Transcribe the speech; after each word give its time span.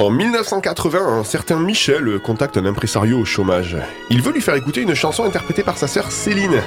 En 0.00 0.10
1980, 0.10 1.00
un 1.18 1.24
certain 1.24 1.58
Michel 1.58 2.20
contacte 2.20 2.56
un 2.56 2.66
impresario 2.66 3.18
au 3.18 3.24
chômage. 3.24 3.76
Il 4.10 4.22
veut 4.22 4.32
lui 4.32 4.40
faire 4.40 4.54
écouter 4.54 4.82
une 4.82 4.94
chanson 4.94 5.24
interprétée 5.24 5.64
par 5.64 5.76
sa 5.76 5.88
sœur 5.88 6.12
Céline. 6.12 6.62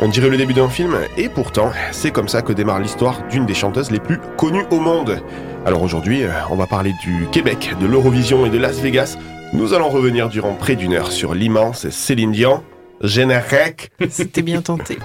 On 0.00 0.08
dirait 0.08 0.28
le 0.28 0.36
début 0.36 0.52
d'un 0.52 0.68
film, 0.68 0.96
et 1.16 1.28
pourtant, 1.28 1.70
c'est 1.92 2.10
comme 2.10 2.26
ça 2.26 2.42
que 2.42 2.52
démarre 2.52 2.80
l'histoire 2.80 3.22
d'une 3.28 3.46
des 3.46 3.54
chanteuses 3.54 3.92
les 3.92 4.00
plus 4.00 4.18
connues 4.36 4.64
au 4.72 4.80
monde. 4.80 5.22
Alors 5.64 5.80
aujourd'hui, 5.80 6.24
on 6.50 6.56
va 6.56 6.66
parler 6.66 6.92
du 7.04 7.28
Québec, 7.30 7.72
de 7.80 7.86
l'Eurovision 7.86 8.46
et 8.46 8.50
de 8.50 8.58
Las 8.58 8.80
Vegas. 8.80 9.16
Nous 9.52 9.74
allons 9.74 9.88
revenir 9.88 10.28
durant 10.28 10.54
près 10.54 10.74
d'une 10.74 10.94
heure 10.94 11.12
sur 11.12 11.34
l'immense 11.34 11.88
Céline 11.90 12.32
Dion. 12.32 12.64
Générique 13.00 13.92
C'était 14.10 14.42
bien 14.42 14.60
tenté. 14.60 14.98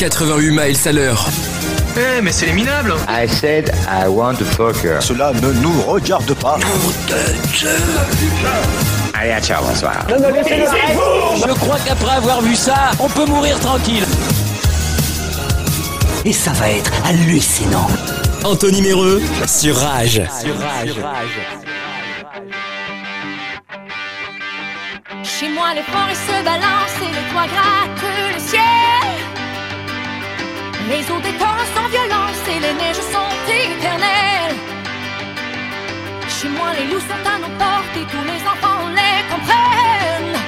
88 0.00 0.50
miles 0.50 0.76
à 0.86 0.92
l'heure. 0.92 1.28
Eh, 1.94 2.22
mais 2.22 2.32
c'est 2.32 2.46
les 2.46 2.52
minables 2.52 2.94
I 3.08 3.28
said 3.28 3.70
I 3.86 4.08
want 4.08 4.36
to 4.36 4.44
fuck 4.44 4.82
her. 4.82 5.02
Cela 5.02 5.32
ne 5.34 5.52
nous 5.52 5.82
regarde 5.82 6.32
pas. 6.34 6.58
Allez, 9.12 9.40
ciao, 9.42 9.62
bonsoir. 9.62 10.06
Je 10.08 11.52
crois 11.52 11.76
qu'après 11.84 12.16
avoir 12.16 12.40
vu 12.40 12.56
ça, 12.56 12.92
on 12.98 13.08
peut 13.08 13.26
mourir 13.26 13.60
tranquille. 13.60 14.06
Et 16.24 16.32
ça 16.32 16.52
va 16.52 16.70
être 16.70 16.92
hallucinant. 17.04 17.88
Anthony 18.44 18.80
Méreux 18.80 19.20
sur 19.46 19.76
Rage. 19.76 20.22
Chez 25.22 25.48
moi, 25.50 25.74
les 25.74 25.82
forêts 25.82 26.14
se 26.14 26.44
balancent 26.44 27.02
et 27.02 27.12
les 27.14 27.32
toits 27.32 27.46
grattent. 27.46 28.21
Les 30.92 31.10
eaux 31.10 31.20
des 31.20 31.32
torrents 31.38 31.70
sans 31.74 31.88
violence 31.88 32.42
et 32.48 32.60
les 32.60 32.74
neiges 32.74 32.96
sont 32.96 33.32
éternelles. 33.48 34.56
Chez 36.28 36.48
moi, 36.50 36.68
les 36.78 36.86
loups 36.92 37.00
sont 37.00 37.28
à 37.34 37.38
nos 37.38 37.56
portes 37.56 37.96
et 37.96 38.04
tous 38.10 38.24
les 38.26 38.46
enfants 38.46 38.88
les 38.90 39.32
comprennent. 39.32 40.40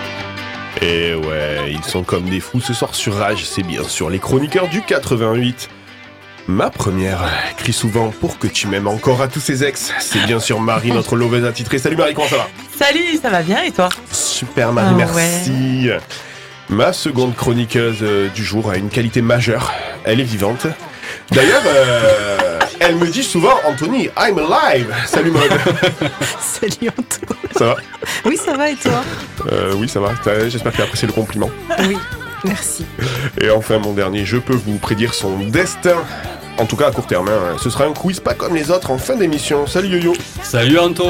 Et 0.82 1.14
ouais, 1.14 1.72
ils 1.72 1.82
sont 1.84 2.02
comme 2.02 2.28
des 2.28 2.40
fous 2.40 2.60
ce 2.60 2.74
soir 2.74 2.94
sur 2.94 3.14
Rage, 3.14 3.44
c'est 3.46 3.62
bien 3.62 3.84
sûr 3.84 4.10
les 4.10 4.18
chroniqueurs 4.18 4.68
du 4.68 4.82
88. 4.82 5.70
Ma 6.46 6.68
première 6.68 7.24
crie 7.56 7.72
souvent 7.72 8.10
pour 8.10 8.38
que 8.38 8.46
tu 8.46 8.66
m'aimes 8.66 8.86
encore 8.88 9.22
à 9.22 9.28
tous 9.28 9.40
ces 9.40 9.64
ex. 9.64 9.94
C'est 9.98 10.26
bien 10.26 10.40
sûr 10.40 10.60
Marie, 10.60 10.92
notre 10.92 11.16
loveuse 11.16 11.46
attitrée. 11.46 11.78
Salut 11.78 11.96
Marie, 11.96 12.12
comment 12.12 12.28
ça 12.28 12.36
va? 12.36 12.48
Salut, 12.78 13.18
ça 13.22 13.30
va 13.30 13.40
bien 13.40 13.62
et 13.62 13.72
toi? 13.72 13.88
Super 14.12 14.72
Marie, 14.74 14.88
Ah 14.90 15.06
merci. 15.14 15.88
Ma 16.68 16.92
seconde 16.92 17.34
chroniqueuse 17.36 17.98
euh, 18.02 18.28
du 18.30 18.42
jour 18.44 18.70
a 18.70 18.76
une 18.76 18.88
qualité 18.88 19.20
majeure. 19.22 19.72
Elle 20.04 20.20
est 20.20 20.24
vivante. 20.24 20.66
D'ailleurs, 21.30 21.62
euh, 21.66 22.58
elle 22.80 22.96
me 22.96 23.06
dit 23.06 23.22
souvent, 23.22 23.54
Anthony, 23.66 24.08
I'm 24.18 24.38
alive. 24.38 24.92
Salut 25.06 25.30
Maud. 25.30 25.42
Salut 26.40 26.88
Anto. 26.90 27.34
Ça 27.56 27.64
va 27.66 27.76
Oui, 28.24 28.36
ça 28.36 28.56
va 28.56 28.70
et 28.70 28.76
toi 28.76 29.02
Euh, 29.52 29.74
Oui, 29.76 29.88
ça 29.88 30.00
va. 30.00 30.12
J'espère 30.48 30.72
que 30.72 30.76
tu 30.76 30.82
as 30.82 30.84
apprécié 30.86 31.06
le 31.06 31.12
compliment. 31.12 31.50
Oui, 31.80 31.98
merci. 32.44 32.84
Et 33.40 33.50
enfin, 33.50 33.78
mon 33.78 33.92
dernier, 33.92 34.24
je 34.24 34.38
peux 34.38 34.54
vous 34.56 34.78
prédire 34.78 35.12
son 35.14 35.38
destin. 35.38 35.96
En 36.56 36.66
tout 36.66 36.76
cas, 36.76 36.86
à 36.88 36.92
court 36.92 37.06
terme. 37.06 37.28
hein. 37.28 37.56
Ce 37.60 37.68
sera 37.68 37.84
un 37.84 37.92
quiz 37.92 38.20
pas 38.20 38.34
comme 38.34 38.54
les 38.54 38.70
autres 38.70 38.90
en 38.92 38.98
fin 38.98 39.16
d'émission. 39.16 39.66
Salut 39.66 39.88
Yo-Yo. 39.88 40.14
Salut 40.42 40.78
Anto 40.78 41.04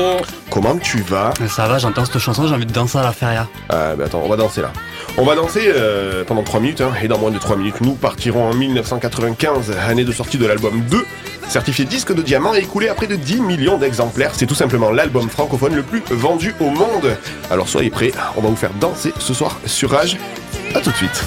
Comment 0.51 0.77
tu 0.79 0.99
vas? 1.03 1.33
Ça 1.49 1.69
va, 1.69 1.79
j'entends 1.79 2.05
cette 2.07 2.19
chanson, 2.19 2.47
j'ai 2.49 2.55
envie 2.55 2.65
de 2.67 2.73
danser 2.73 2.97
à 2.99 3.03
la 3.03 3.13
feria. 3.13 3.47
Ah, 3.69 3.95
bah 3.97 4.05
attends, 4.07 4.23
on 4.25 4.29
va 4.29 4.37
danser 4.37 4.63
là. 4.63 4.73
On 5.17 5.25
va 5.25 5.37
danser 5.37 5.61
euh, 5.67 6.25
pendant 6.25 6.43
3 6.43 6.59
minutes, 6.59 6.81
hein, 6.81 6.93
et 7.01 7.07
dans 7.07 7.19
moins 7.19 7.31
de 7.31 7.39
3 7.39 7.55
minutes, 7.57 7.81
nous 7.81 7.95
partirons 7.95 8.51
en 8.51 8.53
1995, 8.53 9.71
année 9.89 10.03
de 10.03 10.11
sortie 10.11 10.39
de 10.39 10.47
l'album 10.47 10.81
2, 10.91 11.07
certifié 11.49 11.85
disque 11.85 12.13
de 12.13 12.21
diamant 12.21 12.53
et 12.53 12.59
écoulé 12.59 12.89
à 12.89 12.95
près 12.95 13.07
de 13.07 13.15
10 13.15 13.41
millions 13.41 13.79
d'exemplaires. 13.79 14.33
C'est 14.35 14.47
tout 14.47 14.57
simplement 14.57 14.91
l'album 14.91 15.29
francophone 15.29 15.77
le 15.77 15.85
plus 15.85 16.03
vendu 16.11 16.53
au 16.59 16.69
monde. 16.71 17.17
Alors 17.49 17.69
soyez 17.69 17.91
prêts, 17.91 18.11
on 18.37 18.41
va 18.41 18.49
vous 18.49 18.57
faire 18.57 18.73
danser 18.81 19.13
ce 19.21 19.35
soir 19.35 19.61
sur 19.67 19.91
Rage. 19.91 20.17
A 20.75 20.81
tout 20.81 20.91
de 20.91 20.97
suite. 20.97 21.25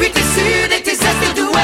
Tes 0.00 0.06
nord 0.06 0.06
et 0.06 0.10
puis 0.10 0.82
tes 0.82 0.94
sud 0.94 1.52
et 1.52 1.59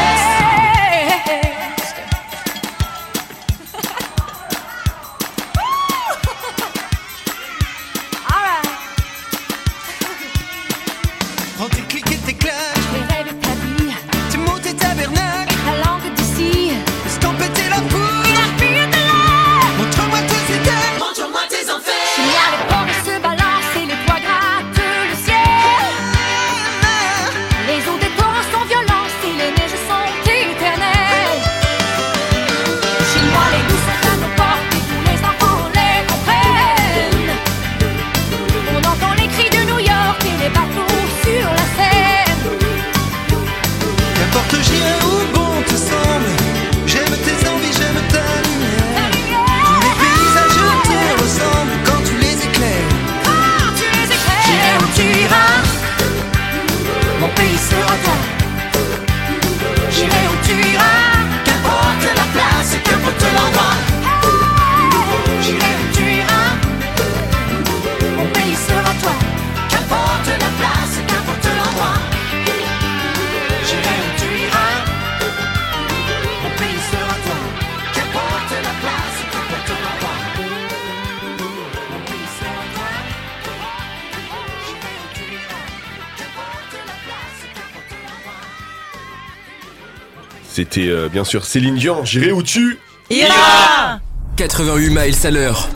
C'était 90.77 90.91
euh, 90.91 91.09
bien 91.09 91.25
sûr 91.25 91.47
Céline 91.47 91.77
Dion, 91.77 92.05
j'irai 92.05 92.33
où 92.33 92.43
tu... 92.43 92.79
Ira 93.09 93.99
88 94.37 94.91
miles 94.91 95.15
à 95.27 95.31
l'heure. 95.31 95.71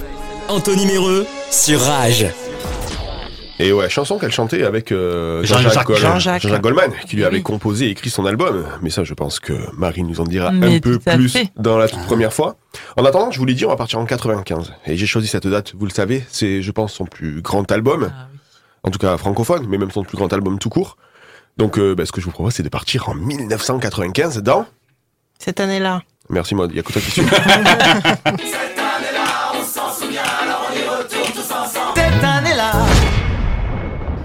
Anthony 0.51 0.85
Méreux 0.85 1.27
sur 1.51 1.81
Rage. 1.81 2.27
Et 3.59 3.73
ouais, 3.73 3.89
chanson 3.89 4.19
qu'elle 4.19 4.31
chantait 4.31 4.63
avec 4.63 4.93
euh, 4.93 5.43
Jean-Jacques 5.43 5.63
Jean-Jacques 5.73 5.87
Goldman, 5.87 6.13
Jean-Jacques. 6.13 6.43
Jean-Jacques 6.43 6.61
Goldman, 6.63 6.93
qui 7.09 7.17
lui 7.17 7.25
avait 7.25 7.39
Oui. 7.39 7.43
composé 7.43 7.87
et 7.87 7.91
écrit 7.93 8.11
son 8.11 8.27
album. 8.27 8.67
Mais 8.83 8.91
ça, 8.91 9.03
je 9.03 9.15
pense 9.15 9.41
que 9.41 9.55
Marie 9.75 10.03
nous 10.03 10.21
en 10.21 10.25
dira 10.25 10.51
Mais 10.51 10.77
un 10.77 10.81
peu 10.81 10.99
plus 10.99 11.31
fait. 11.31 11.51
dans 11.57 11.79
la 11.79 11.89
toute 11.89 12.03
première 12.05 12.35
fois. 12.35 12.57
En 12.99 13.05
attendant, 13.07 13.31
je 13.31 13.39
vous 13.39 13.47
l'ai 13.47 13.55
dit, 13.55 13.65
on 13.65 13.71
va 13.71 13.77
partir 13.77 13.99
en 14.01 14.05
95. 14.05 14.71
Et 14.87 14.99
j'ai 14.99 15.07
choisi 15.07 15.29
cette 15.29 15.47
date, 15.47 15.73
vous 15.79 15.87
le 15.87 15.93
savez, 15.93 16.27
c'est, 16.29 16.61
je 16.61 16.71
pense, 16.73 16.93
son 16.93 17.07
plus 17.07 17.41
grand 17.41 17.73
album. 17.73 18.11
Ah 18.15 18.27
oui. 18.31 18.39
En 18.83 18.91
tout 18.91 18.99
cas 18.99 19.17
francophone, 19.17 19.65
mais 19.67 19.79
même 19.79 19.93
son 19.93 20.05
plus 20.05 20.19
grand 20.19 20.31
album 20.35 20.59
tout 20.59 20.69
court. 20.69 20.99
Donc, 21.57 21.79
euh, 21.79 21.95
bah, 21.95 22.05
ce 22.05 22.13
que 22.13 22.21
je 22.21 22.27
vous 22.27 22.33
propose, 22.33 22.53
c'est 22.53 22.63
de 22.63 22.69
partir 22.69 23.09
en 23.09 23.15
1995 23.15 24.43
dans... 24.43 24.67
Cette 25.43 25.59
année-là. 25.59 26.03
Merci 26.29 26.55
Maud, 26.55 26.71
il 26.71 26.77
y 26.77 26.81
a 26.81 26.83
que 26.83 26.93
toi 26.93 27.01
qui 27.03 27.11
suis. 27.11 27.23
Cette 31.95 32.25
année-là. 32.25 32.73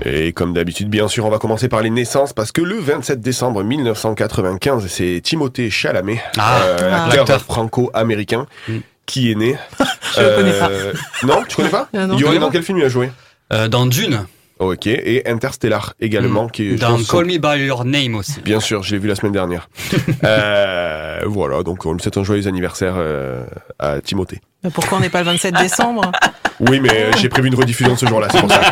Et 0.04 0.34
comme 0.34 0.54
d'habitude, 0.54 0.90
bien 0.90 1.08
sûr, 1.08 1.26
on 1.26 1.30
va 1.30 1.40
commencer 1.40 1.68
par 1.68 1.82
les 1.82 1.90
naissances 1.90 2.34
parce 2.34 2.52
que 2.52 2.62
le 2.62 2.78
27 2.80 3.22
décembre 3.22 3.64
1995, 3.64 4.88
c'est 4.88 5.22
Timothée 5.24 5.70
Chalamet, 5.70 6.22
Ah, 6.38 6.60
euh, 6.64 6.92
Ah. 6.94 7.06
acteur 7.12 7.42
franco-américain, 7.42 8.46
Mm. 8.68 8.78
qui 9.06 9.32
est 9.32 9.36
né. 9.36 9.58
Je 10.16 10.22
le 10.22 10.36
connais 10.36 10.60
pas. 10.60 10.70
Euh, 10.70 10.94
Non, 11.24 11.44
tu 11.48 11.56
connais 11.56 11.70
pas 11.70 11.88
Ah 11.96 12.06
non. 12.08 12.18
Yoann, 12.18 12.40
dans 12.40 12.52
quel 12.52 12.64
film 12.64 12.78
il 12.78 12.84
a 12.86 12.90
joué? 12.90 13.10
Euh, 13.54 13.68
dans 13.68 13.86
Dune 13.86 14.26
Ok, 14.60 14.88
et 14.88 15.28
Interstellar 15.28 15.94
également, 16.00 16.48
qui 16.48 16.64
est 16.72 16.76
Dans 16.76 16.98
Call 17.04 17.26
Me 17.26 17.38
By 17.38 17.66
Your 17.66 17.84
Name 17.84 18.16
aussi. 18.16 18.40
Bien 18.40 18.62
sûr, 18.62 18.84
je 18.84 18.94
l'ai 18.94 19.00
vu 19.00 19.08
la 19.10 19.16
semaine 19.16 19.34
dernière. 19.34 19.70
Euh, 20.24 21.22
voilà, 21.26 21.64
donc 21.64 21.86
on 21.86 21.94
lui 21.94 22.02
souhaite 22.02 22.18
un 22.18 22.24
joyeux 22.24 22.48
anniversaire 22.48 22.96
euh, 22.98 23.44
à 23.80 24.02
Timothée. 24.02 24.42
Mais 24.64 24.70
Pourquoi 24.70 24.98
on 24.98 25.02
n'est 25.02 25.10
pas 25.10 25.20
le 25.20 25.26
27 25.26 25.56
décembre? 25.56 26.12
Oui, 26.62 26.80
mais 26.80 26.90
euh, 26.90 27.12
j'ai 27.18 27.28
prévu 27.28 27.50
une 27.50 27.56
rediffusion 27.56 27.98
ce 27.98 28.06
jour-là, 28.06 28.28
c'est 28.32 28.40
pour 28.40 28.50
ça. 28.50 28.62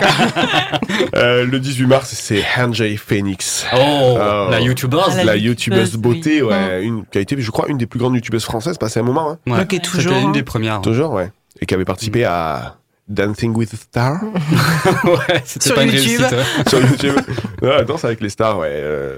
Euh, 1.16 1.46
le 1.46 1.60
18 1.60 1.86
mars, 1.86 2.10
c'est 2.14 2.42
Hanjay 2.58 2.96
Phoenix. 2.96 3.66
Oh, 3.74 3.78
Oh. 4.18 4.48
la 4.50 4.62
YouTubeuse. 4.62 5.02
Ah, 5.12 5.16
la 5.18 5.24
La 5.26 5.36
youtubeuse, 5.36 5.96
beauté, 5.98 6.42
oui. 6.42 6.50
ouais, 6.50 6.84
une, 6.84 7.06
qui 7.06 7.18
a 7.18 7.22
été, 7.22 7.36
je 7.40 7.52
crois, 7.52 7.68
une 7.68 7.78
des 7.78 7.86
plus 7.86 8.00
grandes 8.00 8.16
youtubeuses 8.16 8.46
françaises, 8.46 8.78
passé 8.78 9.00
un 9.02 9.04
moment, 9.04 9.32
hein. 9.32 9.38
Ouais. 9.48 9.62
Ok, 9.62 9.82
toujours, 9.82 10.02
C'était 10.14 10.16
hein. 10.16 10.22
une 10.28 10.32
des 10.32 10.44
premières. 10.44 10.80
Toujours, 10.82 11.12
ouais. 11.12 11.32
Et 11.60 11.66
qui 11.66 11.74
avait 11.74 11.86
participé 11.86 12.24
à 12.24 12.78
Dancing 13.10 13.54
with 13.56 13.72
the 13.72 13.76
Stars 13.76 14.22
ouais, 15.04 15.42
c'était 15.46 15.66
Sur 15.68 15.76
pas 15.76 15.84
une 15.84 15.92
YouTube. 15.92 16.22
réussite. 16.22 16.32
ouais. 16.32 16.44
sur 16.70 16.82
YouTube. 16.82 17.16
Ah, 17.62 17.84
Danse 17.84 18.06
avec 18.06 18.22
les 18.22 18.30
stars, 18.30 18.60
ouais. 18.60 18.70
Euh, 18.72 19.18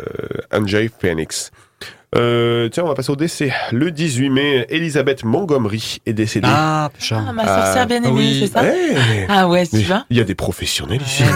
Phoenix. 1.00 1.52
Euh, 2.16 2.70
tiens, 2.70 2.84
on 2.84 2.88
va 2.88 2.94
passer 2.96 3.12
au 3.12 3.16
décès. 3.16 3.52
Le 3.72 3.92
18 3.92 4.30
mai, 4.30 4.66
Elisabeth 4.70 5.24
Montgomery 5.24 6.00
est 6.06 6.14
décédée. 6.14 6.48
Ah. 6.50 6.90
Ah, 7.12 7.34
ma 7.34 7.46
sorcière 7.46 7.88
bien 7.88 7.98
aimée, 7.98 8.10
oui. 8.10 8.40
c'est 8.48 8.54
ça 8.54 8.64
Eh, 8.66 9.26
Ah 9.28 9.48
ouais, 9.48 9.68
tu 9.68 9.80
vois 9.82 10.06
Il 10.10 10.18
y 10.18 10.22
a 10.22 10.24
des 10.24 10.36
professionnels 10.36 11.02
ici. 11.02 11.24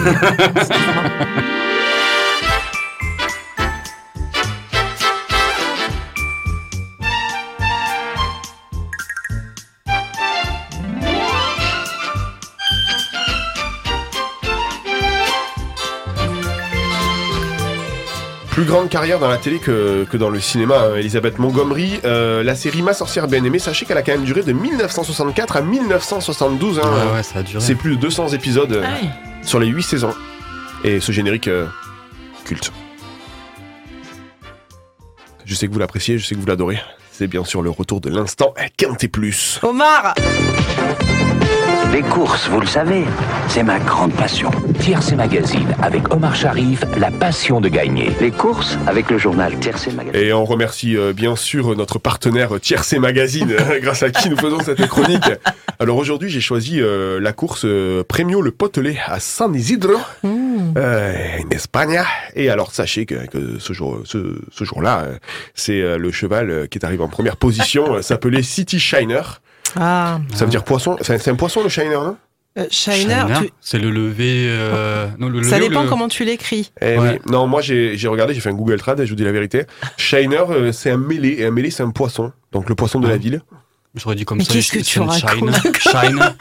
Plus 18.59 18.67
grande 18.67 18.89
carrière 18.89 19.19
dans 19.19 19.29
la 19.29 19.38
télé 19.38 19.57
que, 19.59 20.03
que 20.03 20.17
dans 20.17 20.29
le 20.29 20.41
cinéma, 20.41 20.75
hein, 20.91 20.95
Elisabeth 20.97 21.39
Montgomery. 21.39 22.01
Euh, 22.03 22.44
la 22.44 22.56
série 22.56 22.81
Ma 22.81 22.91
sorcière 22.91 23.29
bien 23.29 23.41
aimée, 23.45 23.57
sachez 23.57 23.85
qu'elle 23.85 23.97
a 23.97 24.01
quand 24.01 24.11
même 24.11 24.25
duré 24.25 24.44
de 24.44 24.51
1964 24.51 25.56
à 25.56 25.61
1972. 25.61 26.79
hein. 26.79 26.81
Ouais, 26.83 27.13
ouais, 27.13 27.23
ça 27.23 27.39
a 27.39 27.44
duré. 27.44 27.63
C'est 27.63 27.75
plus 27.75 27.95
de 27.95 28.01
200 28.01 28.27
épisodes 28.33 28.73
euh, 28.73 28.85
sur 29.44 29.61
les 29.61 29.67
8 29.67 29.81
saisons. 29.81 30.13
Et 30.83 31.00
ce 31.00 31.13
générique 31.13 31.47
euh, 31.47 31.67
culte. 32.44 32.73
Je 35.45 35.56
sais 35.56 35.69
que 35.69 35.71
vous 35.71 35.79
l'appréciez, 35.79 36.17
je 36.17 36.25
sais 36.25 36.35
que 36.35 36.41
vous 36.41 36.45
l'adorez. 36.45 36.81
C'est 37.13 37.27
bien 37.27 37.45
sûr 37.45 37.61
le 37.61 37.69
retour 37.69 38.01
de 38.01 38.09
l'instant 38.09 38.53
Quintet 38.75 39.07
Plus. 39.07 39.61
Omar 39.63 40.15
Les 41.92 42.01
courses, 42.04 42.48
vous 42.50 42.60
le 42.62 42.68
savez, 42.68 43.04
c'est 43.48 43.63
ma 43.63 43.80
grande 43.80 44.13
passion. 44.13 44.51
Tiercé 44.80 45.16
Magazine, 45.16 45.75
avec 45.81 46.13
Omar 46.13 46.36
Sharif, 46.36 46.84
la 46.98 47.12
passion 47.12 47.60
de 47.62 47.68
gagner. 47.68 48.12
Les 48.22 48.31
courses, 48.31 48.78
avec 48.88 49.10
le 49.10 49.18
journal 49.18 49.57
Tiercé 49.60 49.92
Magazine. 49.92 50.22
Et 50.22 50.31
on 50.31 50.46
remercie 50.46 50.96
euh, 50.96 51.13
bien 51.13 51.36
sûr 51.36 51.75
notre 51.75 51.98
partenaire 52.00 52.60
Tiercé 52.62 53.00
Magazine, 53.00 53.56
grâce 53.81 54.04
à 54.04 54.12
qui 54.12 54.30
nous 54.30 54.38
faisons 54.38 54.60
cette 54.60 54.86
chronique. 54.88 55.30
Alors 55.80 55.98
aujourd'hui, 55.98 56.30
j'ai 56.30 56.42
choisi 56.42 56.80
euh, 56.80 57.19
la 57.19 57.34
course 57.34 57.63
euh, 57.66 58.04
Premio 58.07 58.42
Le 58.42 58.52
Potelé 58.52 58.98
à 59.07 59.19
San 59.19 59.56
Isidro, 59.56 59.95
euh, 60.25 61.13
en 61.44 61.50
Espagne. 61.50 62.02
Et 62.36 62.50
alors 62.50 62.72
sachez 62.72 63.06
que, 63.06 63.28
que 63.28 63.60
ce 63.60 63.74
jour, 63.74 64.02
ce, 64.06 64.40
ce 64.52 64.63
jour-là, 64.63 65.02
euh, 65.02 65.18
c'est 65.56 65.81
euh, 65.81 65.98
le 65.98 66.12
cheval 66.12 66.68
qui 66.69 66.78
est 66.78 66.86
arrivé 66.86 67.04
en 67.04 67.07
première 67.10 67.38
position, 67.38 68.02
s'appelait 68.02 68.44
City 68.44 68.80
Shiner. 68.80 69.22
Ah, 69.77 70.19
Ça 70.33 70.45
veut 70.45 70.51
dire 70.51 70.63
poisson. 70.63 70.98
C'est 71.01 71.18
c'est 71.19 71.31
un 71.31 71.36
poisson 71.36 71.62
le 71.63 71.69
Shiner, 71.69 71.89
non? 71.95 72.18
Euh, 72.57 72.66
Shiner, 72.71 72.98
Shiner, 72.98 73.25
tu- 73.42 73.50
C'est 73.62 73.77
le 73.77 73.92
lever. 73.92 74.48
euh, 74.50 75.07
Non, 75.19 75.30
le 75.30 75.44
ça 75.44 75.57
lever 75.57 75.69
dépend 75.69 75.83
le- 75.83 75.89
comment 75.89 76.07
tu 76.07 76.24
l'écris. 76.25 76.71
Eh 76.81 76.98
Ouais. 76.98 77.19
oui. 77.24 77.31
Non, 77.31 77.45
moi 77.48 77.62
j'ai 77.62 77.95
j'ai 77.98 78.07
regardé, 78.07 78.33
j'ai 78.33 78.42
fait 78.42 78.50
un 78.50 78.54
Google 78.54 78.80
Trad, 78.80 79.00
et 79.00 79.06
je 79.06 79.12
vous 79.12 79.16
dis 79.16 79.24
la 79.24 79.31
vérité. 79.31 79.66
Shiner, 79.98 80.44
euh, 80.50 80.71
c'est 80.71 80.89
un 80.92 80.98
mêlé, 80.98 81.36
et 81.39 81.45
un 81.45 81.51
mêlé 81.51 81.69
c'est 81.69 81.83
un 81.83 81.92
poisson. 81.92 82.31
Donc 82.51 82.68
le 82.68 82.75
poisson 82.75 83.00
de 83.00 83.07
la 83.07 83.13
Ah. 83.13 83.18
ville. 83.18 83.42
J'aurais 83.95 84.16
dit 84.16 84.25
comme 84.25 84.38
Mais 84.39 84.44
ça. 84.44 84.54
qu'est-ce 84.54 84.71
que 84.71 84.80
c'est 84.83 84.83
tu 84.83 85.00
Shine. 85.80 86.33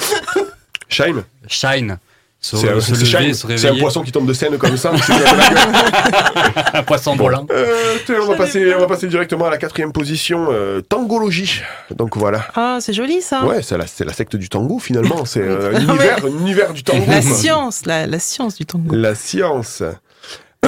Shine. 0.88 1.25
Shine. 1.46 1.98
Se, 2.40 2.56
C'est 2.56 2.69
un- 2.70 2.81
se 2.81 2.93
lever, 2.93 3.35
C'est 3.58 3.69
un 3.69 3.75
poisson 3.76 4.02
qui 4.02 4.12
tombe 4.12 4.26
de 4.26 4.32
scène 4.32 4.56
comme 4.58 4.76
ça. 4.76 4.93
Un 6.75 6.82
poisson 6.85 7.17
volant. 7.17 7.44
Euh, 7.50 7.96
on, 8.23 8.26
va 8.26 8.37
passer, 8.37 8.73
on 8.76 8.79
va 8.79 8.87
passer 8.87 9.08
directement 9.08 9.46
à 9.46 9.50
la 9.50 9.58
quatrième 9.58 9.93
position, 9.93 10.46
euh, 10.50 10.81
Tangologie. 10.81 11.62
Donc 11.90 12.17
voilà. 12.17 12.46
Ah, 12.55 12.79
c'est 12.81 12.93
joli 12.93 13.23
ça. 13.23 13.44
Ouais, 13.44 13.61
c'est 13.62 13.76
la, 13.76 13.88
c'est 13.88 14.05
la 14.05 14.12
secte 14.12 14.37
du 14.37 14.49
tango 14.49 14.79
finalement. 14.79 15.25
C'est 15.25 15.40
euh, 15.43 15.73
Non, 15.81 15.94
l'univers 15.94 16.25
l'univers 16.25 16.73
du 16.73 16.85
tango. 16.85 17.05
La 17.08 17.23
science, 17.23 17.87
la, 17.87 18.06
la 18.06 18.19
science 18.20 18.55
du 18.55 18.67
tango. 18.67 18.94
La 18.94 19.17
science. 19.17 19.82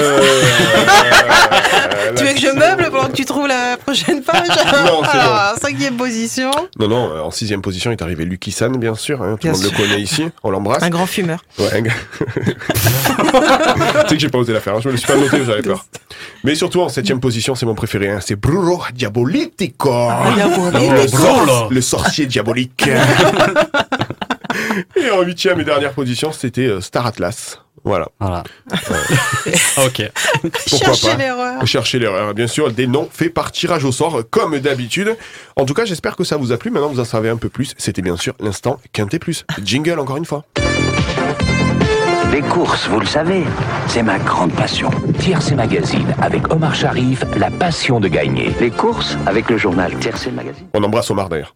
Euh, 0.01 0.21
Tu 2.17 2.25
veux 2.25 2.33
que 2.33 2.41
je 2.41 2.49
meuble 2.49 2.91
pendant 2.91 3.09
que 3.09 3.13
tu 3.17 3.25
trouves 3.25 3.47
la 3.47 3.77
prochaine 3.77 4.23
page 4.23 4.49
Non, 4.87 5.03
c'est 5.05 5.19
Alors, 5.19 5.55
cinquième 5.61 5.97
position. 5.97 6.51
Non, 6.79 6.89
non, 6.89 7.11
euh, 7.13 7.21
en 7.23 7.31
sixième 7.31 7.63
position 7.63 7.91
est 7.93 8.03
arrivé 8.03 8.25
Lucky 8.25 8.51
San, 8.53 8.77
bien 8.77 8.95
sûr. 8.95 9.23
hein, 9.23 9.37
tout 9.41 9.47
le 9.47 9.53
monde 9.53 9.63
sûr. 9.63 9.71
le 9.73 9.77
connaît 9.77 10.01
ici. 10.01 10.29
On 10.43 10.51
l'embrasse. 10.51 10.83
Un 10.83 10.91
grand 10.91 11.07
fumeur. 11.07 11.45
Ouais, 11.59 11.73
un 11.73 11.81
gars. 11.83 11.93
tu 14.03 14.09
sais 14.09 14.15
que 14.15 14.19
j'ai 14.19 14.29
pas 14.29 14.39
osé 14.39 14.53
la 14.53 14.61
faire, 14.61 14.75
hein, 14.77 14.81
je 14.83 14.89
me 14.89 14.93
le 14.93 14.99
suis 14.99 15.07
pas 15.07 15.17
noté, 15.17 15.45
j'avais 15.47 15.63
peur. 15.63 15.85
Mais 16.45 16.55
surtout 16.55 16.81
en 16.83 16.89
septième 16.89 17.21
position, 17.21 17.55
c'est 17.55 17.67
mon 17.67 17.75
préféré, 17.75 18.11
hein, 18.11 18.19
c'est 18.25 18.37
Bruno 18.37 18.81
Diabolitico. 18.95 19.91
Ah, 19.93 20.33
Diabolitico. 20.35 21.69
le 21.71 21.81
sorcier 21.81 22.27
diabolique. 22.27 22.89
Et 24.97 25.11
en 25.11 25.23
huitième 25.23 25.61
et 25.61 25.65
dernière 25.65 25.93
position, 25.93 26.33
c'était 26.33 26.67
euh, 26.67 26.81
Star 26.81 27.07
Atlas. 27.07 27.59
Voilà. 27.85 28.09
Voilà. 28.21 28.45
ok. 29.87 30.11
Pourquoi 30.69 30.95
Cherchez 30.95 31.09
pas 31.09 31.17
l'erreur. 31.17 31.67
Cherchez 31.67 31.99
l'erreur, 31.99 32.35
bien 32.35 32.47
sûr, 32.47 32.73
des 32.73 32.87
noms 32.87 33.09
faits 33.11 33.33
par 33.33 33.53
tirage 33.53 33.85
au 33.85 33.93
sort, 33.93 34.23
comme 34.31 34.59
d'habitude. 34.59 35.17
En 35.57 35.65
tout 35.65 35.75
cas, 35.75 35.85
j'espère 35.85 36.17
que 36.17 36.25
ça 36.25 36.37
vous 36.37 36.53
a 36.53 36.57
plu. 36.59 36.71
Maintenant, 36.71 36.89
vous 36.89 37.01
en 37.01 37.05
savez 37.05 37.29
un 37.29 37.37
peu 37.37 37.49
plus. 37.49 37.75
C'était 37.79 38.03
bien 38.03 38.17
sûr 38.17 38.35
l'instant 38.41 38.79
Quintet 38.93 39.19
Plus. 39.19 39.45
Jingle, 39.65 39.99
encore 39.99 40.17
une 40.17 40.25
fois. 40.27 40.45
Les 42.33 42.43
courses, 42.43 42.87
vous 42.89 43.01
le 43.01 43.07
savez, 43.07 43.43
c'est 43.89 44.05
ma 44.05 44.19
grande 44.19 44.53
passion. 44.53 44.89
Tiercé 45.19 45.57
Magazine, 45.57 46.15
avec 46.23 46.53
Omar 46.53 46.75
Sharif, 46.77 47.25
la 47.37 47.51
passion 47.51 47.99
de 47.99 48.07
gagner. 48.07 48.55
Les 48.61 48.71
courses, 48.71 49.17
avec 49.27 49.51
le 49.51 49.59
journal 49.59 49.93
Tiercé 49.97 50.31
Magazine. 50.31 50.67
On 50.75 50.83
embrasse 50.85 51.11
Omar 51.11 51.29
d'ailleurs. 51.29 51.55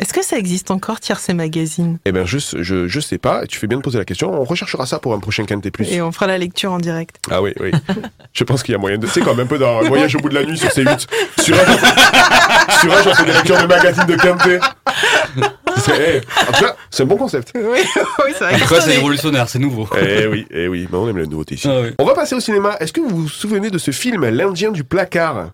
Est-ce 0.00 0.14
que 0.14 0.24
ça 0.24 0.38
existe 0.38 0.70
encore, 0.70 0.98
Tiercé 0.98 1.34
Magazine? 1.34 1.98
Eh 2.06 2.12
bien, 2.12 2.24
je, 2.24 2.38
je, 2.38 2.88
je 2.88 3.00
sais 3.00 3.18
pas. 3.18 3.44
Tu 3.46 3.58
fais 3.58 3.66
bien 3.66 3.76
de 3.76 3.82
poser 3.82 3.98
la 3.98 4.06
question. 4.06 4.32
On 4.32 4.44
recherchera 4.44 4.86
ça 4.86 4.98
pour 4.98 5.12
un 5.12 5.18
prochain 5.20 5.44
Quintet 5.44 5.70
Plus. 5.70 5.92
Et 5.92 6.00
on 6.00 6.10
fera 6.10 6.26
la 6.26 6.38
lecture 6.38 6.72
en 6.72 6.78
direct. 6.78 7.16
Ah 7.30 7.42
oui, 7.42 7.52
oui. 7.60 7.70
Je 8.32 8.44
pense 8.44 8.62
qu'il 8.62 8.72
y 8.72 8.74
a 8.76 8.78
moyen 8.78 8.96
de. 8.96 9.06
C'est 9.06 9.20
comme 9.20 9.40
un 9.40 9.46
peu 9.46 9.58
dans 9.58 9.82
Voyage 9.82 10.16
au 10.16 10.20
bout 10.20 10.30
de 10.30 10.34
la 10.34 10.44
nuit 10.44 10.56
sur 10.56 10.70
C8. 10.70 11.06
Sur 11.40 11.54
un, 11.54 12.78
sur 12.80 12.96
un, 12.96 13.02
j'en 13.02 13.14
fais 13.14 13.24
des 13.24 13.32
lectures 13.32 13.60
de 13.60 13.66
magazines 13.66 14.06
de 14.06 14.16
Quintet. 14.16 14.60
C'est, 15.76 16.22
eh, 16.22 16.40
en 16.48 16.52
tout 16.52 16.64
cas, 16.64 16.76
c'est 16.90 17.02
un 17.02 17.06
bon 17.06 17.16
concept. 17.16 17.52
Oui, 17.60 17.80
oui, 18.24 18.32
ça 18.38 18.48
va 18.50 18.56
Après, 18.56 18.80
c'est 18.80 18.94
révolutionnaire, 18.96 19.48
c'est 19.48 19.58
nouveau. 19.58 19.86
Eh 20.00 20.26
oui, 20.28 20.46
eh 20.50 20.68
oui, 20.68 20.88
mais 20.90 20.96
on 20.96 21.08
aime 21.08 21.18
la 21.18 21.26
nouveauté 21.26 21.56
ici. 21.56 21.68
Ah 21.70 21.80
oui. 21.82 21.88
On 21.98 22.04
va 22.04 22.14
passer 22.14 22.34
au 22.34 22.40
cinéma. 22.40 22.76
Est-ce 22.80 22.92
que 22.92 23.00
vous 23.00 23.08
vous 23.22 23.28
souvenez 23.28 23.70
de 23.70 23.78
ce 23.78 23.90
film, 23.90 24.24
L'Indien 24.28 24.70
du 24.70 24.84
placard? 24.84 25.50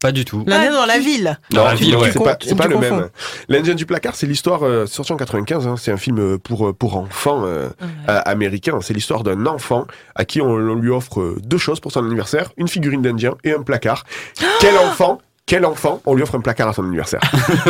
Pas 0.00 0.12
du 0.12 0.24
tout. 0.24 0.44
L'année 0.46 0.70
dans 0.70 0.86
la 0.86 1.00
ville. 1.00 1.38
Dans 1.50 1.64
la 1.64 1.74
ville, 1.74 1.96
ouais. 1.96 2.12
c'est 2.12 2.22
pas, 2.22 2.38
c'est 2.40 2.54
pas 2.54 2.68
le 2.68 2.78
même. 2.78 3.08
L'Indien 3.48 3.74
du 3.74 3.84
placard, 3.84 4.14
c'est 4.14 4.26
l'histoire, 4.26 4.62
euh, 4.62 4.86
c'est 4.86 4.94
sorti 4.94 5.12
en 5.12 5.16
95, 5.16 5.66
hein, 5.66 5.74
c'est 5.76 5.90
un 5.90 5.96
film 5.96 6.18
euh, 6.20 6.38
pour, 6.38 6.68
euh, 6.68 6.72
pour 6.72 6.96
enfants 6.96 7.42
euh, 7.44 7.68
euh, 7.82 8.20
américains. 8.24 8.78
C'est 8.80 8.94
l'histoire 8.94 9.24
d'un 9.24 9.46
enfant 9.46 9.86
à 10.14 10.24
qui 10.24 10.40
on, 10.40 10.50
on 10.50 10.74
lui 10.76 10.90
offre 10.90 11.34
deux 11.42 11.58
choses 11.58 11.80
pour 11.80 11.90
son 11.90 12.04
anniversaire, 12.04 12.52
une 12.56 12.68
figurine 12.68 13.02
d'Indien 13.02 13.34
et 13.42 13.52
un 13.52 13.62
placard. 13.62 14.04
Quel 14.60 14.76
enfant 14.78 15.18
quel 15.48 15.64
enfant 15.64 16.00
on 16.06 16.14
lui 16.14 16.22
offre 16.22 16.36
un 16.36 16.40
placard 16.40 16.68
à 16.68 16.72
son 16.74 16.84
anniversaire 16.84 17.20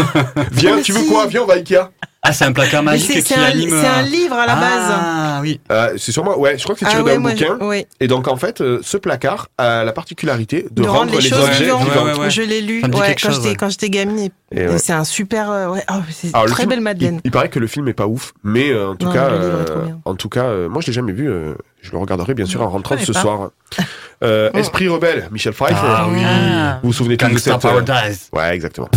Viens, 0.52 0.82
tu 0.82 0.92
veux 0.92 1.04
quoi? 1.08 1.26
Viens, 1.26 1.42
on 1.42 1.46
va 1.46 1.54
à 1.54 1.56
Ikea. 1.56 1.76
Ah, 2.20 2.32
c'est 2.32 2.44
un 2.44 2.52
placard 2.52 2.82
magique 2.82 3.12
c'est 3.12 3.22
qui 3.22 3.32
c'est 3.32 3.36
un, 3.38 3.44
anime. 3.44 3.70
c'est 3.70 3.86
un 3.86 4.00
euh, 4.00 4.02
livre 4.02 4.34
à 4.34 4.46
la 4.46 4.56
base. 4.56 4.90
Ah, 4.90 5.38
oui. 5.40 5.60
Euh, 5.70 5.94
c'est 5.96 6.10
sûrement, 6.10 6.36
ouais, 6.36 6.58
je 6.58 6.64
crois 6.64 6.74
que 6.74 6.80
c'est 6.80 6.86
tiré 6.86 7.00
Ah 7.00 7.04
ouais, 7.04 7.14
d'un 7.14 7.20
bouquin. 7.20 7.58
Et 8.00 8.08
donc, 8.08 8.26
en 8.26 8.36
fait, 8.36 8.60
euh, 8.60 8.80
ce 8.82 8.96
placard 8.96 9.48
a 9.56 9.84
la 9.84 9.92
particularité 9.92 10.66
de, 10.72 10.82
De 10.82 10.88
rendre 10.88 11.12
les 11.12 11.20
choses 11.20 11.38
objets 11.44 11.64
vivantes. 11.64 11.84
vivants. 11.84 12.04
Ouais, 12.04 12.12
ouais, 12.14 12.18
ouais. 12.18 12.30
Je 12.30 12.42
l'ai 12.42 12.60
lu 12.60 12.82
quand 12.82 13.18
chose, 13.18 13.36
j'étais 13.36 13.48
ouais. 13.50 13.54
quand 13.54 13.70
j'étais 13.70 13.88
gamine. 13.88 14.18
Et, 14.18 14.30
Et 14.60 14.66
ouais. 14.66 14.74
et 14.74 14.78
c'est 14.78 14.92
un 14.92 15.04
super. 15.04 15.48
euh, 15.50 15.68
ouais, 15.68 15.84
oh, 15.90 15.94
c'est 16.10 16.34
Alors, 16.34 16.46
le 16.46 16.50
très 16.50 16.64
film, 16.64 16.70
belle 16.70 16.80
Madeleine. 16.80 17.20
Il, 17.24 17.28
il 17.28 17.30
paraît 17.30 17.48
que 17.50 17.60
le 17.60 17.68
film 17.68 17.86
est 17.86 17.94
pas 17.94 18.08
ouf, 18.08 18.32
mais 18.42 18.70
euh, 18.72 18.88
en 18.90 18.96
tout 18.96 19.06
Non, 19.06 19.12
cas, 19.12 19.30
en 20.04 20.14
tout 20.16 20.28
cas, 20.28 20.52
moi 20.68 20.82
je 20.82 20.88
l'ai 20.88 20.92
jamais 20.92 21.12
vu. 21.12 21.30
Je 21.80 21.92
le 21.92 21.98
regarderai 21.98 22.34
bien 22.34 22.46
sûr 22.46 22.62
en 22.62 22.68
rentrant 22.70 22.96
ce 22.98 23.12
pas. 23.12 23.20
soir. 23.20 23.50
Euh, 24.22 24.50
Esprit 24.52 24.88
rebelle, 24.88 25.28
Michel 25.30 25.52
Pfeiffer. 25.52 25.74
Ah 25.80 26.06
oui. 26.10 26.20
Vous 26.82 26.88
vous 26.88 26.92
souvenez 26.92 27.16
tous 27.16 27.28
de 27.28 27.38
cette 27.38 27.54
euh, 27.54 27.58
Paradise. 27.58 28.28
Ouais, 28.32 28.54
exactement. 28.54 28.88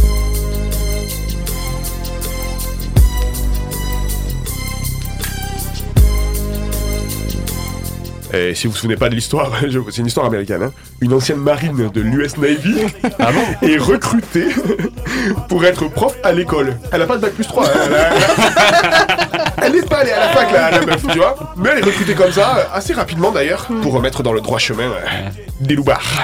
Et 8.34 8.56
si 8.56 8.68
vous 8.68 8.72
vous 8.74 8.78
souvenez 8.80 8.96
pas 8.96 9.10
de 9.10 9.16
l'histoire, 9.16 9.52
c'est 9.90 9.98
une 9.98 10.08
histoire 10.08 10.26
américaine. 10.26 10.64
hein. 10.64 10.72
Une 11.02 11.14
ancienne 11.14 11.38
marine 11.40 11.90
de 11.94 12.02
l'US 12.02 12.38
Navy 12.38 12.76
est 13.62 13.78
recrutée 13.78 14.48
pour 15.50 15.66
être 15.66 15.88
prof 15.90 16.16
à 16.24 16.32
l'école. 16.32 16.78
Elle 16.92 17.02
a 17.02 17.06
pas 17.06 17.18
de 17.18 17.22
bac 17.22 17.34
plus 17.34 17.46
3. 17.46 17.66
hein, 17.66 17.70
Elle, 17.86 17.94
a- 17.96 19.66
elle 19.68 19.76
est 19.76 19.88
pas 19.90 19.98
allée 19.98 20.12
à 20.12 20.20
la 20.20 20.30
fac, 20.30 20.52
la, 20.52 20.72
la 20.72 20.82
meuf, 20.86 21.06
tu 21.12 21.18
vois. 21.18 21.36
Mais 21.58 21.70
elle 21.74 21.80
est 21.80 21.84
recrutée 21.86 22.14
comme 22.16 22.32
ça, 22.32 22.70
assez 22.74 22.94
rapidement 22.94 23.32
d'ailleurs, 23.32 23.68
pour 23.82 23.94
remettre 23.94 24.24
dans 24.24 24.34
le 24.34 24.42
droit 24.42 24.60
chemin 24.60 24.84
euh, 24.84 25.30
des 25.60 25.76
loupards. 25.76 26.24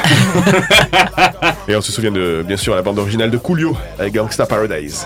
Et 1.67 1.75
on 1.75 1.81
se 1.81 1.91
souvient 1.91 2.11
de, 2.11 2.43
bien 2.47 2.57
sûr, 2.57 2.73
la 2.75 2.81
bande 2.81 2.99
originale 2.99 3.31
de 3.31 3.37
Coolio, 3.37 3.75
avec 3.99 4.13
Gangsta 4.13 4.45
Paradise. 4.45 5.05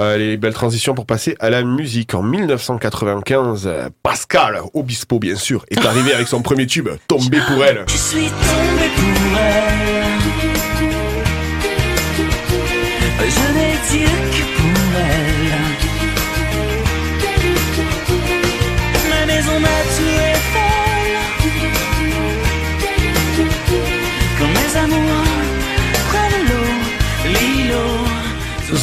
gangster's 0.00 0.14
Allez, 0.14 0.36
belle 0.36 0.54
transition 0.54 0.94
pour 0.94 1.04
passer 1.06 1.36
à 1.40 1.50
la 1.50 1.62
musique. 1.62 2.14
En 2.14 2.22
1995, 2.22 3.66
euh, 3.66 3.88
Pascal 4.02 4.60
Obispo, 4.74 5.18
bien 5.18 5.36
sûr, 5.36 5.64
est 5.70 5.84
arrivé 5.84 6.14
avec 6.14 6.26
son 6.26 6.42
premier 6.42 6.66
tube, 6.66 6.88
Tombé 7.06 7.38
pour 7.46 7.64
elle. 7.64 7.84
Je 7.86 7.96
suis 7.96 8.26
tombé 8.26 8.88
pour 8.96 9.38
elle. 9.38 9.80
Je 13.20 14.29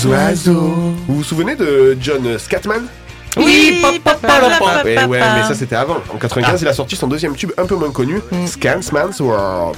Oiseaux. 0.07 0.93
Vous 1.07 1.15
vous 1.17 1.23
souvenez 1.23 1.55
de 1.55 1.97
John 1.99 2.37
Scatman? 2.37 2.87
Oui, 3.37 3.81
papa, 4.01 4.15
papa, 4.21 4.57
papa, 4.57 4.83
Ouais, 5.07 5.19
mais 5.19 5.43
ça 5.47 5.53
c'était 5.53 5.75
avant. 5.75 5.97
En 6.13 6.17
95, 6.17 6.61
il 6.61 6.67
a 6.67 6.73
sorti 6.73 6.95
son 6.95 7.07
deuxième 7.07 7.35
tube 7.35 7.51
un 7.57 7.65
peu 7.65 7.75
moins 7.75 7.91
connu, 7.91 8.19
Scansman's 8.47 9.19
World. 9.19 9.77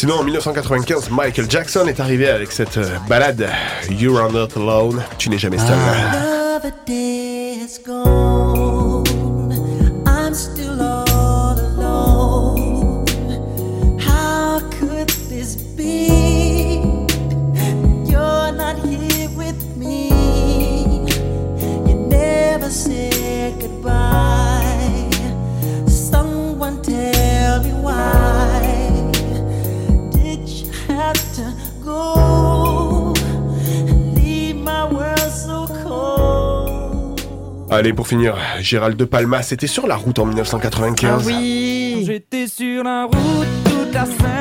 Sinon, 0.00 0.14
en 0.14 0.24
1995, 0.24 1.10
Michael 1.10 1.50
Jackson 1.50 1.86
est 1.86 2.00
arrivé 2.00 2.26
avec 2.26 2.52
cette 2.52 2.78
euh, 2.78 2.88
balade 3.06 3.50
You 3.90 4.16
Are 4.16 4.32
Not 4.32 4.48
Alone, 4.56 5.02
tu 5.18 5.28
n'es 5.28 5.36
jamais 5.36 5.58
seul. 5.58 5.76
Another 5.76 6.39
Allez, 37.80 37.94
pour 37.94 38.06
finir, 38.06 38.36
Gérald 38.60 38.94
de 38.94 39.06
Palma, 39.06 39.40
c'était 39.40 39.66
sur 39.66 39.86
la 39.86 39.96
route 39.96 40.18
en 40.18 40.26
1995. 40.26 41.10
Ah 41.10 41.26
oui. 41.26 42.02
J'étais 42.06 42.46
sur 42.46 42.84
la 42.84 43.04
route 43.04 43.48
toute 43.64 43.94
la 43.94 44.04
sainte 44.04 44.39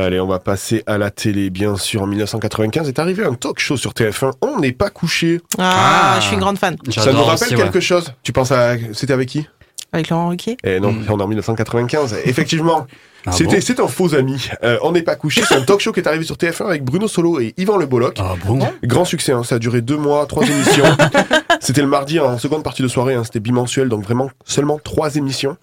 Allez, 0.00 0.20
on 0.20 0.26
va 0.26 0.38
passer 0.38 0.82
à 0.86 0.98
la 0.98 1.10
télé, 1.10 1.50
bien 1.50 1.76
sûr. 1.76 2.02
En 2.02 2.06
1995 2.06 2.88
est 2.88 2.98
arrivé 2.98 3.24
un 3.24 3.34
talk 3.34 3.58
show 3.58 3.76
sur 3.76 3.92
TF1. 3.92 4.32
On 4.40 4.58
n'est 4.58 4.72
pas 4.72 4.88
couché. 4.90 5.40
Ah, 5.58 6.14
Ah. 6.14 6.20
je 6.20 6.26
suis 6.26 6.34
une 6.34 6.40
grande 6.40 6.58
fan. 6.58 6.76
Ça 6.90 7.12
nous 7.12 7.22
rappelle 7.22 7.48
aussi, 7.48 7.54
ouais. 7.56 7.62
quelque 7.62 7.80
chose? 7.80 8.12
Tu 8.22 8.32
penses 8.32 8.52
à. 8.52 8.76
C'était 8.92 9.12
avec 9.12 9.28
qui? 9.28 9.46
Avec 9.92 10.08
Laurent 10.08 10.28
Ruquier. 10.28 10.56
Eh 10.64 10.78
non, 10.80 10.92
Mm. 10.92 11.04
on 11.08 11.18
est 11.18 11.22
en 11.22 11.26
1995. 11.28 12.16
Effectivement, 12.24 12.86
Ah 13.26 13.32
c'était 13.32 13.56
bon 13.56 13.60
c'est 13.60 13.80
un 13.80 13.88
faux 13.88 14.14
ami. 14.14 14.48
Euh, 14.62 14.78
on 14.82 14.92
n'est 14.92 15.02
pas 15.02 15.16
couché. 15.16 15.42
C'est 15.46 15.56
un 15.56 15.62
talk 15.62 15.80
show 15.80 15.92
qui 15.92 16.00
est 16.00 16.06
arrivé 16.06 16.24
sur 16.24 16.36
TF1 16.36 16.66
avec 16.66 16.84
Bruno 16.84 17.08
Solo 17.08 17.40
et 17.40 17.52
Yvan 17.58 17.76
Le 17.76 17.86
Bolloc. 17.86 18.16
Ah 18.20 18.34
bon? 18.46 18.60
Grand 18.84 19.04
succès, 19.04 19.32
hein, 19.32 19.42
ça 19.44 19.56
a 19.56 19.58
duré 19.58 19.80
deux 19.82 19.96
mois, 19.98 20.24
trois 20.26 20.44
émissions. 20.46 20.84
C'était 21.62 21.82
le 21.82 21.88
mardi 21.88 22.18
en 22.18 22.38
seconde 22.38 22.64
partie 22.64 22.82
de 22.82 22.88
soirée, 22.88 23.14
hein, 23.14 23.22
c'était 23.22 23.38
bimensuel, 23.38 23.90
donc 23.90 24.02
vraiment 24.02 24.30
seulement 24.46 24.80
trois 24.82 25.16
émissions. 25.16 25.58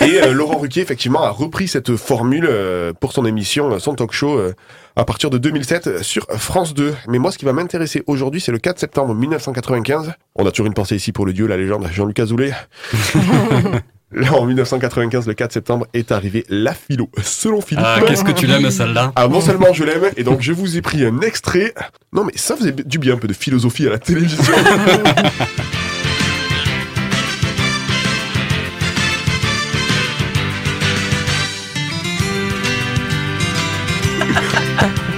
Et 0.00 0.22
euh, 0.22 0.32
Laurent 0.32 0.56
Ruquier, 0.58 0.80
effectivement, 0.80 1.22
a 1.22 1.28
repris 1.28 1.68
cette 1.68 1.96
formule 1.96 2.46
euh, 2.48 2.94
pour 2.94 3.12
son 3.12 3.26
émission, 3.26 3.70
euh, 3.72 3.78
son 3.78 3.94
talk 3.94 4.12
show, 4.12 4.38
euh, 4.38 4.54
à 4.96 5.04
partir 5.04 5.28
de 5.28 5.36
2007 5.36 5.86
euh, 5.86 6.02
sur 6.02 6.26
France 6.30 6.72
2. 6.72 6.94
Mais 7.08 7.18
moi, 7.18 7.30
ce 7.30 7.36
qui 7.36 7.44
va 7.44 7.52
m'intéresser 7.52 8.02
aujourd'hui, 8.06 8.40
c'est 8.40 8.52
le 8.52 8.58
4 8.58 8.78
septembre 8.78 9.14
1995. 9.14 10.14
On 10.34 10.46
a 10.46 10.50
toujours 10.50 10.66
une 10.66 10.74
pensée 10.74 10.96
ici 10.96 11.12
pour 11.12 11.26
le 11.26 11.34
dieu, 11.34 11.46
la 11.46 11.58
légende, 11.58 11.86
Jean-Luc 11.92 12.18
Azoulay. 12.18 12.52
Là, 14.12 14.32
en 14.34 14.46
1995, 14.46 15.26
le 15.26 15.34
4 15.34 15.52
septembre, 15.52 15.86
est 15.92 16.12
arrivé 16.12 16.44
la 16.48 16.72
philo, 16.72 17.10
selon 17.22 17.60
Philippe. 17.60 17.84
Ah, 17.86 18.00
qu'est-ce 18.06 18.22
que 18.22 18.32
tu 18.32 18.46
l'aimes 18.46 18.70
celle-là 18.70 19.12
Ah, 19.16 19.26
non 19.26 19.40
seulement 19.40 19.72
je 19.72 19.82
l'aime, 19.84 20.10
et 20.16 20.22
donc 20.22 20.40
je 20.40 20.52
vous 20.52 20.76
ai 20.76 20.82
pris 20.82 21.04
un 21.04 21.20
extrait. 21.20 21.74
Non, 22.12 22.24
mais 22.24 22.32
ça 22.36 22.56
faisait 22.56 22.72
du 22.72 22.98
bien 22.98 23.14
un 23.14 23.18
peu 23.18 23.26
de 23.26 23.32
philosophie 23.32 23.86
à 23.86 23.90
la 23.90 23.98
télévision. 23.98 24.42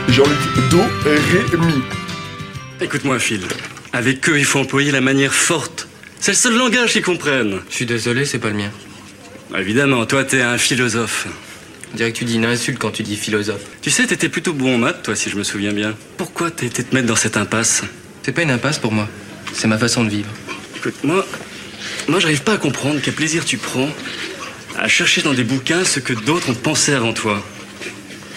Jean-Luc 0.09 0.71
Do 0.71 0.79
Ré 1.05 1.59
Mi. 1.59 1.83
Écoute-moi, 2.81 3.19
Phil. 3.19 3.43
Avec 3.93 4.27
eux, 4.31 4.39
il 4.39 4.47
faut 4.47 4.61
employer 4.61 4.91
la 4.91 5.03
manière 5.03 5.35
forte. 5.35 5.86
C'est 6.21 6.33
le 6.33 6.37
seul 6.37 6.57
langage 6.57 6.93
qu'ils 6.93 7.03
comprennent. 7.03 7.61
Je 7.71 7.75
suis 7.75 7.87
désolé, 7.87 8.25
c'est 8.25 8.39
pas 8.39 8.49
le 8.49 8.57
mien. 8.57 8.71
Évidemment, 9.57 10.07
toi, 10.07 10.25
t'es 10.25 10.41
un 10.41 10.59
philosophe. 10.59 11.27
On 11.93 11.97
dirait 11.97 12.13
que 12.13 12.19
tu 12.19 12.25
dis 12.25 12.35
une 12.35 12.45
insulte 12.45 12.79
quand 12.79 12.91
tu 12.91 13.03
dis 13.03 13.17
philosophe. 13.17 13.63
Tu 13.81 13.91
sais, 13.91 14.07
t'étais 14.07 14.29
plutôt 14.29 14.53
bon 14.53 14.75
en 14.75 14.79
maths, 14.79 15.03
toi, 15.03 15.15
si 15.15 15.31
je 15.31 15.37
me 15.37 15.45
souviens 15.45 15.73
bien. 15.73 15.95
Pourquoi 16.17 16.51
t'as 16.51 16.67
été 16.67 16.83
te 16.83 16.95
mettre 16.95 17.07
dans 17.07 17.17
cette 17.17 17.37
impasse? 17.37 17.83
C'est 18.23 18.33
pas 18.33 18.43
une 18.43 18.51
impasse 18.51 18.79
pour 18.79 18.93
moi. 18.93 19.09
C'est 19.53 19.69
ma 19.69 19.79
façon 19.79 20.05
de 20.05 20.11
vivre. 20.11 20.29
Écoute, 20.77 20.97
moi, 21.05 21.25
moi 22.09 22.19
j'arrive 22.19 22.43
pas 22.43 22.55
à 22.55 22.59
comprendre 22.59 23.01
quel 23.03 23.15
plaisir 23.15 23.45
tu 23.45 23.57
prends 23.57 23.89
à 24.77 24.89
chercher 24.89 25.23
dans 25.23 25.33
des 25.33 25.45
bouquins 25.45 25.85
ce 25.85 26.01
que 26.01 26.13
d'autres 26.13 26.51
ont 26.51 26.55
pensé 26.55 26.93
avant 26.93 27.13
toi. 27.13 27.43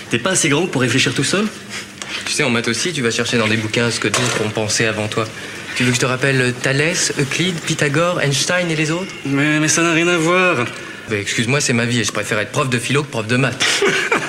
T'es 0.10 0.20
pas 0.20 0.32
assez 0.32 0.48
grand 0.48 0.68
pour 0.68 0.82
réfléchir 0.82 1.14
tout 1.14 1.24
seul? 1.24 1.48
Tu 2.26 2.34
sais, 2.34 2.44
en 2.44 2.50
maths 2.50 2.68
aussi, 2.68 2.94
tu 2.94 3.02
vas 3.02 3.12
chercher 3.12 3.38
dans 3.38 3.48
des 3.48 3.58
bouquins 3.58 3.92
ce 3.92 4.00
que 4.00 4.08
d'autres 4.08 4.42
ont 4.46 4.50
pensé 4.50 4.86
avant 4.86 5.08
toi. 5.08 5.28
Tu 5.80 5.86
veux 5.86 5.92
que 5.92 5.96
je 5.96 6.02
te 6.02 6.06
rappelle 6.06 6.54
Thalès, 6.62 7.14
Euclide, 7.18 7.58
Pythagore, 7.62 8.20
Einstein 8.20 8.70
et 8.70 8.76
les 8.76 8.92
autres? 8.92 9.14
Mais, 9.24 9.62
mais 9.62 9.70
ça 9.70 9.82
n'a 9.82 9.94
rien 9.94 10.10
à 10.10 10.18
voir. 10.18 10.66
Bah, 11.10 11.16
excuse-moi, 11.16 11.62
c'est 11.62 11.72
ma 11.72 11.86
vie 11.86 12.02
et 12.02 12.04
je 12.04 12.12
préfère 12.12 12.38
être 12.40 12.52
prof 12.52 12.70
de 12.70 12.78
philo 12.78 13.02
que 13.02 13.08
prof 13.08 13.26
de 13.26 13.38
maths. 13.38 13.66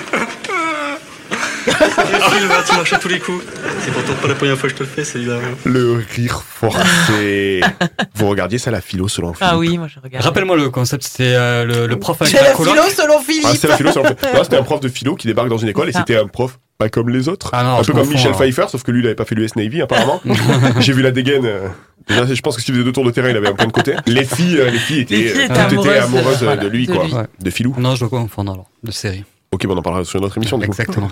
Tu 1.70 2.76
marches 2.76 2.92
à 2.92 2.98
tous 2.98 3.08
les 3.08 3.18
coups. 3.20 3.44
C'est 3.80 3.92
pourtant 3.92 4.12
pas 4.20 4.28
la 4.28 4.34
première 4.34 4.56
fois 4.56 4.68
que 4.68 4.74
je 4.74 4.78
te 4.78 4.82
le 4.82 4.88
fais, 4.88 5.04
celui-là. 5.04 5.36
Le 5.64 6.02
rire 6.14 6.42
forcé. 6.46 7.60
Vous 8.14 8.28
regardiez 8.28 8.58
ça, 8.58 8.70
la 8.70 8.80
philo 8.80 9.08
selon 9.08 9.32
Philippe 9.32 9.50
Ah 9.52 9.58
oui, 9.58 9.78
moi 9.78 9.88
je 9.88 9.98
regarde. 10.00 10.24
Rappelle-moi 10.24 10.56
le 10.56 10.70
concept, 10.70 11.04
c'était 11.04 11.34
euh, 11.34 11.64
le, 11.64 11.86
le 11.86 11.98
prof 11.98 12.20
avec 12.20 12.34
C'est 12.34 12.42
la 12.42 12.50
la 12.50 12.54
coloc. 12.54 12.74
philo 12.74 12.84
selon 12.94 13.20
Philippe. 13.20 13.46
Ah, 13.48 13.54
c'est 13.58 13.68
la 13.68 13.76
philo 13.76 13.92
selon 13.92 14.04
Non, 14.34 14.44
c'était 14.44 14.56
un 14.58 14.62
prof 14.62 14.80
de 14.80 14.88
philo 14.88 15.14
qui 15.14 15.26
débarque 15.26 15.48
dans 15.48 15.58
une 15.58 15.68
école 15.68 15.88
et 15.88 15.92
c'était 15.92 16.16
un 16.16 16.26
prof 16.26 16.58
pas 16.78 16.88
comme 16.88 17.10
les 17.10 17.28
autres. 17.28 17.50
Ah 17.52 17.62
non, 17.62 17.78
un 17.78 17.82
peu 17.84 17.92
comme 17.92 18.08
Michel 18.08 18.28
alors. 18.28 18.38
Pfeiffer, 18.38 18.64
sauf 18.68 18.82
que 18.82 18.90
lui, 18.90 19.00
il 19.00 19.06
avait 19.06 19.14
pas 19.14 19.26
fait 19.26 19.34
l'US 19.34 19.54
Navy, 19.56 19.82
apparemment. 19.82 20.20
J'ai 20.80 20.94
vu 20.94 21.02
la 21.02 21.10
dégaine. 21.10 21.44
euh, 21.44 21.68
Déjà, 22.08 22.24
je 22.24 22.40
pense 22.40 22.56
que 22.56 22.62
s'il 22.62 22.72
faisait 22.74 22.84
deux 22.84 22.92
tours 22.92 23.04
de 23.04 23.10
terrain, 23.10 23.28
il 23.28 23.36
avait 23.36 23.48
un 23.48 23.54
point 23.54 23.66
de 23.66 23.72
côté. 23.72 23.94
Les 24.06 24.24
filles, 24.24 24.58
euh, 24.58 24.70
les 24.70 24.78
filles 24.78 25.00
étaient, 25.00 25.16
Les 25.16 25.28
filles 25.28 25.42
étaient 25.42 25.68
toutes 25.68 25.84
étaient 25.84 25.98
amoureuses, 25.98 26.42
voilà, 26.42 26.56
de 26.62 26.68
lui, 26.68 26.86
de 26.86 26.94
quoi. 26.94 27.04
lui. 27.04 27.12
Ouais. 27.12 27.26
De 27.38 27.50
Filou. 27.50 27.74
Non, 27.78 27.94
je 27.96 28.00
dois 28.00 28.08
confondre 28.08 28.52
alors, 28.52 28.70
de 28.82 28.90
série. 28.92 29.24
Ok, 29.52 29.66
bon, 29.66 29.74
on 29.74 29.78
en 29.78 29.82
parlera 29.82 30.04
sur 30.06 30.18
une 30.20 30.24
autre 30.24 30.38
émission, 30.38 30.56
du 30.56 30.66
coup. 30.66 30.72
Exactement. 30.72 31.10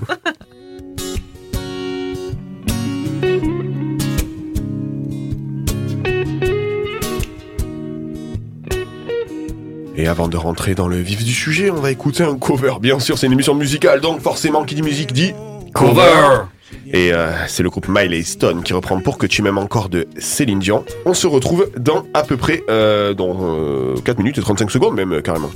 Et 9.99 10.07
avant 10.07 10.28
de 10.28 10.37
rentrer 10.37 10.76
dans 10.76 10.87
le 10.87 10.99
vif 10.99 11.25
du 11.25 11.33
sujet, 11.33 11.73
on 11.73 11.81
va 11.81 11.90
écouter 11.90 12.23
un 12.23 12.38
cover. 12.38 12.75
Bien 12.81 13.00
sûr, 13.00 13.19
c'est 13.19 13.26
une 13.26 13.33
émission 13.33 13.57
musicale, 13.57 14.00
donc 14.00 14.21
forcément, 14.21 14.62
qui 14.64 14.76
dit 14.76 14.83
musique 14.83 15.12
dit 15.12 15.33
Cover 15.75 16.45
Et 16.93 17.12
euh, 17.12 17.33
c'est 17.49 17.64
le 17.64 17.69
groupe 17.69 17.88
Miley 17.88 18.23
Stone 18.23 18.62
qui 18.62 18.75
reprend 18.75 19.00
Pour 19.00 19.19
que 19.19 19.26
tu 19.26 19.43
m'aimes 19.43 19.59
encore 19.59 19.88
de 19.88 20.07
Céline 20.17 20.61
Dion. 20.61 20.85
On 21.05 21.14
se 21.14 21.26
retrouve 21.26 21.69
dans 21.76 22.05
à 22.14 22.23
peu 22.23 22.37
près 22.37 22.62
euh, 22.71 23.12
dans 23.12 23.38
euh, 23.40 23.97
4 24.05 24.19
minutes 24.19 24.38
et 24.38 24.40
35 24.40 24.71
secondes 24.71 24.95
même 24.95 25.14
euh, 25.14 25.21
carrément. 25.21 25.50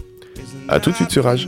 A 0.69 0.81
tout 0.81 0.91
de 0.91 0.97
suite 0.97 1.13
sur 1.13 1.23
Rage. 1.23 1.47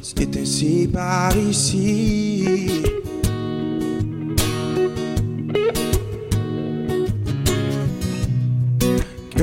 C'est 0.00 0.36
ainsi 0.36 0.88
par 0.92 1.36
ici. 1.36 2.37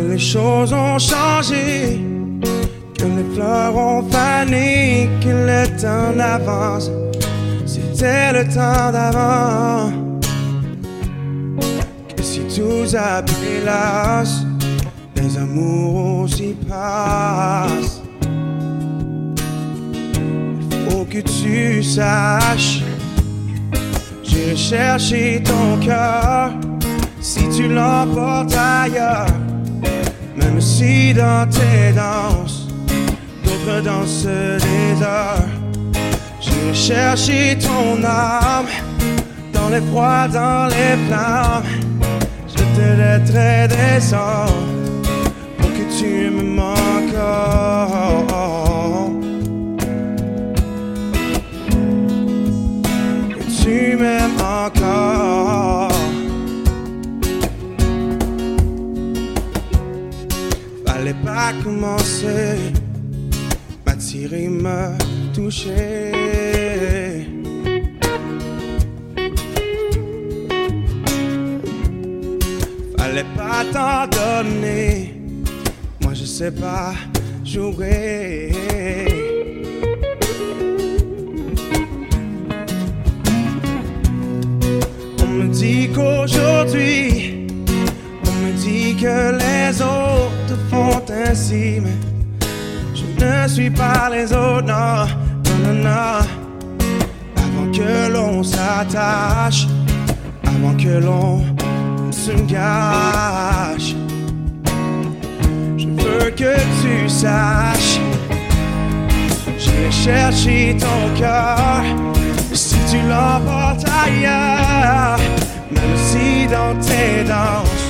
Que 0.06 0.12
les 0.12 0.20
choses 0.20 0.72
ont 0.72 1.00
changé, 1.00 2.00
que 2.96 3.06
les 3.06 3.34
fleurs 3.34 3.76
ont 3.76 4.04
fané, 4.12 5.10
que 5.20 5.30
le 5.30 5.66
temps 5.82 6.16
d'avance, 6.16 6.92
c'était 7.66 8.32
le 8.34 8.44
temps 8.44 8.92
d'avant. 8.92 9.92
Que 12.16 12.22
si 12.22 12.42
tout 12.42 12.96
a 12.96 13.24
pris 13.24 13.66
l'as, 13.66 14.46
les 15.16 15.38
amours 15.40 16.22
aussi 16.22 16.56
passent. 16.70 18.04
Faut 20.88 21.06
que 21.06 21.20
tu 21.20 21.82
saches, 21.82 22.84
j'irai 24.24 24.56
chercher 24.56 25.42
ton 25.44 25.84
cœur 25.84 26.52
si 27.22 27.50
tu 27.50 27.68
l'emportes 27.70 28.54
ailleurs. 28.56 29.26
Même 30.36 30.60
si 30.60 31.14
dans 31.14 31.48
tes 31.50 31.94
danses, 31.94 32.68
d'autres 33.44 33.82
dansent 33.82 34.26
des 34.26 35.02
heures. 35.02 35.48
J'irai 36.42 36.74
chercher 36.74 37.58
ton 37.58 38.04
âme 38.04 38.68
dans 39.54 39.70
les 39.70 39.82
froids, 39.82 40.28
dans 40.28 40.68
les 40.68 40.98
flammes. 41.08 41.64
Je 42.48 42.64
te 42.76 42.88
laisserai 43.00 43.68
descendre 43.68 44.54
pour 45.58 45.70
que 45.72 45.84
tu 45.98 46.30
m'aimes 46.30 46.60
encore. 46.60 47.92
Que 53.30 53.64
tu 53.64 53.96
m'aimes 53.98 54.40
encore. 54.40 55.25
Pas 61.46 61.54
commencer, 61.64 62.58
m'attirer, 63.86 64.48
me 64.48 64.98
toucher. 65.32 66.12
Fallait 72.98 73.30
pas 73.38 73.64
t'en 73.72 74.08
donner, 74.08 75.22
moi 76.02 76.16
je 76.16 76.26
sais 76.26 76.50
pas 76.50 76.94
jouer. 77.44 78.52
On 85.22 85.28
me 85.28 85.48
dit 85.54 85.90
qu'aujourd'hui, 85.94 87.46
on 88.26 88.32
me 88.32 88.52
dit 88.54 88.96
que 88.96 89.38
les 89.38 89.80
autres 89.84 90.25
ainsi, 91.12 91.80
mais 91.82 91.98
je 92.94 93.26
ne 93.26 93.48
suis 93.48 93.70
pas 93.70 94.10
les 94.12 94.32
autres, 94.32 94.66
non, 94.66 95.74
non. 95.74 96.20
Avant 97.38 97.72
que 97.72 98.12
l'on 98.12 98.44
s'attache, 98.44 99.68
avant 100.46 100.76
que 100.78 101.00
l'on 101.04 101.44
se 102.12 102.32
gâche, 102.32 103.96
je 105.78 105.88
veux 105.88 106.30
que 106.32 106.56
tu 106.82 107.10
saches, 107.10 108.00
j'ai 109.58 109.92
cherché 109.92 110.78
ton 110.80 111.20
cœur. 111.20 111.84
Si 112.54 112.76
tu 112.90 112.98
l'emportes 113.10 113.86
ailleurs, 114.06 115.20
même 115.72 115.98
si 115.98 116.48
dans 116.48 116.74
tes 116.80 117.24
danses, 117.28 117.86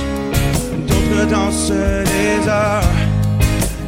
d'autres 0.88 1.30
dansent 1.30 2.05
heures, 2.48 2.82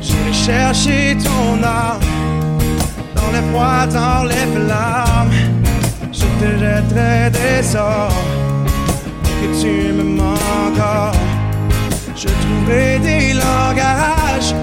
j'ai 0.00 0.32
cherché 0.32 1.16
ton 1.22 1.62
âme 1.62 2.00
dans 3.14 3.30
les 3.32 3.44
froids, 3.50 3.86
dans 3.86 4.24
les 4.24 4.46
flammes. 4.54 5.32
Je 6.12 6.26
te 6.40 6.58
jetterai 6.58 7.30
des 7.30 7.62
sorts 7.62 8.12
que 9.22 9.60
tu 9.60 9.92
me 9.92 10.04
manques. 10.04 10.38
Je 12.16 12.26
trouverai 12.26 12.98
des 12.98 13.34
langages, 13.34 14.54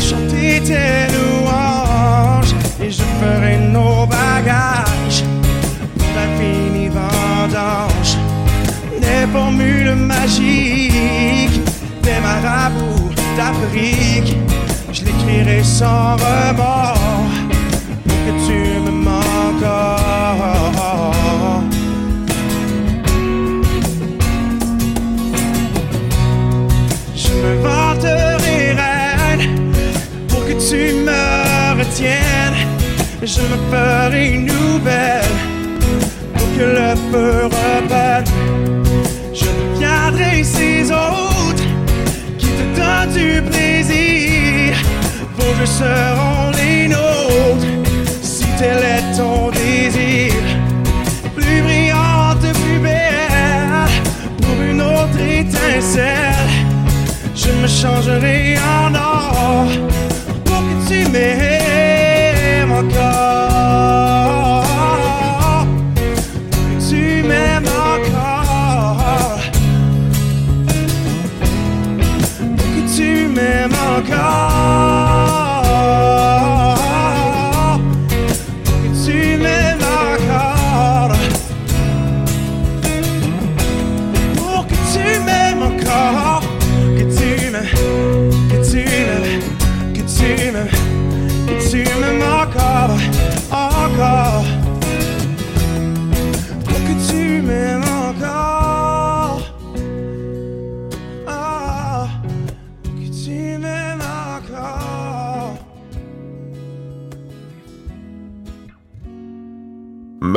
chanter 0.00 0.60
tes 0.60 1.06
louanges, 1.14 2.54
et 2.80 2.90
je 2.90 3.02
ferai 3.20 3.56
nos 3.58 4.06
bagages 4.06 5.22
pour 5.96 6.08
l'infini 6.16 6.88
vendange. 6.88 8.16
Des 9.00 9.26
formules 9.32 9.94
magiques, 9.94 11.60
des 12.02 12.18
marabouts 12.20 13.11
je 14.92 15.04
l'écrirai 15.04 15.62
sans 15.64 16.16
remords 16.16 17.30
pour 18.04 18.18
que 18.24 18.32
tu 18.46 18.80
me 18.80 18.90
manques. 18.90 19.22
Je 27.14 27.32
me 27.42 27.62
vanterai 27.62 28.72
reine 28.72 29.72
pour 30.28 30.44
que 30.46 30.52
tu 30.52 30.94
me 31.06 31.78
retiennes. 31.78 32.68
Je 33.22 33.40
me 33.40 33.56
ferai 33.70 34.34
une 34.34 34.46
nouvelle 34.46 35.22
pour 36.34 36.48
que 36.56 36.64
le 36.64 36.94
feu 37.10 37.46
reprenne. 37.46 38.91
Du 43.22 43.42
plaisir. 43.42 44.74
Vos 45.36 45.52
jeux 45.58 45.72
seront 45.82 46.50
les 46.60 46.88
nôtres 46.88 47.72
si 48.22 48.46
tel 48.58 48.80
est 48.96 49.16
ton 49.16 49.50
désir. 49.50 50.34
Plus 51.36 51.60
brillante, 51.66 52.46
plus 52.62 52.78
belle 52.88 53.92
pour 54.42 54.56
une 54.70 54.80
autre 54.80 55.20
étincelle. 55.40 56.52
Je 57.34 57.50
me 57.60 57.68
changerai 57.80 58.56
en 58.74 58.94
or 58.94 59.66
pour 60.44 60.60
que 60.66 60.74
tu 60.88 60.98
m'aimes 61.10 61.81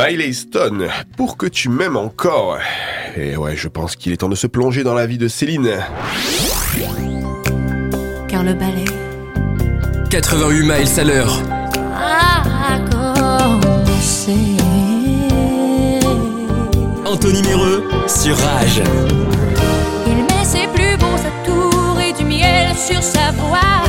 Miley 0.07 0.33
Stone, 0.33 0.87
pour 1.17 1.35
que 1.35 1.47
tu 1.47 1.67
m'aimes 1.67 1.97
encore. 1.97 2.59
Et 3.17 3.35
ouais, 3.35 3.55
je 3.55 3.67
pense 3.67 3.95
qu'il 3.95 4.11
est 4.11 4.17
temps 4.17 4.29
de 4.29 4.35
se 4.35 4.45
plonger 4.45 4.83
dans 4.83 4.93
la 4.93 5.07
vie 5.07 5.17
de 5.17 5.27
Céline. 5.27 5.79
Car 8.27 8.43
le 8.43 8.53
ballet 8.53 8.85
88 10.11 10.61
miles 10.61 10.99
à 10.99 11.03
l'heure. 11.03 11.41
Anthony 17.05 17.41
Méreux 17.41 17.83
sur 18.07 18.37
Rage. 18.37 18.83
Il 20.05 20.17
met 20.17 20.45
ses 20.45 20.67
plus 20.67 20.97
beaux 20.97 21.15
atours 21.15 21.99
et 21.99 22.13
du 22.13 22.25
miel 22.25 22.75
sur 22.75 23.01
sa 23.01 23.31
voix. 23.31 23.84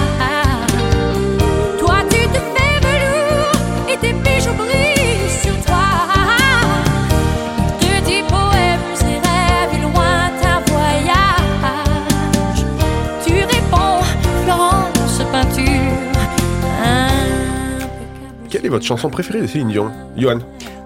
Quelle 18.56 18.64
est 18.64 18.70
votre 18.70 18.86
chanson 18.86 19.10
préférée 19.10 19.42
de 19.42 19.46
Céline 19.46 19.68
Dion? 19.68 19.90
Johan 20.16 20.38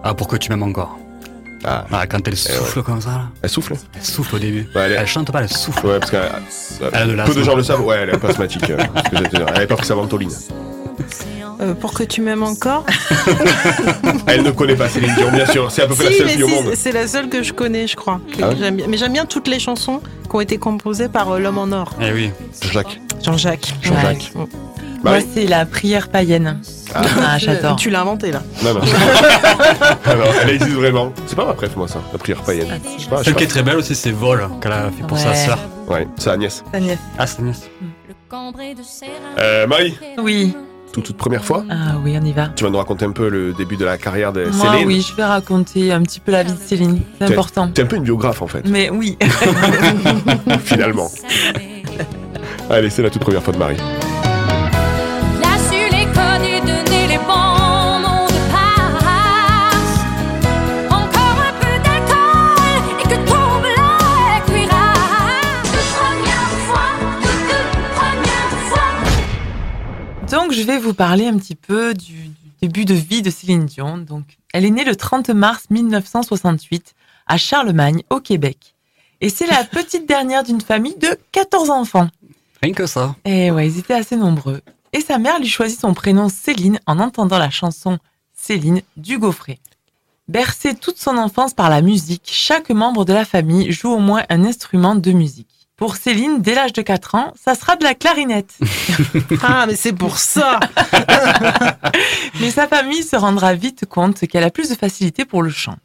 Ah, 0.02 0.12
pourquoi 0.12 0.38
tu 0.38 0.50
m'aimes 0.50 0.64
encore? 0.64 0.98
Ah, 1.64 1.85
quand 2.09 2.26
elle 2.26 2.37
souffle 2.37 2.83
comme 2.83 3.00
ça, 3.00 3.11
là. 3.11 3.22
Elle 3.42 3.48
souffle? 3.50 3.74
Elle 3.94 4.04
souffle 4.04 4.35
au 4.35 4.38
début. 4.40 4.66
Ouais, 4.74 4.83
elle, 4.87 4.92
est- 4.92 4.96
Elle 4.96 5.06
chante 5.06 5.30
pas, 5.30 5.42
elle 5.42 5.48
souffle. 5.48 5.87
Ouais, 5.87 5.98
parce 6.00 6.11
que 6.11 6.16
euh, 6.16 6.90
Elle 6.92 7.20
a 7.20 7.24
de 7.24 7.30
peu 7.33 7.38
de 7.38 7.44
gens 7.44 7.54
le 7.54 7.62
savent. 7.62 7.85
Ouais, 7.85 7.98
elle 8.02 8.09
est 8.09 8.18
peu 8.18 8.26
asthmatique. 8.28 8.68
euh, 8.70 8.78
elle 9.12 9.42
avait 9.54 9.66
pas 9.68 9.76
pris 9.76 9.87
sa 9.87 9.94
ventoline. 9.94 10.33
Euh, 11.61 11.74
pour 11.74 11.92
que 11.94 12.02
tu 12.02 12.22
m'aimes 12.22 12.42
encore? 12.42 12.85
Elle 14.26 14.42
ne 14.42 14.50
connaît 14.50 14.74
pas 14.74 14.88
Céline 14.88 15.14
Dion, 15.14 15.30
bien 15.30 15.44
sûr. 15.46 15.70
C'est 15.70 15.83
à 15.83 15.87
peu 15.87 15.94
près 15.94 16.11
Si, 16.11 16.11
la 16.11 16.16
seule 16.18 16.26
mais 16.26 16.33
fille 16.33 16.42
au 16.42 16.48
si, 16.48 16.54
monde. 16.54 16.72
c'est 16.74 16.92
la 16.92 17.06
seule 17.06 17.28
que 17.28 17.42
je 17.44 17.52
connais, 17.52 17.87
je 17.87 17.94
crois. 17.96 18.20
que 18.33 18.42
Ah 18.42 18.48
ouais? 18.48 18.56
J'aime 18.59 18.76
bien. 18.76 18.87
Mais 18.88 18.96
j'aime 18.96 19.12
bien 19.12 19.26
toutes 19.26 19.46
les 19.46 19.61
chansons 19.61 20.00
qui 20.28 20.35
ont 20.37 20.40
été 20.40 20.56
composées 20.59 21.09
par 21.11 21.30
euh, 21.33 21.38
l'homme 21.38 21.59
en 21.59 21.70
or. 21.70 21.94
Eh 22.00 22.11
oui. 22.12 22.30
Jean-Jacques. 22.62 23.00
Jean-Jacques. 23.22 23.74
Jean-Jacques. 23.83 24.33
Ouais. 24.35 24.46
Bah 25.04 25.11
Moi, 25.11 25.18
oui. 25.18 25.26
c'est 25.35 25.46
la 25.46 25.66
prière 25.66 26.09
païenne. 26.09 26.59
Ah, 26.94 27.38
j'adore. 27.38 27.76
Tu 27.76 27.90
l'as 27.90 28.00
inventé 28.00 28.33
là. 28.33 28.42
Non, 28.64 28.74
non. 28.74 28.81
Ah 30.05 30.14
elle 30.42 30.50
existe 30.50 30.72
vraiment. 30.74 31.12
C'est 31.26 31.37
pas 31.37 31.44
ma 31.46 31.53
préf, 31.55 31.76
moi, 31.76 31.87
ça, 31.88 32.00
la 32.12 32.18
prière 32.18 32.40
païenne. 32.42 32.81
Pas, 33.09 33.18
je 33.18 33.24
Celle 33.24 33.35
qui 33.35 33.44
est 33.44 33.48
très 33.48 33.62
belle 33.62 33.76
aussi, 33.76 33.94
c'est 33.94 34.11
Vol, 34.11 34.48
qu'elle 34.61 34.72
a 34.72 34.90
fait 34.90 35.07
pour 35.07 35.18
sa 35.18 35.31
Ouais. 35.31 35.35
sœur. 35.37 35.59
pas. 35.87 35.94
Ouais, 35.94 36.09
c'est 36.18 36.31
Agnès. 36.31 36.64
Agnès. 36.72 36.98
Ah, 37.18 37.26
c'est 37.26 37.40
Agnès. 37.40 37.68
Euh, 39.38 39.66
Marie, 39.66 39.96
Oui. 40.22 40.55
toute, 40.92 41.05
toute 41.05 41.16
première 41.16 41.44
fois, 41.44 41.64
Ah 41.70 41.94
oui, 42.05 42.16
on 42.20 42.24
y 42.24 42.33
va. 42.33 42.48
tu 42.55 42.64
vas 42.64 42.70
nous 42.70 42.79
raconter 42.79 43.05
un 43.05 43.12
peu 43.12 43.29
le 43.29 43.53
début 43.53 43.76
de 43.76 43.85
la 43.85 43.98
carrière 43.98 44.33
de 44.33 44.46
Moi, 44.46 44.70
Céline. 44.72 44.87
oui, 44.87 45.00
je 45.09 45.14
vais 45.16 45.24
raconter 45.24 45.92
un 45.92 46.03
petit 46.03 46.20
peu 46.20 46.33
la 46.33 46.42
vie 46.42 46.53
de 46.53 46.59
Céline. 46.59 47.00
C'est 47.18 47.26
important. 47.26 47.68
T'es 47.68 47.83
un 47.83 47.87
peu 47.87 47.96
une 47.96 48.05
biographe, 48.05 48.42
en 48.42 48.46
fait, 48.46 48.62
Mais 48.66 48.90
oui. 48.90 49.16
finalement. 50.64 51.11
Allez, 52.70 52.90
c'est 52.90 53.03
la 53.03 53.11
toute 53.11 53.22
première 53.22 53.42
fois 53.42 53.53
de 53.53 53.59
Marie. 53.59 53.76
Donc, 70.50 70.58
je 70.58 70.66
vais 70.66 70.78
vous 70.78 70.94
parler 70.94 71.28
un 71.28 71.38
petit 71.38 71.54
peu 71.54 71.94
du, 71.94 72.12
du 72.12 72.50
début 72.60 72.84
de 72.84 72.92
vie 72.92 73.22
de 73.22 73.30
Céline 73.30 73.66
Dion. 73.66 73.98
Donc, 73.98 74.24
elle 74.52 74.64
est 74.64 74.70
née 74.70 74.82
le 74.82 74.96
30 74.96 75.30
mars 75.30 75.66
1968 75.70 76.96
à 77.28 77.36
Charlemagne, 77.36 78.02
au 78.10 78.18
Québec. 78.18 78.74
Et 79.20 79.28
c'est 79.28 79.46
la 79.46 79.62
petite 79.70 80.08
dernière 80.08 80.42
d'une 80.42 80.60
famille 80.60 80.96
de 80.96 81.16
14 81.30 81.70
enfants. 81.70 82.08
Rien 82.60 82.72
que 82.72 82.86
ça. 82.86 83.14
Et 83.24 83.52
ouais, 83.52 83.68
ils 83.68 83.78
étaient 83.78 83.94
assez 83.94 84.16
nombreux. 84.16 84.60
Et 84.92 85.00
sa 85.00 85.18
mère 85.18 85.38
lui 85.38 85.46
choisit 85.46 85.78
son 85.78 85.94
prénom 85.94 86.28
Céline 86.28 86.80
en 86.84 86.98
entendant 86.98 87.38
la 87.38 87.50
chanson 87.50 88.00
Céline 88.34 88.82
du 88.96 89.20
Gaufret. 89.20 89.60
Bercée 90.26 90.74
toute 90.74 90.98
son 90.98 91.16
enfance 91.16 91.54
par 91.54 91.70
la 91.70 91.80
musique, 91.80 92.28
chaque 92.28 92.70
membre 92.70 93.04
de 93.04 93.12
la 93.12 93.24
famille 93.24 93.70
joue 93.70 93.90
au 93.90 94.00
moins 94.00 94.24
un 94.30 94.44
instrument 94.44 94.96
de 94.96 95.12
musique. 95.12 95.59
Pour 95.80 95.96
Céline, 95.96 96.42
dès 96.42 96.54
l'âge 96.54 96.74
de 96.74 96.82
4 96.82 97.14
ans, 97.14 97.32
ça 97.42 97.54
sera 97.54 97.74
de 97.74 97.84
la 97.84 97.94
clarinette. 97.94 98.54
Ah, 99.42 99.64
mais 99.66 99.76
c'est 99.76 99.94
pour 99.94 100.18
ça 100.18 100.60
Mais 102.40 102.50
sa 102.50 102.68
famille 102.68 103.02
se 103.02 103.16
rendra 103.16 103.54
vite 103.54 103.86
compte 103.86 104.20
qu'elle 104.26 104.44
a 104.44 104.50
plus 104.50 104.68
de 104.68 104.74
facilité 104.74 105.24
pour 105.24 105.42
le 105.42 105.48
chant. 105.48 105.76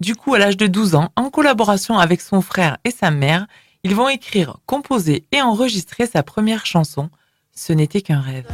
Du 0.00 0.16
coup, 0.16 0.32
à 0.32 0.38
l'âge 0.38 0.56
de 0.56 0.66
12 0.66 0.94
ans, 0.94 1.10
en 1.16 1.28
collaboration 1.28 1.98
avec 1.98 2.22
son 2.22 2.40
frère 2.40 2.78
et 2.84 2.90
sa 2.90 3.10
mère, 3.10 3.46
ils 3.82 3.94
vont 3.94 4.08
écrire, 4.08 4.56
composer 4.64 5.24
et 5.30 5.42
enregistrer 5.42 6.06
sa 6.06 6.22
première 6.22 6.64
chanson, 6.64 7.10
Ce 7.54 7.74
n'était 7.74 8.00
qu'un 8.00 8.22
rêve. 8.22 8.46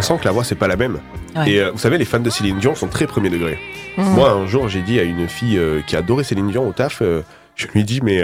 On 0.00 0.02
sent 0.02 0.16
que 0.18 0.24
la 0.24 0.30
voix, 0.30 0.44
c'est 0.44 0.54
pas 0.54 0.66
la 0.66 0.78
même. 0.78 0.98
Ouais. 1.36 1.50
Et 1.50 1.60
euh, 1.60 1.72
vous 1.72 1.78
savez, 1.78 1.98
les 1.98 2.06
fans 2.06 2.20
de 2.20 2.30
Céline 2.30 2.58
Dion 2.58 2.74
sont 2.74 2.86
très 2.86 3.06
premier 3.06 3.28
degré. 3.28 3.58
Mhm. 3.98 4.14
Moi, 4.14 4.30
un 4.30 4.46
jour, 4.46 4.66
j'ai 4.66 4.80
dit 4.80 4.98
à 4.98 5.02
une 5.02 5.28
fille 5.28 5.58
euh, 5.58 5.82
qui 5.86 5.94
adorait 5.94 6.24
Céline 6.24 6.48
Dion 6.48 6.66
au 6.66 6.72
taf, 6.72 7.02
euh, 7.02 7.20
je 7.54 7.66
lui 7.66 7.80
ai 7.80 7.82
dit, 7.82 8.00
mais 8.02 8.22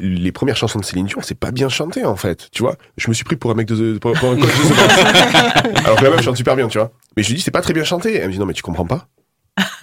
les 0.00 0.32
premières 0.32 0.56
chansons 0.56 0.78
de 0.78 0.86
Céline 0.86 1.04
Dion, 1.04 1.18
c'est 1.20 1.38
pas 1.38 1.50
bien 1.50 1.68
chanté 1.68 2.06
en 2.06 2.16
fait, 2.16 2.48
tu 2.50 2.62
vois. 2.62 2.76
Je 2.96 3.08
me 3.08 3.12
suis 3.12 3.24
pris 3.24 3.36
pour 3.36 3.50
un 3.50 3.54
mec 3.54 3.66
de. 3.66 3.98
pour, 3.98 4.12
pour 4.12 4.30
un 4.30 4.36
coach 4.36 4.48
de. 4.48 5.78
Alors 5.84 5.98
que 5.98 6.04
la 6.04 6.10
meuf 6.10 6.22
chante 6.22 6.38
super 6.38 6.56
bien, 6.56 6.66
tu 6.68 6.78
vois. 6.78 6.92
Mais 7.14 7.22
je 7.22 7.28
lui 7.28 7.34
dis, 7.36 7.42
c'est 7.42 7.50
pas 7.50 7.60
très 7.60 7.74
bien 7.74 7.84
chanté. 7.84 8.16
Elle 8.16 8.28
me 8.28 8.32
dit, 8.32 8.38
non, 8.38 8.46
mais 8.46 8.54
tu 8.54 8.62
comprends 8.62 8.86
pas. 8.86 9.06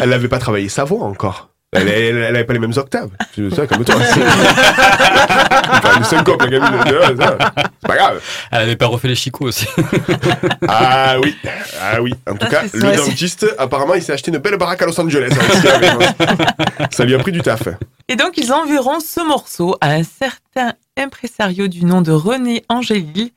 Elle 0.00 0.10
n'avait 0.10 0.28
pas 0.28 0.38
travaillé 0.38 0.68
sa 0.68 0.84
voix 0.84 1.02
encore. 1.02 1.50
Elle, 1.74 1.88
elle, 1.88 2.16
elle 2.16 2.36
avait 2.36 2.44
pas 2.44 2.52
les 2.52 2.58
mêmes 2.58 2.72
octaves. 2.76 3.10
Tu 3.34 3.50
sais, 3.50 3.66
comme 3.66 3.84
toi. 3.84 3.96
C'est 4.14 5.82
pas 5.82 5.96
une 5.96 6.04
syncope, 6.04 6.40
la 6.42 6.48
gamine. 6.48 6.74
Ouais, 6.84 7.16
ça, 7.16 7.36
C'est 7.54 7.88
pas 7.88 7.96
grave. 7.96 8.20
Elle 8.50 8.62
avait 8.62 8.76
pas 8.76 8.86
refait 8.86 9.08
les 9.08 9.14
chicots 9.14 9.46
aussi. 9.46 9.66
Ah 10.68 11.16
oui, 11.22 11.36
ah 11.80 12.00
oui. 12.02 12.12
En 12.28 12.34
tout 12.36 12.46
cas, 12.48 12.62
c'est 12.66 12.78
le 12.78 12.96
dentiste, 12.96 13.46
apparemment, 13.58 13.94
il 13.94 14.02
s'est 14.02 14.12
acheté 14.12 14.30
une 14.30 14.38
belle 14.38 14.56
baraque 14.56 14.82
à 14.82 14.86
Los 14.86 14.98
Angeles. 14.98 15.30
avait. 15.72 16.86
Ça 16.90 17.04
lui 17.04 17.14
a 17.14 17.18
pris 17.18 17.32
du 17.32 17.40
taf. 17.40 17.68
Et 18.08 18.16
donc, 18.16 18.36
ils 18.36 18.52
enverront 18.52 19.00
ce 19.00 19.20
morceau 19.26 19.76
à 19.80 19.90
un 19.90 20.02
certain 20.02 20.72
impresario 20.96 21.68
du 21.68 21.84
nom 21.84 22.02
de 22.02 22.12
René 22.12 22.64
Angélil. 22.68 23.30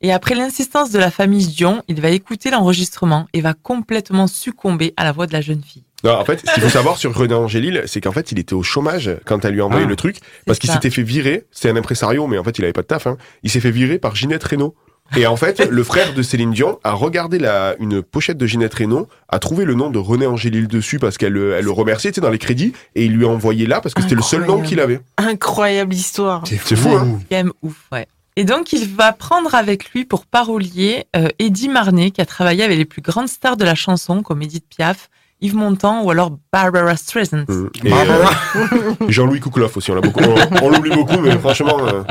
Et 0.00 0.12
après 0.12 0.34
l'insistance 0.34 0.90
de 0.90 0.98
la 0.98 1.10
famille 1.10 1.46
Dion, 1.46 1.82
il 1.88 2.00
va 2.00 2.10
écouter 2.10 2.50
l'enregistrement 2.50 3.26
et 3.32 3.40
va 3.40 3.54
complètement 3.54 4.26
succomber 4.26 4.92
à 4.96 5.04
la 5.04 5.12
voix 5.12 5.26
de 5.26 5.32
la 5.32 5.40
jeune 5.40 5.62
fille. 5.62 5.84
Non, 6.04 6.12
en 6.18 6.24
fait, 6.24 6.40
ce 6.46 6.52
qu'il 6.54 6.62
faut 6.62 6.68
savoir 6.68 6.98
sur 6.98 7.14
René 7.16 7.34
Angélil, 7.34 7.82
c'est 7.86 8.00
qu'en 8.00 8.12
fait, 8.12 8.30
il 8.32 8.38
était 8.38 8.54
au 8.54 8.62
chômage 8.62 9.10
quand 9.24 9.44
elle 9.44 9.54
lui 9.54 9.60
a 9.60 9.64
envoyé 9.66 9.84
Ah. 9.86 9.88
le 9.88 9.96
truc, 9.96 10.18
parce 10.46 10.58
qu'il 10.58 10.70
s'était 10.70 10.90
fait 10.90 11.02
virer. 11.02 11.44
C'est 11.50 11.70
un 11.70 11.76
impresario, 11.76 12.26
mais 12.26 12.38
en 12.38 12.44
fait, 12.44 12.58
il 12.58 12.64
avait 12.64 12.72
pas 12.74 12.82
de 12.82 12.86
taf. 12.86 13.06
Hein. 13.06 13.16
Il 13.42 13.50
s'est 13.50 13.60
fait 13.60 13.70
virer 13.70 13.98
par 13.98 14.14
Ginette 14.14 14.44
Renault. 14.44 14.74
Et 15.16 15.26
en 15.26 15.36
fait, 15.36 15.60
le 15.70 15.84
frère 15.84 16.14
de 16.14 16.22
Céline 16.22 16.50
Dion 16.52 16.78
a 16.82 16.92
regardé 16.92 17.38
la, 17.38 17.74
une 17.78 18.02
pochette 18.02 18.38
de 18.38 18.46
Ginette 18.46 18.72
Renault, 18.74 19.06
a 19.28 19.38
trouvé 19.38 19.64
le 19.66 19.74
nom 19.74 19.90
de 19.90 19.98
René 19.98 20.26
Angélil 20.26 20.66
dessus 20.66 20.98
parce 20.98 21.18
qu'elle 21.18 21.34
le- 21.34 21.52
elle 21.54 21.64
le 21.66 21.70
remerciait, 21.70 22.10
dans 22.12 22.30
les 22.30 22.38
crédits, 22.38 22.72
et 22.94 23.04
il 23.04 23.12
lui 23.12 23.24
a 23.26 23.28
envoyé 23.28 23.66
là 23.66 23.80
parce 23.82 23.94
que 23.94 24.00
c'était 24.02 24.14
le 24.14 24.22
seul 24.22 24.46
nom 24.46 24.62
qu'il 24.62 24.80
avait. 24.80 25.00
Incroyable 25.18 25.92
histoire. 25.94 26.42
C'est 26.46 26.56
fou, 26.76 26.88
hein 26.90 27.18
C'est 27.20 27.28
quand 27.36 27.42
même 27.44 27.52
ouf, 27.62 27.76
ouais. 27.92 28.06
Et 28.36 28.44
donc, 28.44 28.72
il 28.72 28.88
va 28.88 29.12
prendre 29.12 29.54
avec 29.54 29.90
lui 29.90 30.04
pour 30.04 30.26
parolier 30.26 31.04
euh, 31.16 31.28
Eddie 31.38 31.68
Marnet, 31.68 32.10
qui 32.10 32.20
a 32.20 32.26
travaillé 32.26 32.62
avec 32.64 32.76
les 32.78 32.84
plus 32.84 33.02
grandes 33.02 33.28
stars 33.28 33.56
de 33.56 33.64
la 33.64 33.74
chanson, 33.74 34.22
comme 34.22 34.42
Edith 34.42 34.64
Piaf, 34.68 35.08
Yves 35.40 35.56
Montand 35.56 36.02
ou 36.02 36.10
alors 36.10 36.36
Barbara 36.52 36.96
Streisand. 36.96 37.44
Mm. 37.48 37.68
Et, 37.84 37.92
euh, 37.92 38.94
Jean-Louis 39.08 39.40
Koukloff 39.40 39.76
aussi, 39.76 39.90
on 39.90 39.94
l'a 39.94 40.00
beaucoup, 40.00 40.22
on, 40.22 40.64
on 40.64 40.68
l'oublie 40.70 40.90
beaucoup, 40.90 41.20
mais 41.20 41.36
franchement, 41.38 41.78
euh, 41.80 42.02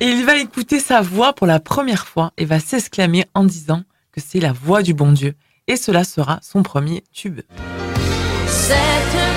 Et 0.00 0.06
il 0.06 0.24
va 0.24 0.36
écouter 0.36 0.80
sa 0.80 1.00
voix 1.00 1.32
pour 1.32 1.46
la 1.46 1.60
première 1.60 2.06
fois 2.06 2.32
et 2.36 2.44
va 2.44 2.58
s'exclamer 2.58 3.24
en 3.34 3.44
disant 3.44 3.82
que 4.12 4.20
c'est 4.20 4.40
la 4.40 4.52
voix 4.52 4.82
du 4.82 4.94
bon 4.94 5.12
Dieu. 5.12 5.34
Et 5.68 5.76
cela 5.76 6.04
sera 6.04 6.40
son 6.42 6.62
premier 6.62 7.04
tube. 7.12 7.40
Cette 8.46 9.31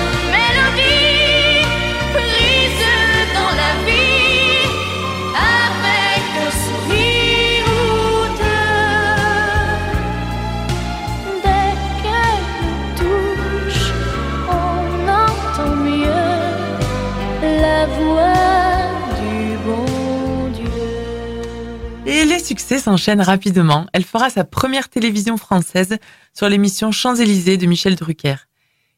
succès 22.46 22.78
s'enchaînent 22.78 23.20
rapidement. 23.20 23.86
Elle 23.92 24.04
fera 24.04 24.30
sa 24.30 24.44
première 24.44 24.88
télévision 24.88 25.36
française 25.36 25.98
sur 26.32 26.48
l'émission 26.48 26.92
Champs-Élysées 26.92 27.56
de 27.56 27.66
Michel 27.66 27.96
Drucker. 27.96 28.36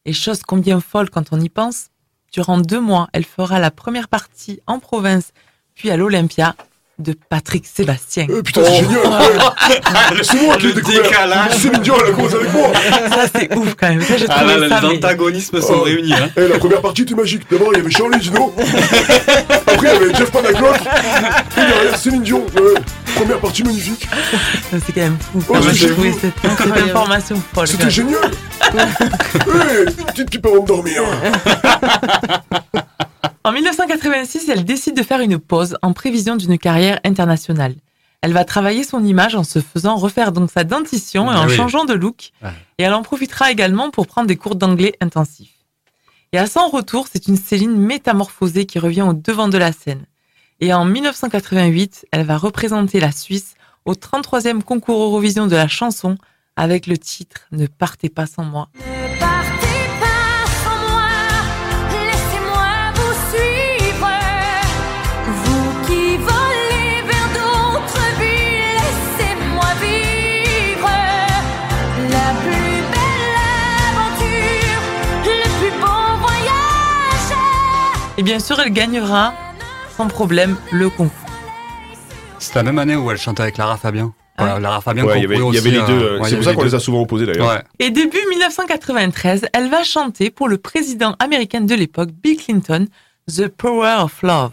Et 0.05 0.13
chose 0.13 0.43
combien 0.43 0.81
folle 0.81 1.09
quand 1.09 1.33
on 1.33 1.41
y 1.41 1.49
pense, 1.49 1.89
durant 2.31 2.59
deux 2.59 2.81
mois, 2.81 3.09
elle 3.15 3.25
fera 3.25 3.59
la 3.59 3.71
première 3.71 4.09
partie 4.09 4.61
en 4.67 4.79
province, 4.79 5.33
puis 5.75 5.91
à 5.91 5.97
l'Olympia, 5.97 6.55
de 6.99 7.15
Patrick 7.31 7.65
Sébastien. 7.73 8.27
Euh, 8.29 8.43
putain, 8.43 8.63
c'est 8.65 8.75
génial 8.77 8.99
ouais. 9.07 10.23
C'est 10.23 10.43
moi 10.43 10.57
qui 10.57 10.67
ai 10.69 10.73
découvert 10.73 11.03
Céline 11.53 11.81
Dion, 11.83 11.95
elle 12.05 12.11
a 12.11 12.15
commencé 12.15 12.35
avec 12.35 12.53
moi 12.53 12.73
Ça, 13.09 13.27
c'est 13.35 13.55
ouf 13.57 13.75
quand 13.79 13.89
même. 13.89 14.03
Ça, 14.03 14.17
j'ai 14.17 14.27
Ah 14.29 14.43
là, 14.45 14.55
ça, 14.69 14.81
les 14.81 14.89
mais- 14.89 14.97
antagonismes 14.97 15.61
sont 15.61 15.75
Oh. 15.79 15.83
réunis. 15.83 16.13
Hein. 16.13 16.29
Eh, 16.37 16.49
la 16.49 16.59
première 16.59 16.81
partie 16.81 17.03
était 17.03 17.15
magique. 17.15 17.43
D'abord, 17.51 17.69
il 17.73 17.79
y 17.79 17.81
avait 17.83 17.91
Charlie 17.91 18.19
Dino. 18.19 18.53
Après, 18.59 19.77
il 19.79 19.85
y 19.85 19.87
avait 19.87 20.15
Jeff 20.15 20.31
Panaclock. 20.33 20.77
Et 20.77 21.61
derrière, 21.61 21.97
Céline 21.97 22.23
Dion. 22.23 22.45
Ouais. 22.57 22.81
Première 23.15 23.39
partie 23.39 23.63
magnifique. 23.63 24.09
C'est 24.71 24.93
quand 24.93 25.01
même 25.01 25.17
fou. 25.33 25.43
Oh, 25.51 25.57
c'est 25.63 25.75
j'ai 25.75 25.91
trouvé 25.91 26.13
cette, 26.13 26.33
cette 26.43 26.61
information 26.83 27.41
folle. 27.55 27.69
C'était 27.69 27.91
génial 27.91 28.31
Eh, 28.75 29.83
une 30.01 30.05
petite 30.07 30.31
pipe 30.31 30.47
avant 30.47 30.61
de 30.63 30.67
dormir. 30.67 31.03
En 33.45 33.53
1986, 33.53 34.49
elle 34.49 34.65
décide 34.65 34.97
de 34.97 35.03
faire 35.03 35.21
une 35.21 35.39
pause 35.39 35.77
en 35.83 35.93
prévision 35.93 36.37
d'une 36.37 36.59
carrière 36.59 37.01
internationale. 37.05 37.75
Elle 38.21 38.33
va 38.33 38.45
travailler 38.45 38.83
son 38.83 39.05
image 39.05 39.37
en 39.37 39.45
se 39.45 39.61
faisant 39.61 39.97
refaire 39.97 40.33
donc 40.33 40.51
sa 40.51 40.65
dentition 40.65 41.31
et 41.31 41.35
Ah 41.37 41.43
en 41.43 41.47
oui. 41.49 41.55
changeant 41.55 41.85
de 41.85 41.95
look. 41.95 42.33
Ouais. 42.43 42.51
Et 42.79 42.83
elle 42.83 42.95
en 42.95 43.03
profitera 43.03 43.51
également 43.53 43.91
pour 43.91 44.07
prendre 44.07 44.27
des 44.27 44.37
cours 44.37 44.57
d'anglais 44.57 44.95
intensifs. 45.01 45.55
Et 46.33 46.39
à 46.39 46.47
son 46.47 46.69
retour, 46.69 47.07
c'est 47.11 47.29
une 47.29 47.37
Céline 47.37 47.77
métamorphosée 47.77 48.67
qui 48.67 48.79
revient 48.79 49.03
au 49.03 49.13
devant 49.15 49.49
de 49.49 49.57
la 49.57 49.73
scène. 49.73 50.05
Et 50.61 50.75
en 50.75 50.85
1988, 50.85 52.07
elle 52.11 52.27
va 52.27 52.37
représenter 52.37 52.99
la 53.01 53.13
Suisse 53.13 53.55
au 53.85 53.93
33e 53.95 54.63
concours 54.63 55.01
Eurovision 55.01 55.47
de 55.47 55.57
la 55.57 55.69
chanson 55.69 56.19
avec 56.57 56.87
le 56.89 56.99
titre 56.99 57.43
Ne 57.53 57.67
partez 57.67 58.09
pas 58.09 58.27
sans 58.27 58.43
moi. 58.45 58.69
Et 78.19 78.25
bien 78.25 78.41
sûr, 78.41 78.59
elle 78.59 78.73
gagnera 78.73 79.33
sans 79.97 80.09
problème 80.09 80.57
le 80.73 80.91
concours. 80.91 81.13
C'est 82.41 82.57
la 82.57 82.65
même 82.65 82.79
année 82.81 82.97
où 82.97 83.09
elle 83.13 83.17
chantait 83.17 83.43
avec 83.43 83.57
Lara 83.57 83.77
Fabian. 83.77 84.13
Voilà, 84.37 84.59
Lara 84.59 84.81
Fabian 84.81 85.05
Ouais, 85.05 85.19
il 85.19 85.23
y 85.23 85.25
avait, 85.25 85.37
y 85.37 85.71
les 85.71 85.81
deux. 85.83 85.93
euh, 85.93 86.17
euh, 86.17 86.21
ouais, 86.21 86.29
c'est 86.29 86.37
pour 86.37 86.45
ça 86.45 86.55
qu'on 86.55 86.65
les 86.65 86.75
a 86.75 86.81
souvent 86.81 87.01
opposés 87.01 87.27
d'ailleurs. 87.27 87.49
Ouais. 87.49 87.63
Et 87.79 87.91
début 87.91 88.19
1993, 88.31 89.47
elle 89.53 89.71
va 89.71 89.85
chanter 89.85 90.31
pour 90.31 90.49
le 90.49 90.59
président 90.59 91.15
américain 91.21 91.61
de 91.61 91.75
l'époque, 91.77 92.11
Bill 92.11 92.37
Clinton, 92.37 92.87
The 93.29 93.47
Power 93.47 93.99
of 94.01 94.21
Love. 94.23 94.51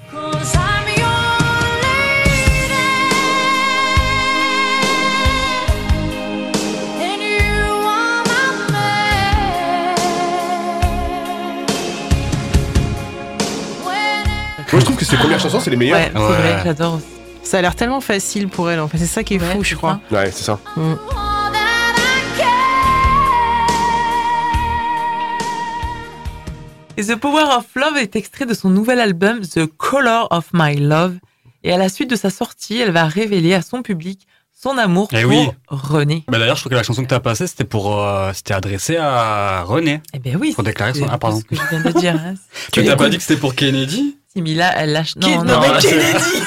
Que 15.09 15.15
ses 15.15 15.17
premières 15.17 15.39
chansons, 15.39 15.59
c'est 15.59 15.69
les 15.71 15.77
meilleures. 15.77 15.97
Ouais, 15.97 16.11
c'est 16.13 16.19
vrai, 16.19 16.61
j'adore 16.63 16.93
aussi. 16.95 17.05
Ça 17.43 17.59
a 17.59 17.61
l'air 17.61 17.75
tellement 17.75 18.01
facile 18.01 18.47
pour 18.49 18.69
elle. 18.71 18.79
En 18.79 18.87
fait, 18.87 18.97
c'est 18.97 19.05
ça 19.05 19.23
qui 19.23 19.35
est 19.35 19.39
fou, 19.39 19.63
je 19.63 19.75
crois. 19.75 19.99
Ouais, 20.11 20.31
c'est 20.31 20.43
ça. 20.45 20.59
Et 26.97 27.03
The 27.03 27.15
Power 27.17 27.43
of 27.57 27.65
Love 27.75 27.97
est 27.97 28.15
extrait 28.15 28.45
de 28.45 28.53
son 28.53 28.69
nouvel 28.69 28.99
album 29.01 29.41
The 29.41 29.65
Color 29.65 30.27
of 30.31 30.45
My 30.53 30.77
Love. 30.77 31.15
Et 31.63 31.73
à 31.73 31.77
la 31.77 31.89
suite 31.89 32.09
de 32.09 32.15
sa 32.15 32.29
sortie, 32.29 32.79
elle 32.79 32.91
va 32.91 33.05
révéler 33.05 33.53
à 33.53 33.61
son 33.61 33.81
public 33.81 34.27
son 34.57 34.77
amour 34.77 35.09
Eh 35.11 35.21
pour 35.23 35.29
oui. 35.31 35.47
René. 35.67 36.23
Bah, 36.29 36.39
D'ailleurs, 36.39 36.55
je 36.55 36.61
trouve 36.61 36.69
que 36.71 36.75
la 36.77 36.83
chanson 36.83 37.03
que 37.03 37.09
tu 37.09 37.13
as 37.13 37.19
passée, 37.19 37.47
c'était 37.47 37.65
pour, 37.65 38.01
euh, 38.01 38.31
c'était 38.33 38.53
adressé 38.53 38.95
à 38.95 39.63
René. 39.63 40.01
Eh 40.13 40.19
bien 40.19 40.37
oui. 40.39 40.53
Pour 40.53 40.63
déclarer 40.63 40.93
son. 40.93 41.05
c'est 41.05 41.11
Ah, 41.11 41.17
pardon. 41.17 41.39
ce 41.39 41.43
que 41.43 41.55
je 41.55 41.61
viens 41.69 41.81
de 41.83 41.99
dire. 41.99 42.15
Hein. 42.15 42.35
Tu 42.71 42.81
n'as 42.83 42.95
pas 42.95 43.09
dit 43.09 43.17
que 43.17 43.23
c'était 43.23 43.39
pour 43.39 43.53
Kennedy? 43.55 44.15
Si, 44.35 44.41
mais 44.41 44.53
là, 44.53 44.73
elle 44.75 44.91
lâche. 44.91 45.15
Non, 45.15 45.29
non, 45.29 45.43
non, 45.45 45.59
mais 45.61 45.79
Kennedy 45.79 46.43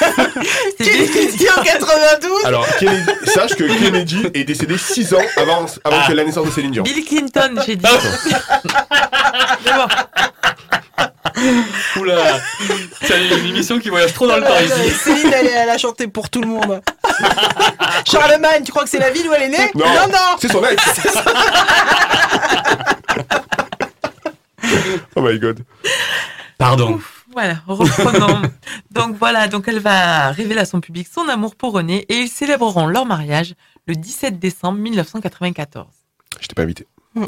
c'est 0.79 0.85
Kennedy 1.11 1.46
en 1.57 1.62
92 1.62 2.44
Alors, 2.44 2.66
Kennedy, 2.79 3.03
sache 3.24 3.55
que 3.55 3.64
Kennedy 3.64 4.27
est 4.35 4.44
décédé 4.44 4.77
6 4.77 5.14
ans 5.14 5.22
avant, 5.38 5.64
avant 5.85 5.96
Ah. 6.03 6.07
que 6.07 6.12
la 6.12 6.24
naissance 6.24 6.46
de 6.46 6.51
Céline 6.51 6.70
Dion. 6.72 6.83
Bill 6.83 7.03
Clinton, 7.05 7.55
j'ai 7.66 7.77
dit. 7.77 7.87
C'est 9.64 9.72
bon. 9.72 9.87
Oula 12.01 12.40
C'est 13.03 13.27
une 13.38 13.46
émission 13.46 13.79
qui 13.79 13.88
voyage 13.88 14.12
trop 14.12 14.27
dans 14.27 14.37
le 14.37 14.42
temps 14.42 14.59
ici. 14.61 14.90
Céline, 14.90 15.33
elle, 15.33 15.46
elle 15.46 15.70
a 15.70 15.79
chanté 15.79 16.09
pour 16.09 16.29
tout 16.29 16.42
le 16.42 16.48
monde. 16.48 16.83
Charlemagne, 18.11 18.64
tu 18.64 18.70
crois 18.70 18.85
que 18.85 18.90
c'est 18.90 18.98
la 18.98 19.11
ville 19.11 19.27
où 19.29 19.33
elle 19.33 19.42
est 19.44 19.48
née 19.48 19.70
Non, 19.74 19.87
non. 19.87 20.37
c'est 20.40 20.53
son 20.53 20.62
ex. 20.64 20.83
oh 25.16 25.20
my 25.22 25.38
god. 25.38 25.61
Pardon. 26.59 27.01
Voilà, 27.38 27.62
reprenons. 27.68 28.42
donc 28.90 29.14
voilà, 29.16 29.46
donc 29.46 29.68
elle 29.68 29.79
va 29.79 30.33
révéler 30.33 30.59
à 30.59 30.64
son 30.64 30.81
public 30.81 31.07
son 31.07 31.29
amour 31.29 31.55
pour 31.55 31.72
René 31.72 32.05
et 32.09 32.16
ils 32.16 32.29
célébreront 32.29 32.88
leur 32.88 33.07
mariage 33.07 33.55
le 33.87 33.94
17 33.94 34.40
décembre 34.40 34.81
1994. 34.81 35.87
Je 36.40 36.48
t'ai 36.48 36.55
pas 36.57 36.62
invité. 36.62 36.88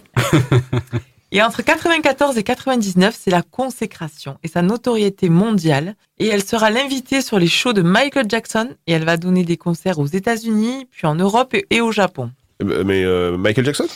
Et 1.31 1.40
entre 1.40 1.62
94 1.62 2.38
et 2.38 2.42
99, 2.42 3.16
c'est 3.16 3.31
la 3.31 3.42
consécration 3.42 4.37
et 4.42 4.49
sa 4.49 4.62
notoriété 4.62 5.29
mondiale. 5.29 5.94
Et 6.18 6.27
elle 6.27 6.42
sera 6.42 6.70
l'invitée 6.70 7.23
sur 7.23 7.38
les 7.38 7.46
shows 7.46 7.73
de 7.73 7.83
Michael 7.83 8.27
Jackson 8.29 8.70
et 8.88 8.92
elle 8.94 9.05
va 9.05 9.16
donner 9.16 9.44
des 9.44 9.57
concerts 9.57 10.01
aux 10.01 10.07
États-Unis, 10.07 10.88
puis 10.90 11.07
en 11.07 11.14
Europe 11.14 11.55
et, 11.70 11.81
au 11.81 11.92
Japon. 11.92 12.33
Euh, 12.64 12.83
Mais 12.85 13.05
euh, 13.05 13.37
Michael 13.37 13.64
Jackson? 13.64 13.87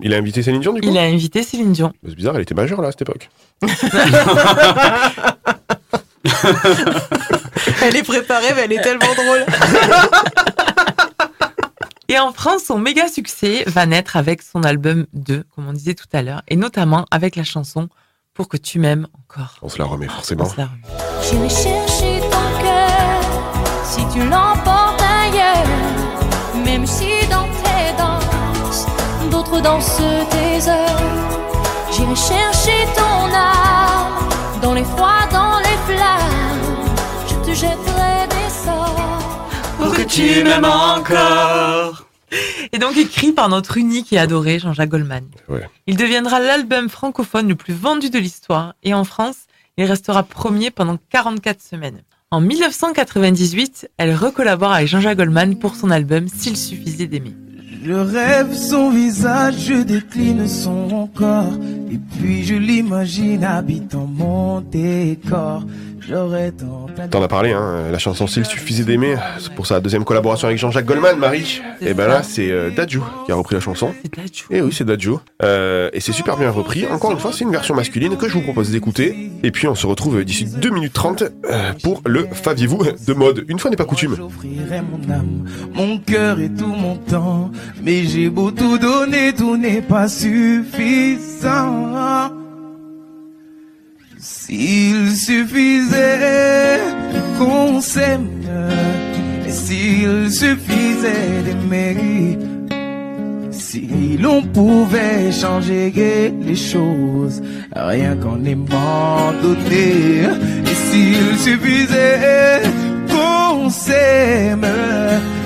Il 0.00 0.12
a 0.14 0.18
invité 0.18 0.42
Céline 0.42 0.60
Dion 0.60 0.72
du 0.72 0.80
coup 0.80 0.88
Il 0.88 0.98
a 0.98 1.02
invité 1.02 1.42
Céline 1.42 1.72
Dion. 1.72 1.92
C'est 2.06 2.14
bizarre, 2.14 2.36
elle 2.36 2.42
était 2.42 2.54
majeure 2.54 2.82
là 2.82 2.88
à 2.88 2.92
cette 2.92 3.02
époque. 3.02 3.30
Elle 7.82 7.96
est 7.96 8.02
préparée, 8.02 8.52
mais 8.54 8.62
elle 8.64 8.72
est 8.72 8.80
tellement 8.82 9.14
drôle. 9.14 9.46
Et 12.08 12.18
en 12.18 12.32
France, 12.32 12.62
son 12.64 12.78
méga 12.78 13.08
succès 13.08 13.64
va 13.66 13.84
naître 13.86 14.16
avec 14.16 14.42
son 14.42 14.62
album 14.62 15.06
2, 15.12 15.44
comme 15.54 15.68
on 15.68 15.72
disait 15.72 15.94
tout 15.94 16.06
à 16.12 16.22
l'heure, 16.22 16.42
et 16.46 16.54
notamment 16.56 17.04
avec 17.10 17.34
la 17.34 17.42
chanson 17.42 17.88
Pour 18.32 18.48
que 18.48 18.56
tu 18.56 18.78
m'aimes 18.78 19.08
encore. 19.18 19.56
On 19.62 19.68
se 19.68 19.78
la 19.78 19.84
remet 19.86 20.06
forcément. 20.06 20.44
On 20.44 20.48
se 20.48 20.56
la 20.56 20.66
remet. 20.66 20.82
J'irai 21.22 21.48
chercher 21.48 22.20
ton 22.30 22.62
cœur 22.62 23.20
si 23.84 24.00
tu 24.12 24.20
l'emportes 24.28 24.85
dansent 29.62 30.02
tes 30.30 30.68
heures. 30.68 31.00
J'irai 31.92 32.16
chercher 32.16 32.86
ton 32.94 33.34
âme 33.34 34.28
dans 34.62 34.74
les 34.74 34.84
froids, 34.84 35.26
dans 35.32 35.58
les 35.60 35.94
flammes. 35.94 36.86
Je 37.28 37.34
te 37.36 37.54
jetterai 37.54 38.26
des 38.28 38.50
sorts. 38.50 39.48
Pour 39.78 39.94
que 39.94 40.02
tu 40.02 40.44
m'aimes 40.44 40.64
encore. 40.64 42.06
Et 42.72 42.78
donc 42.78 42.96
écrit 42.96 43.32
par 43.32 43.48
notre 43.48 43.76
unique 43.76 44.12
et 44.12 44.18
adoré 44.18 44.58
Jean-Jacques 44.58 44.90
Goldman. 44.90 45.24
Ouais. 45.48 45.68
Il 45.86 45.96
deviendra 45.96 46.40
l'album 46.40 46.88
francophone 46.88 47.48
le 47.48 47.54
plus 47.54 47.74
vendu 47.74 48.10
de 48.10 48.18
l'histoire 48.18 48.74
et 48.82 48.94
en 48.94 49.04
France, 49.04 49.46
il 49.76 49.84
restera 49.84 50.22
premier 50.22 50.70
pendant 50.70 50.98
44 51.10 51.62
semaines. 51.62 52.02
En 52.32 52.40
1998, 52.40 53.88
elle 53.98 54.14
recollabore 54.14 54.72
avec 54.72 54.88
Jean-Jacques 54.88 55.18
Goldman 55.18 55.58
pour 55.58 55.76
son 55.76 55.90
album 55.90 56.26
S'il 56.28 56.56
suffisait 56.56 57.06
d'aimer. 57.06 57.34
Je 57.84 57.92
rêve 57.92 58.52
son 58.52 58.90
visage, 58.90 59.54
je 59.68 59.82
décline 59.82 60.48
son 60.48 61.08
corps. 61.14 61.58
Et 61.90 61.98
puis 61.98 62.44
je 62.44 62.54
l'imagine 62.54 63.44
habitant 63.44 64.06
mon 64.06 64.60
décor. 64.60 65.64
J'aurais 66.08 66.52
tant 66.52 66.86
à 66.98 67.08
T'en 67.08 67.22
as 67.22 67.28
parlé, 67.28 67.52
hein, 67.52 67.90
la 67.90 67.98
chanson 67.98 68.26
S'il 68.26 68.44
suffisait 68.44 68.84
d'aimer, 68.84 69.16
c'est 69.38 69.52
pour 69.52 69.66
sa 69.66 69.80
deuxième 69.80 70.04
collaboration 70.04 70.46
avec 70.46 70.58
Jean-Jacques 70.58 70.86
Goldman, 70.86 71.18
Marie. 71.18 71.60
Et 71.80 71.94
ben 71.94 72.06
là, 72.06 72.22
c'est 72.22 72.50
euh, 72.50 72.70
Dadju 72.70 73.00
qui 73.24 73.32
a 73.32 73.34
repris 73.34 73.54
la 73.54 73.60
chanson. 73.60 73.92
Et 74.50 74.60
oui, 74.60 74.72
c'est 74.72 74.84
Dadju. 74.84 75.14
Euh, 75.42 75.90
et 75.92 76.00
c'est 76.00 76.12
super 76.12 76.36
bien 76.36 76.50
repris. 76.50 76.86
Encore 76.86 77.10
une 77.10 77.18
fois, 77.18 77.32
c'est 77.32 77.44
une 77.44 77.50
version 77.50 77.74
masculine 77.74 78.16
que 78.16 78.28
je 78.28 78.34
vous 78.34 78.42
propose 78.42 78.70
d'écouter. 78.70 79.30
Et 79.42 79.50
puis 79.50 79.66
on 79.66 79.74
se 79.74 79.86
retrouve 79.86 80.22
d'ici 80.24 80.44
2 80.44 80.70
minutes 80.70 80.92
30 80.92 81.22
euh, 81.22 81.72
pour 81.82 82.02
le 82.06 82.28
Faviez-vous 82.32 82.84
de 83.06 83.12
mode. 83.14 83.44
Une 83.48 83.58
fois 83.58 83.70
n'est 83.70 83.76
pas 83.76 83.84
coutume. 83.84 84.16
Mon 84.16 85.12
âme, 85.12 85.44
mon 85.74 85.98
cœur 85.98 86.38
et 86.38 86.50
tout 86.50 86.66
mon 86.66 86.96
temps. 86.96 87.50
Mais 87.82 88.04
j'ai 88.04 88.30
beau 88.30 88.50
tout 88.50 88.78
donner, 88.78 89.32
tout 89.34 89.56
n'est 89.56 89.82
pas 89.82 90.08
suffisant. 90.08 91.66
S'il 94.28 95.16
suffisait 95.16 96.80
qu'on 97.38 97.80
s'aime, 97.80 98.28
et 99.46 99.50
s'il 99.50 100.32
suffisait 100.32 101.42
d'aimer, 101.44 102.36
si 103.52 104.18
l'on 104.20 104.42
pouvait 104.42 105.30
changer 105.30 105.92
les 106.44 106.56
choses, 106.56 107.40
rien 107.72 108.16
qu'en 108.16 108.42
aimant 108.44 109.32
donner, 109.42 110.22
et 110.70 110.76
s'il 110.86 111.38
suffisait 111.38 112.62
qu'on 113.08 113.70
s'aime, 113.70 114.66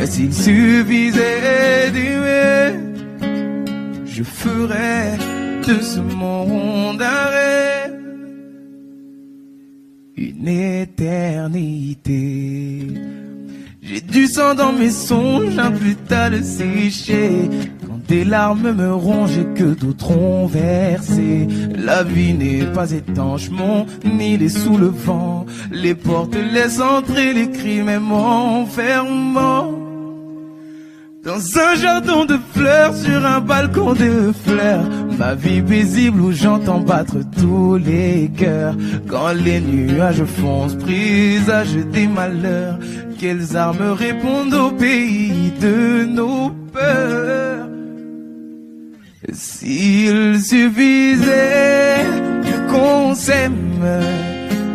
s'il 0.06 0.32
suffisait 0.32 1.90
d'aimer, 1.92 2.80
je 4.06 4.22
ferais 4.22 5.18
de 5.68 5.82
ce 5.82 6.00
monde 6.00 7.02
un 7.02 7.26
rêve, 7.36 7.79
une 10.20 10.48
éternité. 10.48 12.06
J'ai 13.82 14.02
du 14.02 14.26
sang 14.26 14.54
dans 14.54 14.72
mes 14.72 14.90
songes, 14.90 15.58
un 15.58 15.72
putain 15.72 16.30
de 16.30 16.42
séché. 16.42 17.48
Quand 17.86 18.06
des 18.06 18.24
larmes 18.24 18.72
me 18.72 18.92
rongent 18.92 19.38
et 19.38 19.46
que 19.58 19.74
d'autres 19.74 20.10
ont 20.10 20.46
versé. 20.46 21.48
La 21.74 22.02
vie 22.02 22.34
n'est 22.34 22.66
pas 22.66 22.92
étanche, 22.92 23.48
mon 23.50 23.86
île 24.04 24.42
est 24.42 24.50
sous 24.50 24.76
le. 24.76 24.92
Les 25.72 25.94
portes 25.94 26.36
laissent 26.52 26.80
entrer 26.80 27.32
les 27.32 27.50
cris, 27.50 27.82
même 27.82 28.12
en 28.12 28.66
fermant. 28.66 29.89
Dans 31.22 31.58
un 31.58 31.74
jardin 31.74 32.24
de 32.24 32.38
fleurs, 32.54 32.94
sur 32.96 33.26
un 33.26 33.40
balcon 33.40 33.92
de 33.92 34.32
fleurs, 34.44 34.88
ma 35.18 35.34
vie 35.34 35.60
paisible 35.60 36.18
où 36.18 36.32
j'entends 36.32 36.80
battre 36.80 37.18
tous 37.38 37.76
les 37.76 38.30
cœurs. 38.34 38.74
Quand 39.06 39.32
les 39.32 39.60
nuages 39.60 40.24
foncent, 40.24 40.76
présage 40.76 41.74
des 41.92 42.06
malheurs, 42.06 42.78
quelles 43.18 43.54
armes 43.54 43.92
répondent 43.92 44.54
au 44.54 44.70
pays 44.70 45.52
de 45.60 46.06
nos 46.06 46.52
peurs? 46.72 47.68
S'il 49.30 50.40
suffisait 50.40 52.06
qu'on 52.70 53.14
s'aime, 53.14 53.84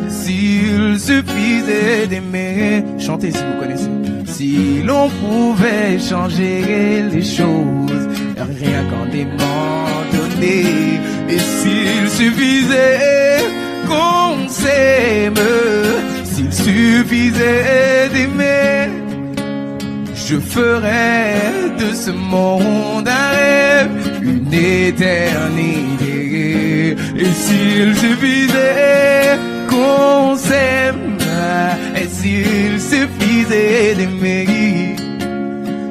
s'il 0.10 1.00
suffisait 1.00 2.06
d'aimer, 2.08 2.84
chantez 3.00 3.32
si 3.32 3.40
vous 3.40 3.60
connaissez. 3.60 4.15
Si 4.38 4.84
l'on 4.84 5.08
pouvait 5.22 5.98
changer 5.98 7.04
les 7.10 7.24
choses, 7.24 8.10
rien 8.36 8.84
qu'en 8.90 9.08
aimant 9.18 9.88
donner, 10.12 11.00
et 11.30 11.40
s'il 11.40 12.10
suffisait 12.10 13.46
qu'on 13.88 14.50
s'aime, 14.50 15.36
s'il 16.26 16.52
suffisait 16.52 18.10
d'aimer, 18.14 18.90
je 20.14 20.38
ferais 20.38 21.72
de 21.80 21.94
ce 21.94 22.12
monde 22.12 23.08
un 23.08 23.30
rêve, 23.38 23.90
une 24.22 24.54
éternité. 24.54 26.18
Et 27.18 27.32
s'il 27.44 27.96
suffisait 27.96 29.40
qu'on 29.70 30.36
s'aime, 30.36 31.20
et 31.96 32.10
s'il 32.10 32.82
suffisait 32.82 33.15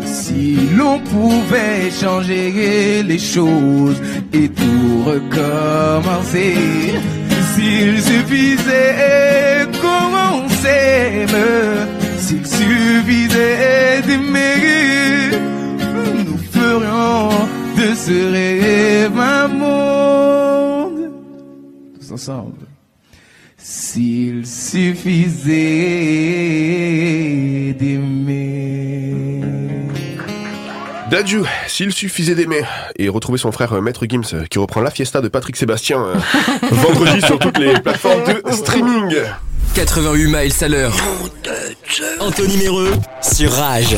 si 0.05 0.57
l'on 0.77 0.99
pouvait 1.01 1.91
changer 1.91 3.03
les 3.03 3.19
choses 3.19 4.01
et 4.33 4.49
tout 4.49 5.05
recommencer, 5.05 6.55
s'il 7.55 8.03
suffisait 8.03 9.67
qu'on 9.81 10.49
s'aime, 10.49 11.87
s'il 12.19 12.47
suffisait 12.47 14.03
d'aimer, 14.07 15.39
nous 16.27 16.39
ferions 16.53 17.29
de 17.77 17.95
ce 17.95 18.33
rêve 18.33 19.19
un 19.19 19.49
monde. 19.49 21.11
Tous 22.01 22.13
ensemble. 22.13 22.74
S'il 23.95 24.45
suffisait 24.45 25.53
d'aimer. 27.79 29.15
Dadju, 31.13 31.43
s'il 31.69 31.93
suffisait 31.93 32.35
d'aimer, 32.35 32.63
et 32.97 33.09
retrouver 33.09 33.39
son 33.39 33.53
frère 33.53 33.73
euh, 33.73 33.81
Maître 33.81 34.05
Gims 34.09 34.23
euh, 34.33 34.47
qui 34.51 34.59
reprend 34.59 34.81
la 34.81 34.91
fiesta 34.91 35.21
de 35.21 35.29
Patrick 35.29 35.55
Sébastien 35.55 36.05
euh, 36.05 36.17
vendredi 36.73 37.21
sur 37.25 37.39
toutes 37.39 37.59
les 37.59 37.73
plateformes 37.75 38.25
de 38.25 38.43
streaming. 38.51 39.15
88 39.77 40.27
miles 40.27 40.53
à 40.61 40.69
l'heure. 40.69 40.97
Anthony 42.19 42.57
Méreux 42.57 42.95
sur 43.23 43.53
Rage. 43.53 43.97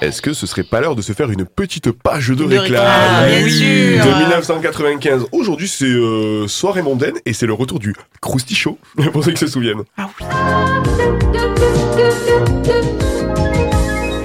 Est-ce 0.00 0.22
que 0.22 0.32
ce 0.32 0.46
serait 0.46 0.62
pas 0.62 0.80
l'heure 0.80 0.96
de 0.96 1.02
se 1.02 1.12
faire 1.12 1.30
une 1.30 1.44
petite 1.44 1.90
page 1.90 2.28
de 2.28 2.34
De 2.34 2.58
réclame 2.58 2.86
Ah, 2.86 3.26
bien 3.26 3.46
sûr. 3.48 4.04
De 4.04 4.18
1995. 4.18 5.26
Aujourd'hui, 5.32 5.68
c'est 5.68 5.84
euh, 5.84 6.48
soirée 6.48 6.80
mondaine 6.82 7.14
et 7.26 7.34
c'est 7.34 7.46
le 7.46 7.52
retour 7.52 7.78
du 7.78 7.94
Krusty 8.22 8.54
Show, 8.54 8.78
pour 9.12 9.22
ceux 9.22 9.32
qui 9.32 9.40
se 9.40 9.46
souviennent. 9.46 9.82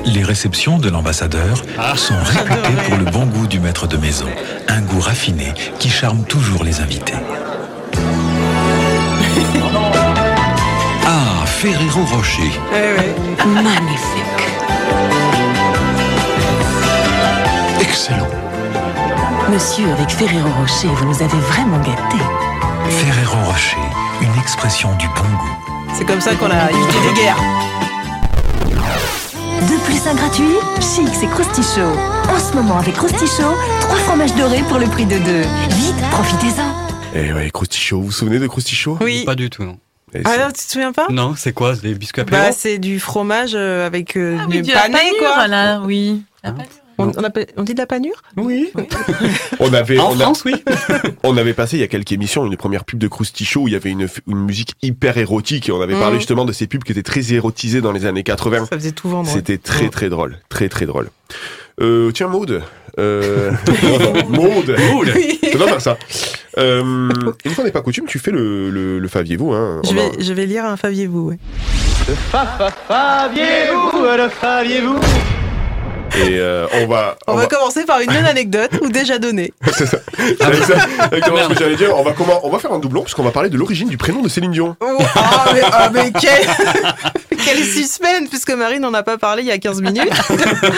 Les 0.06 0.24
réceptions 0.24 0.78
de 0.80 0.90
l'ambassadeur 0.90 1.62
sont 1.98 2.16
réputées 2.24 2.82
pour 2.88 2.98
le 2.98 3.06
bon 3.06 3.26
goût 3.26 3.48
du 3.48 3.60
maître 3.60 3.86
de 3.86 3.98
maison. 3.98 4.28
Un 4.70 4.82
goût 4.82 5.02
raffiné 5.02 5.54
qui 5.80 5.90
charme 5.90 6.24
toujours 6.24 6.64
les 6.64 6.80
invités. 6.80 7.14
Ah, 11.08 11.46
Ferrero 11.46 12.04
Rocher. 12.06 12.50
Magnifique. 13.46 14.35
Excellent. 17.96 18.28
Monsieur, 19.50 19.90
avec 19.94 20.10
Ferrero 20.10 20.50
Rocher, 20.60 20.90
vous 20.90 21.06
nous 21.06 21.24
avez 21.24 21.38
vraiment 21.48 21.78
gâtés. 21.78 22.24
Ferrero 22.90 23.38
Rocher, 23.46 23.78
une 24.22 24.38
expression 24.42 24.94
du 24.98 25.08
bon 25.08 25.24
goût. 25.38 25.58
C'est 25.94 26.04
comme 26.04 26.20
ça 26.20 26.36
qu'on 26.36 26.52
a 26.52 26.70
évité 26.72 26.94
des 27.08 27.22
guerres. 27.22 27.38
Deux 29.70 29.78
plus 29.86 30.06
un 30.10 30.14
gratuit 30.14 30.44
Chic, 30.82 31.08
c'est 31.18 31.28
Krusty 31.28 31.62
Show. 31.64 31.90
En 32.30 32.38
ce 32.38 32.54
moment, 32.54 32.80
avec 32.80 32.96
Krusty 32.96 33.28
Show, 33.28 33.56
trois 33.80 33.96
fromages 34.00 34.36
dorés 34.36 34.64
pour 34.68 34.78
le 34.78 34.88
prix 34.88 35.06
de 35.06 35.18
deux. 35.18 35.44
Vite, 35.70 35.96
profitez-en. 36.12 37.18
Et 37.18 37.28
Eh 37.30 37.34
ouais, 37.34 37.50
Krusty 37.50 37.80
Show, 37.80 38.00
vous 38.02 38.06
vous 38.08 38.12
souvenez 38.12 38.40
de 38.40 38.48
Krusty 38.48 38.76
Show? 38.76 38.98
Oui. 39.00 39.24
Pas 39.26 39.36
du 39.36 39.50
tout, 39.50 39.64
non. 39.64 39.78
Et 40.14 40.20
Ah 40.26 40.32
c'est- 40.32 40.40
non, 40.40 40.48
tu 40.48 40.66
te 40.66 40.72
souviens 40.72 40.92
pas? 40.92 41.08
Non, 41.10 41.34
c'est 41.38 41.54
quoi 41.54 41.76
C'est 41.76 41.84
des 41.84 41.94
biscuits 41.96 42.24
apéro? 42.24 42.42
Bah, 42.44 42.52
c'est 42.52 42.78
du 42.78 43.00
fromage 43.00 43.52
euh, 43.56 43.88
avec 43.88 44.18
euh, 44.18 44.36
Ah 44.38 44.46
oui, 44.50 44.62
du 44.62 44.74
pané, 44.74 44.96
panure, 44.98 45.14
quoi. 45.34 45.48
là, 45.48 45.80
oui. 45.82 46.24
La 46.44 46.52
panure. 46.52 46.68
On, 46.98 47.12
on 47.18 47.24
appelle- 47.24 47.48
on 47.58 47.64
dit 47.64 47.74
de 47.74 47.80
la 47.80 47.86
panure? 47.86 48.22
Oui. 48.38 48.72
On 49.60 49.74
avait, 49.74 50.00
En 50.00 50.12
on, 50.12 50.20
a- 50.20 50.24
France, 50.24 50.44
oui. 50.46 50.54
on 51.24 51.36
avait 51.38 51.54
passé 51.54 51.76
il 51.78 51.82
y 51.82 51.84
a 51.84 51.88
quelques 51.88 52.12
émissions 52.14 52.46
une 52.46 52.56
première 52.58 52.86
pub 52.86 53.00
de 53.00 53.08
Krusty 53.08 53.44
Show 53.46 53.64
où 53.64 53.68
il 53.68 53.74
y 53.74 53.76
avait 53.76 53.90
une, 53.92 54.08
une 54.28 54.38
musique 54.40 54.76
hyper 54.82 55.18
érotique 55.18 55.68
et 55.70 55.72
on 55.72 55.82
avait 55.82 55.94
parlé 55.96 56.18
justement 56.18 56.46
de 56.46 56.54
ces 56.54 56.68
pubs 56.68 56.84
qui 56.84 56.92
étaient 56.94 57.04
très 57.04 57.34
érotisées 57.34 57.82
dans 57.82 57.92
les 57.92 58.06
années 58.06 58.24
80. 58.24 58.68
Ça 58.70 58.78
faisait 58.78 58.92
tout 58.92 59.10
vendre. 59.10 59.30
C'était 59.30 59.58
très 59.58 59.84
Ouais. 59.86 59.90
très 59.90 60.10
drôle, 60.10 60.38
très 60.50 60.70
très 60.70 60.86
drôle. 60.86 61.10
Euh, 61.82 62.12
tiens 62.14 62.28
Maude, 62.30 62.62
euh... 63.00 63.52
Maude, 64.30 64.74
Maude. 64.94 65.12
ça 65.52 65.58
doit 65.58 65.68
faire 65.68 65.82
ça. 65.82 65.98
Euh, 66.58 67.10
une 67.46 67.52
fois 67.52 67.66
n'est 67.66 67.72
pas 67.72 67.82
coutume, 67.82 68.06
tu 68.08 68.18
fais 68.20 68.32
le, 68.32 68.70
le, 68.70 69.00
le 69.00 69.08
faviez-vous. 69.10 69.52
Hein, 69.52 69.82
Je 69.84 69.94
vais, 69.94 70.12
je 70.24 70.32
vais 70.34 70.46
lire 70.46 70.64
un 70.64 70.78
Faviez-vous. 70.78 71.30
Ouais. 71.32 71.38
Faviez-vous, 72.88 73.92
le 74.18 74.30
faviez-vous 74.30 75.00
Et 76.18 76.40
euh, 76.40 76.68
on 76.74 76.88
va... 76.88 77.18
On, 77.28 77.36
va, 77.36 77.48
commencer 77.48 77.84
par 77.86 78.00
une 78.00 78.12
non-anecdote 78.12 78.72
ou 78.82 78.90
déjà 78.90 79.20
donnée. 79.20 79.54
C'est 79.74 79.86
ça. 79.86 79.98
Ah 80.40 80.48
C'est 80.54 80.74
ça. 80.74 80.88
Exactement 81.12 81.44
ce 81.44 81.50
que 81.50 81.60
j'allais 81.60 81.76
dire. 81.76 81.96
On 81.98 82.04
va, 82.04 82.14
comment, 82.14 82.40
on 82.44 82.50
va 82.50 82.60
faire 82.60 82.72
un 82.72 82.80
doublon 82.80 83.04
puisqu'on 83.04 83.24
va 83.24 83.32
parler 83.32 83.50
de 83.50 83.58
l'origine 83.58 83.90
du 83.90 83.98
prénom 83.98 84.22
de 84.22 84.30
Céline 84.30 84.52
Dion. 84.52 84.76
Oh, 84.80 84.98
ah, 85.16 85.46
mais, 85.54 85.62
ah, 85.72 85.90
mais 85.94 86.12
quel... 86.12 86.48
quel 87.46 87.64
suspense, 87.64 88.30
puisque 88.30 88.52
Marine 88.52 88.82
n'en 88.82 88.94
a 88.94 89.04
pas 89.04 89.18
parlé 89.18 89.44
il 89.44 89.48
y 89.48 89.52
a 89.52 89.58
15 89.58 89.82
minutes. 89.82 90.12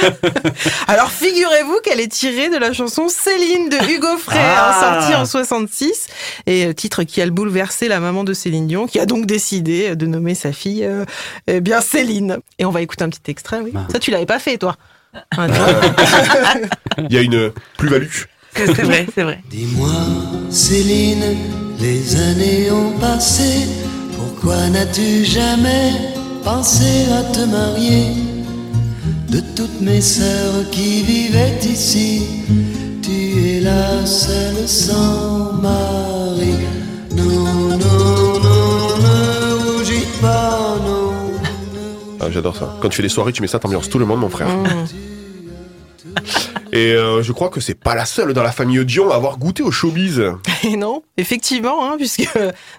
Alors, 0.88 1.09
figurez-vous 1.09 1.80
qu'elle 1.84 1.99
est 1.99 2.11
tirée 2.11 2.49
de 2.49 2.57
la 2.57 2.73
chanson 2.73 3.07
Céline 3.09 3.69
de 3.69 3.78
Hugo 3.89 4.17
Frey, 4.17 4.39
Ah. 4.39 4.97
hein, 4.97 4.99
sortie 5.01 5.15
en 5.15 5.25
66, 5.25 6.07
et 6.45 6.65
euh, 6.65 6.73
titre 6.73 7.03
qui 7.03 7.21
a 7.21 7.28
bouleversé 7.28 7.88
la 7.88 7.99
maman 7.99 8.23
de 8.23 8.34
Céline 8.34 8.67
Dion, 8.67 8.88
qui 8.88 8.99
a 8.99 9.05
donc 9.05 9.25
décidé 9.25 9.95
de 9.95 10.05
nommer 10.05 10.36
sa 10.36 10.51
fille 10.51 10.84
euh, 10.86 11.05
eh 11.47 11.61
bien 11.61 11.82
Céline. 11.82 12.39
Et 12.59 12.65
on 12.65 12.71
va 12.71 12.82
écouter 12.82 13.03
un 13.03 13.09
petit 13.09 13.32
extrait, 13.32 13.59
oui. 13.63 13.73
Ça, 13.91 13.99
tu 13.99 14.11
l'avais 14.11 14.25
pas 14.25 14.39
fait, 14.39 14.57
toi 14.57 14.75
Ah. 15.36 15.47
Il 17.09 17.13
y 17.13 17.18
a 17.18 17.22
une 17.22 17.51
plus-value. 17.78 18.07
C'est 18.55 18.65
c'est 18.65 18.84
vrai, 18.84 19.05
c'est 19.13 19.24
vrai. 19.24 19.39
Dis-moi, 19.49 19.91
Céline, 20.49 21.38
les 21.80 22.15
années 22.15 22.72
ont 22.72 22.97
passé. 22.99 23.68
Pourquoi 24.18 24.68
n'as-tu 24.70 25.24
jamais 25.26 25.91
pensé 26.43 27.05
à 27.11 27.24
te 27.34 27.41
marier? 27.41 28.13
De 29.30 29.41
toutes 29.55 29.82
mes 29.82 30.01
sœurs 30.01 30.70
qui 30.72 31.03
vivaient 31.03 31.59
ici, 31.63 32.24
tu 33.03 33.57
es 33.57 33.59
la 33.59 34.05
seule 34.05 34.68
sans 34.68 35.53
mari. 35.61 36.26
Ah, 42.28 42.32
J'adore 42.32 42.55
ça. 42.55 42.75
Quand 42.82 42.89
tu 42.89 42.97
fais 42.97 43.03
des 43.03 43.09
soirées, 43.09 43.32
tu 43.32 43.41
mets 43.41 43.47
ça, 43.47 43.59
t'ambiances 43.59 43.89
tout 43.89 43.99
le 43.99 44.05
monde, 44.05 44.19
mon 44.19 44.30
frère. 44.30 44.47
Mmh. 44.49 44.88
Et 46.73 46.91
euh, 46.93 47.23
je 47.23 47.32
crois 47.32 47.49
que 47.49 47.61
c'est 47.61 47.73
pas 47.75 47.95
la 47.95 48.05
seule 48.05 48.34
dans 48.34 48.43
la 48.43 48.51
famille 48.51 48.84
Dion 48.86 49.09
à 49.11 49.15
avoir 49.15 49.38
goûté 49.38 49.63
au 49.63 49.71
showbiz. 49.71 50.21
Et 50.63 50.75
non, 50.78 51.01
effectivement, 51.15 51.89
hein, 51.89 51.95
puisque 51.97 52.28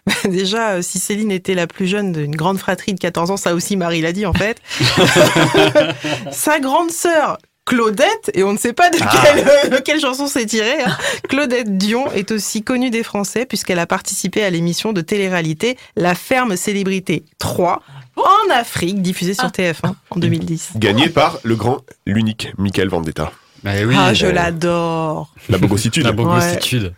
bah, 0.06 0.12
déjà, 0.28 0.72
euh, 0.72 0.82
si 0.82 0.98
Céline 0.98 1.32
était 1.32 1.54
la 1.54 1.66
plus 1.66 1.86
jeune 1.86 2.12
d'une 2.12 2.36
grande 2.36 2.58
fratrie 2.58 2.92
de 2.92 3.00
14 3.00 3.30
ans, 3.30 3.36
ça 3.36 3.54
aussi 3.54 3.76
Marie 3.76 4.02
l'a 4.02 4.12
dit 4.12 4.26
en 4.26 4.34
fait, 4.34 4.58
sa 6.30 6.60
grande 6.60 6.90
sœur 6.90 7.38
Claudette, 7.64 8.30
et 8.32 8.44
on 8.44 8.54
ne 8.54 8.58
sait 8.58 8.72
pas 8.72 8.88
de 8.88 8.96
Ah. 8.98 9.10
quelle, 9.22 9.70
de 9.70 9.76
quelle 9.78 10.00
chanson 10.00 10.26
c'est 10.26 10.46
tiré, 10.46 10.82
hein, 10.82 10.96
Claudette 11.28 11.76
Dion 11.76 12.10
est 12.12 12.30
aussi 12.30 12.62
connue 12.62 12.88
des 12.88 13.02
Français 13.02 13.44
puisqu'elle 13.44 13.78
a 13.78 13.86
participé 13.86 14.42
à 14.42 14.48
l'émission 14.48 14.94
de 14.94 15.02
télé-réalité 15.02 15.76
La 15.94 16.14
Ferme 16.14 16.56
Célébrité 16.56 17.24
3 17.38 17.82
en 18.24 18.50
Afrique, 18.54 19.02
diffusée 19.02 19.34
sur 19.34 19.48
TF1 19.48 19.94
en 20.10 20.18
2010. 20.18 20.72
Gagné 20.76 21.08
par 21.08 21.38
le 21.42 21.56
grand, 21.56 21.78
l'unique 22.06 22.52
Michael 22.58 22.88
Vendetta. 22.88 23.32
ah, 23.64 24.14
je 24.14 24.26
l'adore. 24.26 25.32
La 25.48 25.58
bogossitude. 25.58 26.04
La 26.04 26.12
bogossitude. 26.12 26.94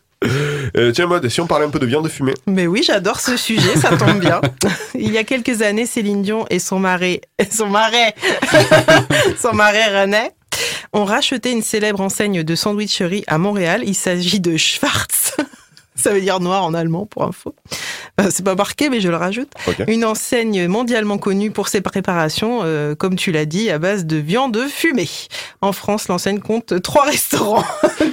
Euh, 0.77 0.93
tiens, 0.93 1.07
mode, 1.07 1.27
si 1.29 1.41
on 1.41 1.47
parlait 1.47 1.65
un 1.65 1.71
peu 1.71 1.79
de 1.79 1.87
viande 1.87 2.09
fumée. 2.09 2.35
Mais 2.47 2.67
oui, 2.67 2.83
j'adore 2.85 3.21
ce 3.21 3.37
sujet, 3.37 3.77
ça 3.77 3.97
tombe 3.97 4.21
bien. 4.21 4.41
Il 4.95 5.11
y 5.11 5.19
a 5.19 5.25
quelques 5.25 5.63
années, 5.63 5.87
Céline 5.87 6.23
Dion 6.23 6.45
et 6.51 6.59
son 6.59 6.79
mari, 6.79 7.21
son 7.51 7.69
marais, 7.69 8.15
son 9.41 9.55
mari 9.55 9.79
René, 9.79 10.31
ont 10.93 11.05
racheté 11.05 11.53
une 11.53 11.63
célèbre 11.63 12.01
enseigne 12.01 12.43
de 12.43 12.55
sandwicherie 12.55 13.25
à 13.27 13.39
Montréal. 13.39 13.83
Il 13.85 13.95
s'agit 13.95 14.41
de 14.41 14.57
Schwarz. 14.57 15.37
Ça 16.01 16.13
veut 16.13 16.21
dire 16.21 16.41
noir 16.41 16.65
en 16.65 16.75
allemand, 16.75 17.07
pour 17.07 17.25
info. 17.25 17.55
Euh, 18.21 18.29
C'est 18.31 18.45
pas 18.45 18.55
marqué, 18.55 18.89
mais 18.89 19.01
je 19.01 19.09
le 19.09 19.17
rajoute. 19.17 19.51
Une 19.87 20.05
enseigne 20.05 20.67
mondialement 20.67 21.19
connue 21.19 21.51
pour 21.51 21.69
ses 21.69 21.81
préparations, 21.81 22.61
euh, 22.65 22.95
comme 22.95 23.17
tu 23.17 23.33
l'as 23.33 23.45
dit, 23.45 23.71
à 23.71 23.79
base 23.79 24.07
de 24.07 24.17
viande 24.17 24.59
fumée. 24.69 25.09
En 25.61 25.73
France, 25.73 26.09
l'enseigne 26.09 26.41
compte 26.41 26.81
trois 26.83 27.05
restaurants, 27.11 27.65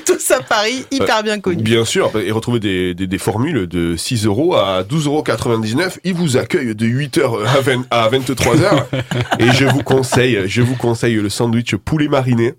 tous 0.06 0.32
à 0.32 0.42
Paris, 0.42 0.86
hyper 0.92 1.18
Euh, 1.20 1.22
bien 1.24 1.40
connus. 1.40 1.64
Bien 1.64 1.86
sûr, 1.86 2.12
et 2.20 2.32
retrouver 2.32 2.60
des, 2.60 2.94
des, 2.94 3.08
des 3.08 3.18
formules 3.18 3.68
de 3.68 3.96
6 3.96 4.26
euros 4.26 4.56
à 4.56 4.84
12,99 4.84 5.08
euros. 5.08 5.90
Ils 6.04 6.14
vous 6.14 6.38
accueillent 6.38 6.76
de 6.76 6.86
8h 6.86 7.46
à, 7.46 7.62
20 7.62 7.86
à 7.90 8.10
23h. 8.10 8.84
et 9.40 9.52
je 9.54 9.66
vous 9.66 9.84
conseille, 9.84 10.44
je 10.46 10.62
vous 10.62 10.76
conseille 10.76 11.16
le 11.16 11.30
sandwich 11.30 11.76
poulet 11.76 12.08
mariné. 12.08 12.54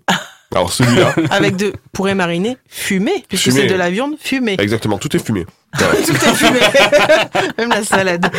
Alors 0.55 0.73
celui-là, 0.73 1.13
Avec 1.29 1.55
de 1.55 1.73
pourrait 1.91 2.15
mariner 2.15 2.57
fumé, 2.67 3.23
puisque 3.27 3.51
c'est 3.51 3.67
de 3.67 3.75
la 3.75 3.89
viande 3.89 4.15
fumée. 4.19 4.55
exactement, 4.59 4.97
tout 4.97 5.15
est 5.15 5.23
fumé. 5.23 5.45
Tout 5.77 6.13
est 6.13 6.33
fumé. 6.33 6.59
Même 7.57 7.69
la 7.69 7.83
salade. 7.83 8.31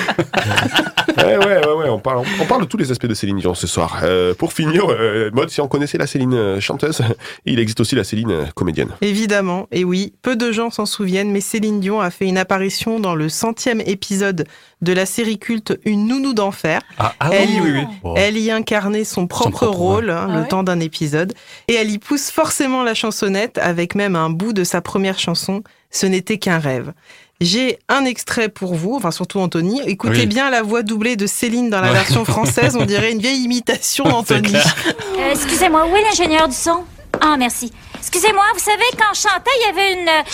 Ouais, 1.17 1.37
ouais, 1.37 1.67
ouais, 1.67 1.73
ouais, 1.75 1.89
on 1.89 1.99
parle, 1.99 2.25
on 2.41 2.45
parle 2.45 2.63
de 2.63 2.67
tous 2.67 2.77
les 2.77 2.91
aspects 2.91 3.07
de 3.07 3.15
Céline 3.15 3.39
Dion 3.39 3.55
ce 3.55 3.67
soir. 3.67 4.01
Euh, 4.03 4.35
pour 4.35 4.53
finir, 4.53 4.85
euh, 4.89 5.31
mode, 5.33 5.51
si 5.51 5.61
on 5.61 5.69
connaissait 5.69 5.99
la 5.99 6.07
Céline 6.07 6.35
euh, 6.35 6.61
chanteuse, 6.61 7.03
il 7.47 7.61
existe 7.61 7.81
aussi 7.81 7.95
la 7.95 8.03
Céline 8.03 8.47
comédienne. 8.55 8.91
Évidemment, 9.01 9.69
et 9.71 9.85
oui, 9.85 10.13
peu 10.23 10.35
de 10.35 10.51
gens 10.51 10.71
s'en 10.71 10.87
souviennent, 10.87 11.31
mais 11.31 11.41
Céline 11.41 11.81
Dion 11.81 12.01
a 12.01 12.11
fait 12.11 12.27
une 12.27 12.39
apparition 12.39 12.99
dans 12.99 13.15
le 13.15 13.29
centième 13.29 13.81
épisode 13.81 14.47
de 14.83 14.93
la 14.93 15.07
série 15.07 15.39
culte 15.39 15.79
Une 15.85 16.07
nounou 16.07 16.33
d'enfer. 16.33 16.81
Ah, 16.99 17.15
ah 17.21 17.31
elle, 17.33 17.49
oui, 17.49 17.61
oui, 17.63 17.71
oui. 17.75 17.85
Oh. 18.03 18.15
elle 18.17 18.39
y 18.39 18.51
incarnait 18.51 19.05
son 19.05 19.27
propre, 19.27 19.51
propre 19.51 19.77
rôle 19.77 20.11
hein, 20.11 20.27
Ah 20.29 20.33
le 20.35 20.43
ouais 20.43 20.49
temps 20.49 20.63
d'un 20.63 20.81
épisode. 20.81 21.33
Et 21.69 21.75
elle 21.75 21.91
y 21.91 21.99
pousse 21.99 22.31
forcément 22.31 22.83
la 22.83 22.95
chansonnette 22.95 23.59
avec 23.59 23.95
même 23.95 24.17
un 24.17 24.31
bout 24.31 24.53
de 24.53 24.65
sa 24.65 24.81
première 24.81 25.19
chanson, 25.19 25.63
Ce 25.91 26.07
n'était 26.07 26.39
qu'un 26.39 26.59
rêve. 26.59 26.93
J'ai 27.41 27.79
un 27.89 28.05
extrait 28.05 28.49
pour 28.51 28.75
vous, 28.75 28.95
enfin 28.97 29.11
surtout 29.11 29.39
Anthony. 29.41 29.81
Écoutez 29.87 30.21
Oui. 30.21 30.27
bien 30.27 30.51
la 30.51 30.63
voix 30.63 30.83
doublée 30.83 31.17
de 31.17 31.27
Céline 31.27 31.71
dans 31.71 31.81
la 31.81 31.89
Ouais. 31.89 31.95
version 31.95 32.25
française. 32.25 32.77
On 32.79 32.85
dirait 32.85 33.13
une 33.13 33.19
vieille 33.21 33.43
imitation 33.43 34.05
d'Anthony. 34.09 34.55
Euh, 34.55 35.31
Excusez-moi, 35.33 35.87
où 35.91 35.97
est 35.97 36.03
l'ingénieur 36.03 36.49
du 36.49 36.55
son? 36.55 36.85
Ah, 37.21 37.37
merci. 37.39 37.73
Excusez-moi, 38.01 38.43
vous 38.55 38.61
savez, 38.61 38.83
quand 38.99 39.13
je 39.15 39.21
chantais, 39.21 39.51
il 39.61 39.67
y 39.67 39.71
avait 39.79 39.93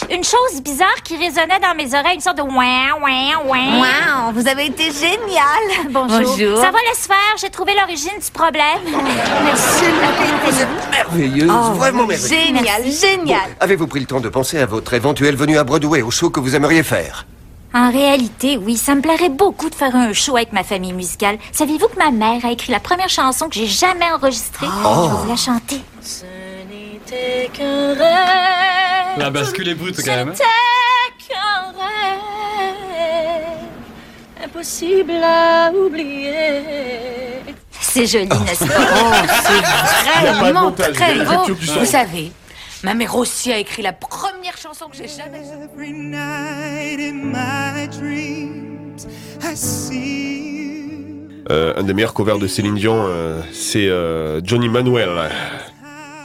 une, 0.09 0.17
une 0.19 0.25
chose 0.25 0.63
bizarre 0.63 1.03
qui 1.05 1.17
résonnait 1.17 1.59
dans 1.61 1.75
mes 1.77 1.93
oreilles, 1.99 2.15
une 2.15 2.21
sorte 2.21 2.37
de 2.39 2.43
ouin, 2.43 2.95
ouin, 3.03 3.43
ouin. 3.47 3.81
Wow, 3.81 4.33
vous 4.33 4.49
avez 4.49 4.67
été 4.67 4.85
génial. 4.85 5.63
Bonjour. 5.91 6.21
Bonjour. 6.21 6.57
Ça 6.59 6.71
va 6.71 6.79
laisse 6.89 7.07
faire, 7.07 7.37
j'ai 7.39 7.51
trouvé 7.51 7.73
l'origine 7.79 8.19
du 8.25 8.31
problème. 8.31 8.81
Merci. 9.45 9.85
Merveilleuse, 10.91 11.51
Oh, 11.53 11.73
vraiment 11.75 12.07
merveilleuse. 12.07 12.29
Génial, 12.31 12.83
génial. 12.91 13.57
Avez-vous 13.61 13.87
pris 13.89 14.01
le 14.01 14.07
temps 14.07 14.21
de 14.21 14.29
penser 14.29 14.59
à 14.59 14.67
votre 14.67 14.95
éventuelle 14.95 15.37
venue 15.37 15.59
à 15.59 15.65
Broadway, 15.65 16.03
au 16.03 16.11
show 16.11 16.31
que 16.31 16.41
vous 16.41 16.55
aimeriez 16.55 16.83
faire? 16.83 17.27
En 17.75 17.91
réalité, 17.91 18.57
oui, 18.57 18.77
ça 18.77 18.95
me 18.95 19.03
plairait 19.03 19.29
beaucoup 19.29 19.69
de 19.69 19.75
faire 19.75 19.95
un 19.95 20.13
show 20.15 20.37
avec 20.37 20.53
ma 20.53 20.65
famille 20.65 20.95
musicale. 20.95 21.37
Saviez-vous 21.53 21.89
que 21.89 21.99
ma 21.99 22.11
mère 22.11 22.45
a 22.47 22.53
écrit 22.53 22.73
la 22.73 22.81
première 22.81 23.11
chanson 23.11 23.49
que 23.49 23.55
j'ai 23.57 23.67
jamais 23.67 24.11
enregistrée? 24.13 24.67
Oh. 24.85 24.89
Je 24.95 25.11
vais 25.17 25.23
vous 25.25 25.29
la 25.29 25.37
chanter. 25.37 25.81
C'était 27.05 27.51
qu'un 27.53 27.95
rêve. 27.95 29.19
La 29.19 29.31
bascule 29.31 29.69
est 29.69 29.75
brute 29.75 29.97
quand 30.03 30.17
même. 30.17 30.31
hein. 30.31 30.35
C'était 30.35 31.35
qu'un 31.35 31.73
rêve. 31.79 33.59
Impossible 34.45 35.13
à 35.23 35.71
oublier. 35.73 36.63
C'est 37.81 38.07
joli, 38.07 38.29
n'est-ce 38.29 38.65
pas? 38.65 38.75
Oh, 38.79 39.13
c'est 40.23 40.33
vraiment 40.33 40.73
très 40.73 41.15
beau. 41.25 41.55
Vous 41.79 41.85
savez, 41.87 42.33
ma 42.83 42.95
mère 42.95 43.15
aussi 43.17 43.53
a 43.53 43.59
écrit 43.59 43.83
la 43.83 43.93
première 43.93 44.57
chanson 44.57 44.87
que 44.89 44.97
j'ai 44.97 45.09
jamais. 45.09 45.43
Euh, 51.49 51.75
un 51.77 51.83
des 51.85 51.95
meilleurs 51.95 52.15
covers 52.15 52.39
de 52.39 52.47
Céline 52.47 52.75
Dion, 52.75 53.05
euh, 53.07 53.41
c'est 53.53 53.87
euh, 53.87 54.41
Johnny 54.43 54.69
Manuel. 54.69 55.11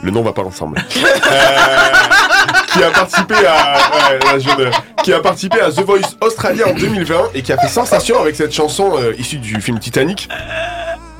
Le 0.02 0.10
nom 0.10 0.22
va 0.22 0.32
pas 0.32 0.42
ensemble. 0.42 0.82
Euh, 1.32 2.58
qui 2.72 2.82
a 2.82 2.90
participé 2.90 3.34
à 3.46 3.74
ouais, 3.76 4.18
la 4.32 4.38
jeune- 4.38 4.70
qui 5.02 5.12
a 5.12 5.20
participé 5.20 5.60
à 5.60 5.70
The 5.70 5.80
Voice 5.80 6.16
Australia 6.20 6.68
en 6.68 6.74
2020 6.74 7.30
et 7.34 7.42
qui 7.42 7.52
a 7.52 7.56
fait 7.58 7.68
sensation 7.68 8.20
avec 8.20 8.34
cette 8.36 8.52
chanson 8.52 8.92
euh, 8.98 9.14
issue 9.18 9.38
du 9.38 9.60
film 9.60 9.78
Titanic. 9.78 10.28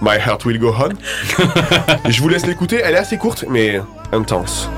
My 0.01 0.17
Heart 0.17 0.45
Will 0.47 0.59
Go 0.59 0.75
On. 0.79 0.89
Je 2.11 2.21
vous 2.21 2.29
laisse 2.29 2.47
l'écouter, 2.47 2.81
elle 2.85 2.95
est 2.95 2.99
assez 2.99 3.17
courte 3.19 3.45
mais 3.49 3.81
intense. 4.13 4.69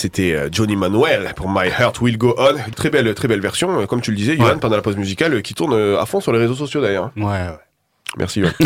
C'était 0.00 0.32
euh, 0.32 0.48
Johnny 0.50 0.76
Manuel 0.76 1.32
pour 1.36 1.50
My 1.50 1.68
Heart 1.68 2.00
Will 2.00 2.16
Go 2.16 2.34
On. 2.38 2.54
Très 2.74 2.88
belle, 2.88 3.14
très 3.14 3.28
belle 3.28 3.40
version, 3.40 3.80
euh, 3.82 3.86
comme 3.86 4.00
tu 4.00 4.10
le 4.10 4.16
disais, 4.16 4.34
Johan, 4.36 4.58
pendant 4.58 4.76
la 4.76 4.82
pause 4.82 4.96
musicale, 4.96 5.34
euh, 5.34 5.40
qui 5.42 5.52
tourne 5.54 5.74
à 5.74 6.06
fond 6.06 6.20
sur 6.20 6.32
les 6.32 6.38
réseaux 6.38 6.54
sociaux 6.54 6.80
d'ailleurs. 6.80 7.10
Ouais, 7.16 7.24
ouais. 7.24 7.58
Merci, 8.16 8.40
Johan. 8.40 8.50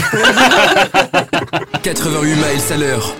88 1.83 2.35
miles 2.37 2.73
à 2.73 2.77
l'heure. 2.77 3.15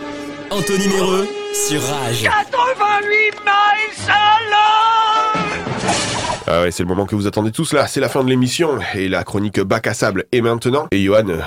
Anthony 0.51 0.87
Méreux 0.89 1.27
sur 1.53 1.83
Rage. 1.83 2.23
88 2.23 3.41
miles 3.45 4.09
à 4.09 4.39
l'heure 4.49 5.33
Ah 6.47 6.63
ouais, 6.63 6.71
c'est 6.71 6.85
le 6.85 6.89
moment 6.89 7.07
que 7.07 7.17
vous 7.17 7.27
attendez 7.27 7.51
tous 7.51 7.73
là, 7.73 7.89
c'est 7.89 8.01
la 8.01 8.09
fin 8.09 8.23
de 8.23 8.31
l'émission 8.31 8.79
et 8.95 9.09
la 9.09 9.25
chronique 9.25 9.61
bac 9.61 9.89
à 9.89 9.95
sable 9.95 10.27
est 10.31 10.41
maintenant. 10.41 10.87
Et 10.93 11.03
Johan, 11.03 11.29
euh, 11.29 11.41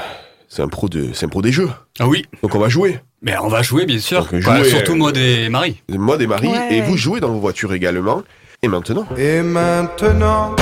c'est 0.48 0.62
un 0.62 0.68
pro 0.68 0.90
de, 0.90 1.10
c'est 1.14 1.26
un 1.26 1.30
pro 1.30 1.42
des 1.42 1.52
jeux. 1.52 1.70
Ah 2.00 2.08
oui. 2.08 2.26
Donc 2.42 2.56
on 2.56 2.60
va 2.60 2.70
jouer. 2.70 3.00
Mais 3.22 3.36
on 3.40 3.48
va 3.48 3.62
jouer, 3.64 3.86
bien 3.86 4.00
sûr. 4.00 4.22
Donc, 4.22 4.32
Ouais, 4.34 4.42
jouer, 4.42 4.70
surtout 4.70 4.96
moi 4.96 5.12
et 5.16 5.50
Marie. 5.50 5.82
Mode 5.90 6.22
et 6.22 6.28
Marie, 6.28 6.48
Ouais. 6.50 6.76
et 6.76 6.82
vous 6.82 6.98
jouez 6.98 7.20
dans 7.20 7.30
vos 7.30 7.40
voitures 7.40 7.74
également. 7.74 8.24
Et 8.62 8.68
maintenant 8.68 9.06
Et 9.18 9.42
maintenant 9.42 10.56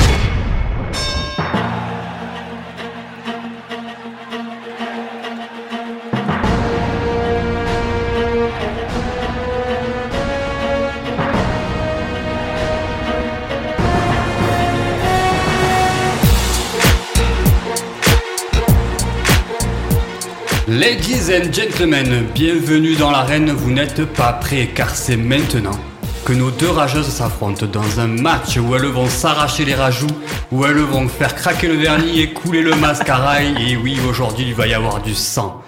Ladies 20.86 21.31
and 21.31 21.51
gentlemen, 21.51 22.27
bienvenue 22.36 22.95
dans 22.95 23.09
l'arène, 23.09 23.49
vous 23.49 23.71
n'êtes 23.71 24.05
pas 24.05 24.33
prêts 24.33 24.67
car 24.67 24.95
c'est 24.95 25.17
maintenant 25.17 25.79
que 26.23 26.31
nos 26.31 26.51
deux 26.51 26.69
rageuses 26.69 27.07
s'affrontent 27.07 27.65
dans 27.65 27.99
un 27.99 28.05
match 28.05 28.57
où 28.57 28.75
elles 28.75 28.86
vont 28.86 29.09
s'arracher 29.09 29.65
les 29.65 29.73
rajouts, 29.73 30.05
où 30.51 30.63
elles 30.63 30.77
vont 30.77 31.07
faire 31.07 31.33
craquer 31.33 31.69
le 31.69 31.77
vernis 31.77 32.19
et 32.19 32.33
couler 32.33 32.61
le 32.61 32.75
mascara. 32.75 33.41
Et 33.41 33.75
oui, 33.77 33.97
aujourd'hui 34.07 34.45
il 34.49 34.53
va 34.53 34.67
y 34.67 34.75
avoir 34.75 35.01
du 35.01 35.15
sang. 35.15 35.63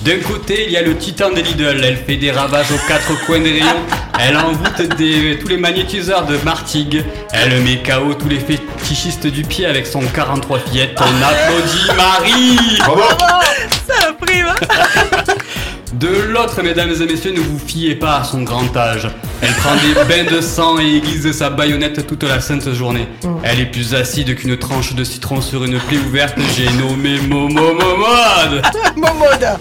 D'un 0.00 0.18
côté, 0.18 0.64
il 0.66 0.72
y 0.72 0.76
a 0.76 0.82
le 0.82 0.96
titan 0.96 1.30
des 1.30 1.42
Lidl, 1.42 1.84
elle 1.84 1.98
fait 1.98 2.16
des 2.16 2.32
ravages 2.32 2.72
aux 2.72 2.88
quatre 2.88 3.24
coins 3.24 3.38
des 3.38 3.52
rayons, 3.52 3.86
elle 4.20 4.36
envoûte 4.36 4.96
des, 4.96 5.38
tous 5.38 5.48
les 5.48 5.56
magnétiseurs 5.56 6.26
de 6.26 6.36
Martigues, 6.44 7.04
elle 7.32 7.60
met 7.62 7.82
KO 7.82 8.14
tous 8.14 8.28
les 8.28 8.40
fétichistes 8.40 9.26
du 9.26 9.42
pied 9.42 9.66
avec 9.66 9.86
son 9.86 10.00
43 10.00 10.58
fillettes. 10.60 10.98
On 10.98 11.22
applaudit 11.22 11.86
Marie 11.96 12.78
Ça 13.86 14.08
a 14.08 14.12
pris, 14.12 14.42
va 14.42 14.54
De 15.92 16.08
l'autre, 16.08 16.62
mesdames 16.62 16.90
et 16.90 17.06
messieurs, 17.06 17.32
ne 17.32 17.40
vous 17.40 17.58
fiez 17.58 17.94
pas 17.94 18.18
à 18.18 18.24
son 18.24 18.42
grand 18.42 18.74
âge. 18.76 19.08
Elle 19.40 19.52
prend 19.54 19.74
des 19.76 19.94
bains 19.94 20.30
de 20.30 20.40
sang 20.40 20.78
et 20.78 20.96
aiguise 20.96 21.30
sa 21.32 21.50
baïonnette 21.50 22.06
toute 22.06 22.22
la 22.22 22.40
sainte 22.40 22.72
journée. 22.72 23.08
Elle 23.42 23.60
est 23.60 23.66
plus 23.66 23.94
acide 23.94 24.34
qu'une 24.34 24.56
tranche 24.56 24.94
de 24.94 25.04
citron 25.04 25.40
sur 25.40 25.64
une 25.64 25.78
plaie 25.78 25.98
ouverte. 25.98 26.36
J'ai 26.56 26.70
nommé 26.72 27.20
Momo 27.20 27.72
Momode. 27.72 28.62
Momoda 28.96 29.58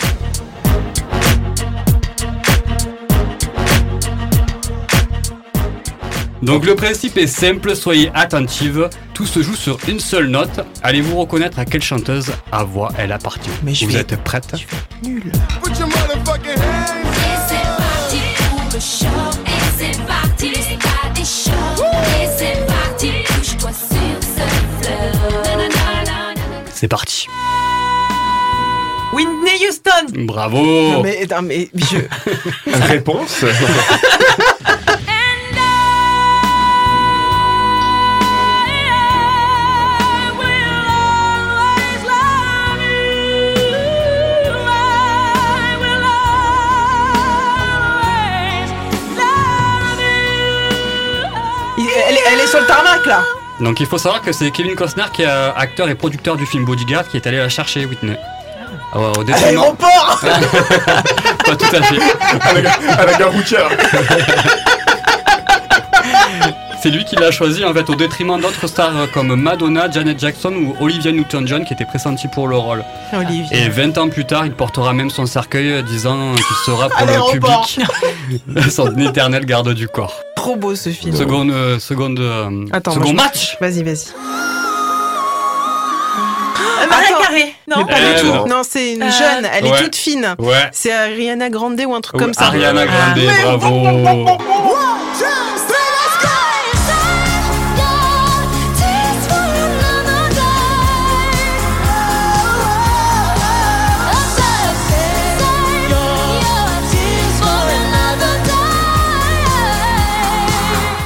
Donc 6.46 6.64
le 6.68 6.76
principe 6.76 7.18
est 7.18 7.26
simple, 7.26 7.76
soyez 7.76 8.12
attentive. 8.14 8.88
Tout 9.16 9.26
se 9.26 9.42
joue 9.42 9.56
sur 9.56 9.80
une 9.88 10.00
seule 10.00 10.28
note. 10.28 10.60
Allez-vous 10.84 11.18
reconnaître 11.18 11.58
à 11.58 11.66
quelle 11.66 11.82
chanteuse 11.82 12.32
à 12.52 12.64
voix 12.64 12.92
elle 13.00 13.12
appartient 13.12 13.50
Vous 13.64 13.98
êtes 13.98 14.16
prête? 14.24 14.54
Nul. 15.04 15.24
Put 15.64 15.72
your 15.80 15.88
motherfucking 15.88 16.62
hands 16.62 17.10
Et 17.12 17.38
c'est 17.48 17.66
parti 17.78 18.22
pour 18.52 18.62
le 18.72 18.80
show 18.80 19.42
Et 19.48 19.60
c'est 19.76 20.06
parti, 20.06 20.52
c'est 20.54 20.78
pas 20.78 21.10
des 21.16 21.26
shows 21.26 21.84
Et 22.22 22.28
c'est 22.38 22.68
parti, 22.68 23.12
touche-toi 23.26 23.72
sur 23.72 24.22
ce 24.22 24.86
flow 24.86 25.42
Nanana. 25.58 26.36
C'est 26.72 26.88
parti. 26.88 27.28
Whitney 29.14 29.66
Houston 29.68 30.26
Bravo 30.26 30.58
Non, 30.62 31.02
mais, 31.02 31.26
non, 31.32 31.42
mais 31.42 31.70
je... 31.74 31.98
Réponse 32.88 33.46
sur 52.56 52.62
le 52.62 52.68
tarmac, 52.68 53.06
là 53.06 53.24
Donc 53.60 53.80
il 53.80 53.86
faut 53.86 53.98
savoir 53.98 54.22
que 54.22 54.32
c'est 54.32 54.52
Kevin 54.52 54.76
Costner 54.76 55.04
qui 55.14 55.24
est 55.24 55.28
euh, 55.28 55.52
acteur 55.56 55.90
et 55.90 55.96
producteur 55.96 56.36
du 56.36 56.46
film 56.46 56.66
Bodyguard 56.66 57.08
qui 57.08 57.18
est 57.18 57.28
allé 57.28 57.38
la 57.38 57.50
chercher 57.50 57.86
Whitney. 57.86 58.18
Ah 58.94 59.00
au 59.00 59.24
détriment. 59.24 59.46
l'aéroport 59.48 60.20
Pas 61.46 61.56
tout 61.56 61.76
à 61.76 61.82
fait. 61.82 62.00
avec, 62.50 62.66
avec 62.98 63.22
un 63.22 63.26
routière. 63.28 63.70
C'est 66.86 66.92
lui 66.92 67.04
qui 67.04 67.16
l'a 67.16 67.32
choisi 67.32 67.66
en 67.66 67.74
fait 67.74 67.90
au 67.90 67.96
détriment 67.96 68.40
d'autres 68.40 68.68
stars 68.68 68.92
comme 69.12 69.34
Madonna, 69.42 69.90
Janet 69.90 70.20
Jackson 70.20 70.54
ou 70.54 70.76
Olivia 70.80 71.12
Newton-John 71.12 71.66
qui 71.66 71.74
étaient 71.74 71.84
pressentis 71.86 72.28
pour 72.28 72.48
le 72.48 72.58
rôle. 72.58 72.86
Et 73.52 73.70
20 73.70 73.98
ans 73.98 74.08
plus 74.08 74.24
tard, 74.26 74.46
il 74.46 74.52
portera 74.52 74.94
même 74.94 75.10
son 75.10 75.26
cercueil 75.26 75.72
euh, 75.72 75.82
disant 75.82 76.36
qu'il 76.36 76.56
sera 76.64 76.90
pour 76.90 77.00
À 77.00 77.06
le 77.06 77.32
public 77.32 77.80
son 78.70 78.96
éternel 79.00 79.46
garde 79.48 79.74
du 79.74 79.88
corps. 79.88 80.14
Trop 80.36 80.56
beau 80.58 80.76
ce 80.76 80.92
film. 80.92 81.16
Seconde, 81.16 81.50
euh, 81.50 81.80
seconde, 81.80 82.20
euh, 82.20 82.66
Attends, 82.72 82.92
second 82.92 83.14
moi, 83.14 83.24
match. 83.24 83.58
Vas-y, 83.60 83.82
vas-y. 83.82 84.06
Euh, 86.84 86.88
Maria. 86.88 87.08
Carré 87.20 87.56
Non, 87.68 87.78
Mais 87.78 87.94
pas 87.94 88.00
Euh, 88.00 88.14
du 88.14 88.22
tout. 88.22 88.28
non. 88.28 88.46
Non, 88.48 88.62
c'est 88.68 88.94
une 88.94 89.02
Euh, 89.02 89.10
jeune, 89.10 89.48
elle 89.52 89.64
ouais. 89.66 89.72
est 89.80 89.84
toute 89.86 89.96
fine. 89.96 90.36
Ouais. 90.38 90.70
C'est 90.72 90.92
Ariana 90.94 91.50
Grande 91.50 91.82
ou 91.88 91.96
un 91.96 92.02
truc 92.02 92.16
Ouais, 92.20 92.26
comme 92.26 92.34
ça. 92.36 92.46
Ariana 92.46 92.86
Grande, 92.86 93.20
Ah. 93.44 93.58
bravo. 93.58 94.38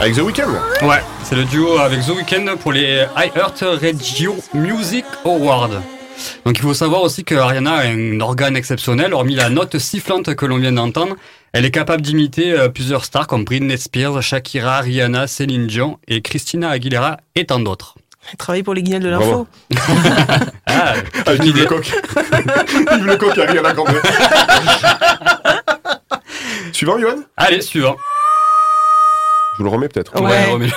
Avec 0.02 0.16
The 0.16 0.20
Weeknd 0.20 0.50
Ouais, 0.82 1.02
c'est 1.24 1.36
le 1.36 1.44
duo 1.46 1.78
avec 1.78 2.00
The 2.06 2.10
Weeknd 2.10 2.56
pour 2.58 2.72
les 2.72 3.06
iHeart 3.18 3.64
Radio 3.82 4.36
Music 4.54 5.06
Awards. 5.26 5.82
Donc 6.46 6.58
il 6.58 6.62
faut 6.62 6.74
savoir 6.74 7.02
aussi 7.02 7.24
que 7.24 7.36
Ariana 7.36 7.76
a 7.76 7.86
un 7.88 8.20
organe 8.22 8.56
exceptionnel, 8.56 9.14
hormis 9.14 9.36
la 9.36 9.50
note 9.50 9.78
sifflante 9.78 10.36
que 10.36 10.46
l'on 10.46 10.58
vient 10.58 10.72
d'entendre. 10.72 11.16
Elle 11.52 11.66
est 11.66 11.72
capable 11.72 12.02
d'imiter 12.02 12.54
euh, 12.54 12.70
plusieurs 12.70 13.04
stars 13.06 13.28
comme 13.28 13.44
Britney 13.44 13.78
Spears, 13.78 14.22
Shakira, 14.22 14.80
Rihanna, 14.82 15.28
Céline 15.28 15.68
Dion 15.68 15.98
et 16.08 16.22
Christina 16.22 16.70
Aguilera 16.70 17.18
et 17.36 17.46
tant 17.46 17.60
d'autres. 17.60 17.96
Elle 18.32 18.38
travaille 18.38 18.64
pour 18.64 18.74
les 18.74 18.84
guignols 18.84 19.04
de 19.04 19.10
l'info. 19.10 19.48
Ah, 20.66 20.94
Avec 21.26 21.44
Yves 21.44 21.58
Lecoq. 21.58 21.86
Yves 22.94 23.06
Lecoq 23.06 23.34
qui 23.34 23.42
a 23.42 23.52
rien 23.52 23.66
à 23.66 23.74
camper. 23.74 24.00
Suivant, 26.72 26.98
Johan 27.00 27.24
Allez, 27.36 27.62
suivant. 27.62 27.98
Je 29.60 29.64
vous 29.66 29.70
le 29.70 29.76
remets 29.76 29.90
peut-être. 29.90 30.18
Ouais. 30.22 30.46
remets- 30.54 30.72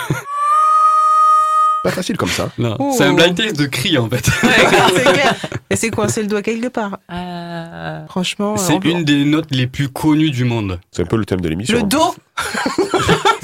Pas 1.84 1.92
facile 1.92 2.16
comme 2.16 2.28
ça. 2.28 2.48
C'est 2.96 3.04
un 3.04 3.12
blind 3.12 3.36
test 3.36 3.56
de 3.56 3.66
cri 3.66 3.96
en 3.96 4.08
fait. 4.08 4.24
c'est 4.24 5.12
clair. 5.12 5.34
Et 5.70 5.76
c'est 5.76 5.90
coincé 5.90 6.20
le 6.20 6.26
doigt 6.26 6.42
quelque 6.42 6.66
part. 6.66 6.98
Euh, 7.12 8.04
Franchement. 8.08 8.56
C'est 8.56 8.84
une 8.84 9.04
des 9.04 9.24
notes 9.24 9.46
les 9.52 9.68
plus 9.68 9.88
connues 9.88 10.32
du 10.32 10.42
monde. 10.44 10.80
C'est 10.90 11.02
un 11.02 11.06
peu 11.06 11.16
le 11.16 11.24
thème 11.24 11.40
de 11.40 11.48
l'émission. 11.48 11.76
Le 11.78 11.84
dos 11.84 12.12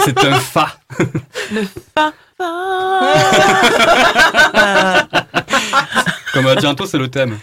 C'est 0.05 0.25
un 0.25 0.41
fa. 0.41 0.71
le 1.53 1.63
fa. 1.95 2.13
Comme 6.35 6.55
dit 6.57 6.67
Anto, 6.67 6.87
c'est 6.87 6.99
le 6.99 7.09
thème. 7.09 7.39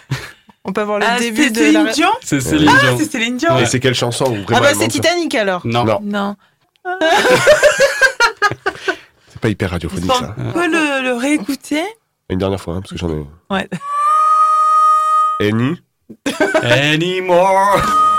On 0.63 0.73
peut 0.73 0.81
avoir 0.81 0.99
le 0.99 1.05
Ah, 1.07 1.19
début 1.19 1.43
c'est 1.43 1.49
de 1.51 1.55
Céline 1.57 1.83
la... 1.85 1.91
Dion 1.93 2.09
C'est 2.23 2.39
Céline 2.41 2.69
Ah, 2.73 2.79
Dion. 2.81 2.95
c'est 2.97 3.11
Céline 3.11 3.37
Dion. 3.37 3.57
Et 3.59 3.65
c'est 3.65 3.79
quelle 3.79 3.93
chanson 3.95 4.35
Ah 4.51 4.59
bah 4.59 4.69
c'est 4.77 4.87
Titanic 4.87 5.35
alors. 5.35 5.61
Non. 5.65 5.85
Non, 5.85 5.99
Non. 6.03 6.35
c'est 9.27 9.39
pas 9.41 9.49
hyper 9.49 9.71
radiophonique 9.71 10.11
ça. 10.11 10.35
On 10.37 10.51
peut 10.51 10.67
le, 10.67 11.03
le 11.03 11.13
réécouter 11.13 11.83
Une 12.29 12.37
dernière 12.39 12.59
fois, 12.59 12.75
hein, 12.75 12.81
parce 12.81 12.91
que 12.91 12.97
j'en 12.97 13.09
ai. 13.09 13.25
Ouais. 13.49 13.67
Annie 15.39 15.75
Anymore. 16.63 17.81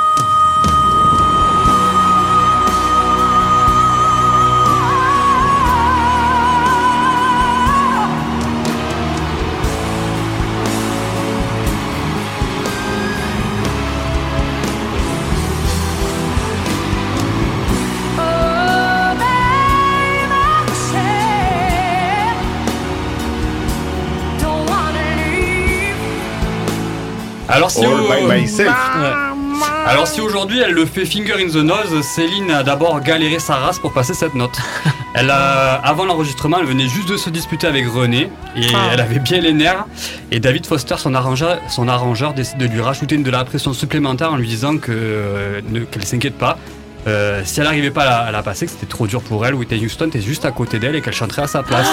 Alors 27.57 27.71
si, 27.71 27.85
All 27.85 27.93
au- 28.01 28.09
by 28.29 28.41
myself. 28.43 28.69
Ouais. 28.69 29.67
Alors 29.87 30.07
si 30.07 30.21
aujourd'hui 30.21 30.61
elle 30.61 30.73
le 30.73 30.85
fait 30.85 31.05
finger 31.07 31.35
in 31.43 31.49
the 31.49 31.57
nose, 31.65 32.03
Céline 32.03 32.51
a 32.51 32.63
d'abord 32.63 33.01
galéré 33.01 33.39
sa 33.39 33.55
race 33.57 33.79
pour 33.79 33.93
passer 33.93 34.15
cette 34.15 34.35
note. 34.35 34.57
Elle 35.19 35.31
a, 35.31 35.77
avant 35.77 36.05
l'enregistrement, 36.05 36.59
elle 36.61 36.67
venait 36.67 36.89
juste 36.89 37.09
de 37.09 37.17
se 37.17 37.31
disputer 37.31 37.67
avec 37.67 37.87
René 37.89 38.29
et 38.55 38.67
Ah. 38.75 38.91
elle 38.93 39.01
avait 39.01 39.19
bien 39.19 39.41
les 39.41 39.55
nerfs. 39.55 39.87
Et 40.31 40.41
David 40.41 40.67
Foster, 40.67 40.97
son 40.99 41.15
arrangeur, 41.15 41.59
son 41.71 41.89
arrangeur 41.89 42.35
décide 42.35 42.59
de 42.59 42.67
lui 42.67 42.83
rajouter 42.83 43.15
une 43.15 43.23
de 43.23 43.31
la 43.31 43.43
pression 43.47 43.73
supplémentaire 43.73 44.31
en 44.35 44.37
lui 44.37 44.47
disant 44.47 44.77
que 44.77 44.93
euh, 44.93 45.63
ne- 45.71 45.85
qu'elle 45.87 46.05
s'inquiète 46.05 46.37
pas. 46.37 46.59
Euh, 47.07 47.41
si 47.47 47.61
elle 47.61 47.65
n'arrivait 47.67 47.91
pas 47.91 48.03
à 48.03 48.05
la, 48.05 48.17
à 48.25 48.31
la 48.31 48.43
passer, 48.43 48.67
que 48.67 48.73
c'était 48.73 48.85
trop 48.85 49.07
dur 49.07 49.23
pour 49.23 49.47
elle, 49.47 49.55
Whitney 49.55 49.83
Houston 49.87 50.09
était 50.09 50.21
juste 50.21 50.45
à 50.45 50.51
côté 50.51 50.79
d'elle 50.79 50.97
et 50.97 51.01
qu'elle 51.01 51.15
chanterait 51.15 51.43
à 51.43 51.47
sa 51.47 51.63
place. 51.63 51.87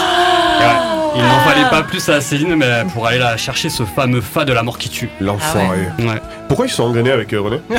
Et 0.60 0.64
ouais, 0.66 1.03
il 1.16 1.22
n'en 1.22 1.40
fallait 1.40 1.70
pas 1.70 1.84
plus 1.84 2.08
à 2.10 2.22
Céline 2.22 2.56
mais 2.56 2.84
pour 2.94 3.06
aller 3.08 3.20
la 3.20 3.38
chercher 3.38 3.70
ce 3.70 3.84
fameux 3.84 4.22
fa 4.22 4.46
de 4.46 4.54
la 4.54 4.64
mort 4.64 4.78
qui 4.78 4.90
tue. 4.90 5.10
L'enfoiré. 5.20 5.88
Ouais. 6.00 6.22
Pourquoi 6.48 6.66
ils 6.66 6.70
se 6.70 6.76
sont 6.78 6.84
engrainés 6.84 7.12
avec 7.12 7.34
euh, 7.34 7.42
René? 7.42 7.60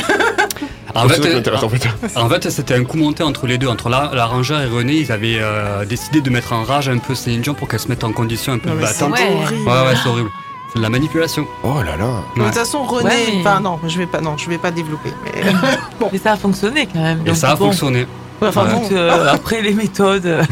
En 0.97 1.09
C'est 1.09 1.21
fait, 1.21 1.35
m'intéresse, 1.35 1.63
en 1.65 1.69
fait. 1.69 1.89
en 2.15 2.29
fait, 2.29 2.51
c'était 2.51 2.75
un 2.75 2.85
coup 2.85 2.97
monté 2.97 3.25
entre 3.25 3.49
les 3.49 3.59
deux, 3.59 3.67
entre 3.67 3.89
la- 3.89 4.13
l'arrangeur 4.15 4.61
et 4.61 4.67
René. 4.67 4.93
Ils 4.93 5.11
avaient 5.11 5.39
euh, 5.41 5.85
décidé 5.85 6.21
de 6.21 6.31
mettre 6.31 6.53
en 6.53 6.63
rage 6.63 6.89
un 6.89 6.99
peu 6.99 7.17
Céline 7.17 7.41
Dion 7.41 7.53
pour 7.55 7.67
qu'elle 7.67 7.81
se 7.81 7.89
mette 7.89 8.05
en 8.05 8.13
condition 8.13 8.53
un 8.53 8.59
peu 8.59 8.69
Non, 8.69 8.77
battante. 8.77 9.11
horrible. 9.11 9.69
Ouais, 9.69 9.73
ouais, 9.73 9.95
c'est 10.01 10.09
horrible. 10.09 10.31
C'est 10.73 10.79
de 10.79 10.85
la 10.85 10.91
manipulation. 10.91 11.49
Oh 11.65 11.83
là 11.85 11.97
là. 11.97 12.23
De 12.37 12.45
toute 12.45 12.55
façon, 12.55 12.85
René, 12.85 13.07
Ouais, 13.07 13.15
mais- 13.33 13.41
enfin 13.41 13.59
non, 13.59 13.81
je 13.89 13.99
vais 13.99 14.07
pas, 14.07 14.21
non, 14.21 14.37
je 14.37 14.49
vais 14.49 14.59
pas 14.59 14.71
développer. 14.71 15.11
Mais... 15.25 15.53
Mais 16.13 16.19
ça 16.19 16.33
a 16.33 16.37
fonctionné 16.37 16.87
quand 16.93 17.01
même. 17.03 17.23
Et 17.23 17.31
donc 17.31 17.37
ça 17.39 17.51
a 17.51 17.57
bon. 17.57 17.67
fonctionné. 17.67 18.07
Enfin, 18.49 18.65
Ouais. 18.65 18.73
bon. 18.73 18.81
Donc, 18.83 18.93
euh, 18.93 19.27
après 19.33 19.61
les 19.63 19.73
méthodes. 19.73 20.27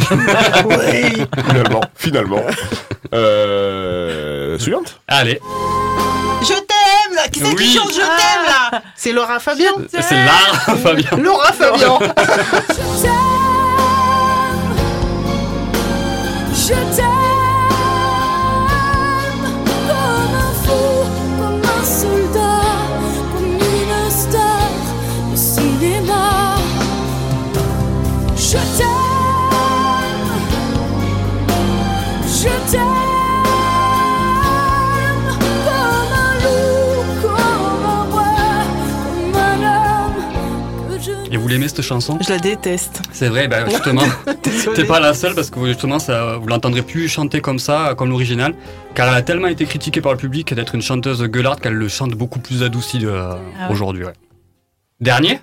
oui. 0.66 1.24
Finalement, 1.48 1.80
finalement. 1.94 2.42
Euh, 3.14 4.58
suivante 4.58 5.00
Allez, 5.08 5.40
Je 6.42 6.48
t'aime 6.54 7.14
là. 7.16 7.28
Qui 7.30 7.40
c'est 7.40 7.54
qui 7.54 7.56
Oui. 7.56 7.74
chante 7.76 7.90
Je 7.92 7.96
t'aime 8.00 8.46
là 8.72 8.82
C'est 8.96 9.12
Laura 9.12 9.38
Fabian. 9.38 9.72
c'est 9.90 10.14
Lara 10.14 10.76
Fabien. 10.82 11.10
Laura 11.18 11.52
Fabian. 11.52 11.98
cette 41.74 41.84
chanson? 41.84 42.18
Je 42.24 42.30
la 42.30 42.38
déteste. 42.38 43.02
C'est 43.12 43.28
vrai, 43.28 43.48
bah, 43.48 43.68
justement. 43.68 44.02
T'es 44.74 44.84
pas 44.84 45.00
la 45.00 45.14
seule 45.14 45.34
parce 45.34 45.50
que 45.50 45.64
justement, 45.66 45.98
ça, 45.98 46.36
vous 46.36 46.46
l'entendrez 46.48 46.82
plus 46.82 47.08
chanter 47.08 47.40
comme 47.40 47.58
ça, 47.58 47.94
comme 47.96 48.10
l'original, 48.10 48.54
car 48.94 49.08
elle 49.08 49.14
a 49.14 49.22
tellement 49.22 49.48
été 49.48 49.64
critiquée 49.66 50.00
par 50.00 50.12
le 50.12 50.18
public 50.18 50.52
d'être 50.54 50.74
une 50.74 50.82
chanteuse 50.82 51.22
gueularde 51.24 51.60
qu'elle 51.60 51.74
le 51.74 51.88
chante 51.88 52.12
beaucoup 52.12 52.38
plus 52.40 52.62
adouci 52.62 52.98
de- 52.98 53.10
Ah 53.10 53.36
ouais. 53.68 53.72
aujourd'hui. 53.72 54.04
ouais. 54.04 54.12
Dernier? 55.00 55.40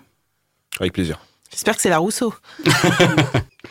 Avec 0.80 0.94
plaisir. 0.94 1.20
J'espère 1.52 1.76
que 1.76 1.82
c'est 1.82 1.90
la 1.90 1.98
Rousseau. 1.98 2.34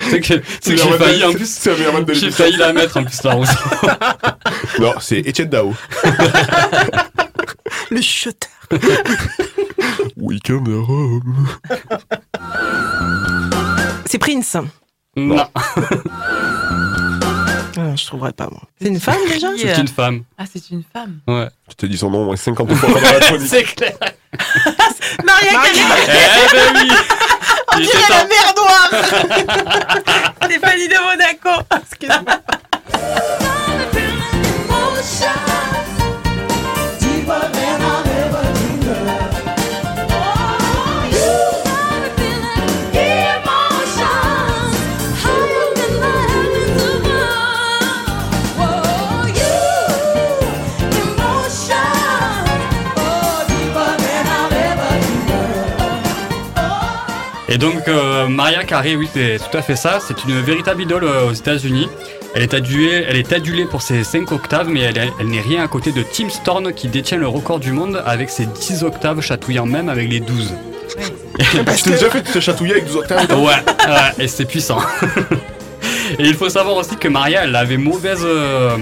C'est 0.00 0.20
que, 0.20 0.34
que 0.34 0.42
j'ai 0.64 0.76
failli 0.76 1.24
en 1.24 1.32
plus. 1.32 1.60
J'ai 2.20 2.30
failli 2.30 2.56
la 2.56 2.72
mettre 2.72 2.96
en 2.98 3.04
plus 3.04 3.22
la 3.24 3.32
Rousseau. 3.34 3.52
Non, 4.80 4.92
c'est 5.00 5.18
Etienne 5.26 5.48
Dao. 5.48 5.74
Le 7.90 8.00
chuteur. 8.00 8.50
Weekend 10.16 10.68
à 10.68 10.80
Rome. 10.80 11.48
C'est 14.06 14.18
Prince. 14.18 14.56
Non, 15.16 15.44
Ah, 17.80 17.94
je 17.96 18.06
trouverais 18.06 18.32
pas 18.32 18.48
moi. 18.50 18.62
C'est 18.80 18.88
une 18.88 18.98
femme 19.00 19.16
déjà 19.28 19.48
c'est 19.56 19.78
une 19.80 19.88
femme. 19.88 20.22
Ah, 20.36 20.44
c'est 20.52 20.70
une 20.70 20.82
femme. 20.92 21.20
Ouais. 21.28 21.48
Je 21.70 21.74
te 21.74 21.86
dis 21.86 21.96
son 21.98 22.10
nom 22.10 22.22
au 22.22 22.24
moins 22.26 22.36
50 22.36 22.72
fois 22.72 22.88
pendant 22.88 23.00
la 23.00 23.20
chronique. 23.20 23.48
c'est 23.50 23.62
clair. 23.62 23.92
Maria 25.24 25.52
Carré. 25.52 25.70
Eh 26.08 26.54
ben 26.54 26.80
oui 26.82 26.90
On 27.74 27.78
Il 27.78 27.86
dirait 27.86 28.02
la 28.10 28.24
mer 28.26 28.54
Noire. 28.56 28.90
Stéphanie 30.44 30.88
de 30.88 30.98
Monaco. 31.04 31.62
Excuse-moi. 31.82 32.40
Et 57.48 57.56
donc 57.56 57.88
euh, 57.88 58.28
Maria 58.28 58.62
Carey, 58.64 58.94
oui, 58.94 59.08
c'est 59.12 59.38
tout 59.38 59.56
à 59.56 59.62
fait 59.62 59.76
ça. 59.76 59.98
C'est 60.06 60.24
une 60.24 60.40
véritable 60.40 60.82
idole 60.82 61.04
euh, 61.04 61.30
aux 61.30 61.32
États-Unis. 61.32 61.88
Elle 62.34 62.42
est 62.42 62.54
adulée, 62.54 63.06
elle 63.08 63.16
est 63.16 63.32
adulée 63.32 63.64
pour 63.64 63.80
ses 63.80 64.04
5 64.04 64.30
octaves, 64.32 64.68
mais 64.68 64.80
elle, 64.80 65.10
elle 65.18 65.26
n'est 65.26 65.40
rien 65.40 65.64
à 65.64 65.68
côté 65.68 65.92
de 65.92 66.02
Tim 66.02 66.28
Storm 66.28 66.72
qui 66.74 66.88
détient 66.88 67.16
le 67.16 67.26
record 67.26 67.58
du 67.58 67.72
monde 67.72 68.02
avec 68.04 68.28
ses 68.28 68.44
10 68.44 68.84
octaves, 68.84 69.20
chatouillant 69.22 69.64
même 69.64 69.88
avec 69.88 70.10
les 70.10 70.20
12. 70.20 70.54
Tu 71.38 71.82
t'es 71.84 71.90
déjà 71.90 72.10
fait 72.10 72.22
te 72.22 72.40
chatouiller 72.40 72.72
avec 72.72 72.86
12 72.86 72.96
octaves 72.96 73.30
Ouais, 73.30 73.46
ouais, 73.46 74.24
et 74.24 74.28
c'est 74.28 74.44
puissant. 74.44 74.80
et 76.18 76.24
il 76.24 76.34
faut 76.34 76.48
savoir 76.48 76.76
aussi 76.76 76.96
que 76.96 77.08
Maria, 77.08 77.44
elle 77.44 77.54
avait 77.54 77.76
mauvaise 77.76 78.22
euh, 78.24 78.76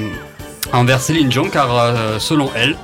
envers 0.72 1.00
Céline 1.00 1.28
Dion, 1.28 1.50
car 1.50 1.76
euh, 1.76 2.18
selon 2.18 2.50
elle, 2.56 2.76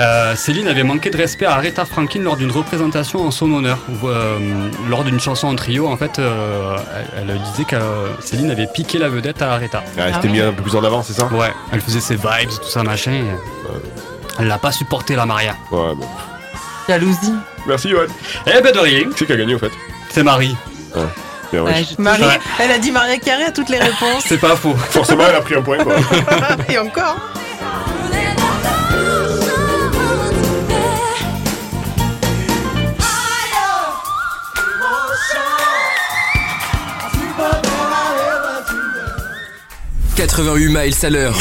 euh, 0.00 0.36
Céline 0.36 0.68
avait 0.68 0.82
manqué 0.84 1.10
de 1.10 1.16
respect 1.16 1.44
à 1.46 1.54
Aretha 1.54 1.84
Franklin 1.84 2.20
lors 2.22 2.36
d'une 2.36 2.50
représentation 2.50 3.26
en 3.26 3.30
son 3.30 3.52
honneur. 3.52 3.78
Où, 3.88 4.08
euh, 4.08 4.38
lors 4.88 5.04
d'une 5.04 5.18
chanson 5.20 5.48
en 5.48 5.54
trio, 5.56 5.88
en 5.88 5.96
fait, 5.96 6.18
euh, 6.18 6.76
elle, 7.16 7.30
elle 7.30 7.40
disait 7.42 7.64
que 7.64 7.76
Céline 8.20 8.50
avait 8.50 8.66
piqué 8.66 8.98
la 8.98 9.08
vedette 9.08 9.42
à 9.42 9.52
Aretha. 9.54 9.82
Ah, 9.98 10.02
elle 10.08 10.14
s'était 10.14 10.28
mis 10.28 10.40
un 10.40 10.52
peu 10.52 10.62
plus 10.62 10.76
en 10.76 10.84
avant, 10.84 11.02
c'est 11.02 11.14
ça 11.14 11.26
Ouais, 11.26 11.52
elle 11.72 11.80
faisait 11.80 12.00
ses 12.00 12.14
vibes, 12.16 12.50
tout 12.62 12.68
ça, 12.68 12.82
machin. 12.82 13.12
et, 13.12 13.24
elle 14.40 14.46
l'a 14.48 14.58
pas 14.58 14.70
supporté, 14.72 15.16
la 15.16 15.26
Maria. 15.26 15.56
Ouais, 15.72 15.94
bon. 15.96 16.06
Jalousie. 16.88 17.34
Merci, 17.66 17.90
Johan. 17.90 18.06
Eh 18.46 18.60
ben 18.62 18.72
de 18.72 18.78
rien, 18.78 19.00
Qui 19.04 19.10
c'est 19.16 19.26
qui 19.26 19.32
a 19.32 19.36
gagné, 19.36 19.54
au 19.54 19.58
fait 19.58 19.70
c'est 20.10 20.22
Marie. 20.22 20.56
Bien, 21.52 21.62
ouais. 21.62 21.72
Ouais, 21.72 21.84
je- 21.84 22.00
Marie, 22.00 22.22
Ouais. 22.22 22.38
elle 22.60 22.70
a 22.70 22.78
dit 22.78 22.90
Maria 22.92 23.18
Carré 23.18 23.44
à 23.44 23.50
toutes 23.52 23.68
les 23.68 23.78
réponses. 23.78 24.24
C'est 24.26 24.38
pas 24.38 24.54
faux. 24.56 24.74
Forcément, 24.74 25.24
elle 25.28 25.36
a 25.36 25.40
pris 25.40 25.54
un 25.54 25.62
point, 25.62 25.78
quoi. 25.78 25.94
Et 26.68 26.78
encore. 26.78 27.16
«88 40.28 40.68
miles 40.68 40.94
à 41.06 41.10
l'heure. 41.10 41.36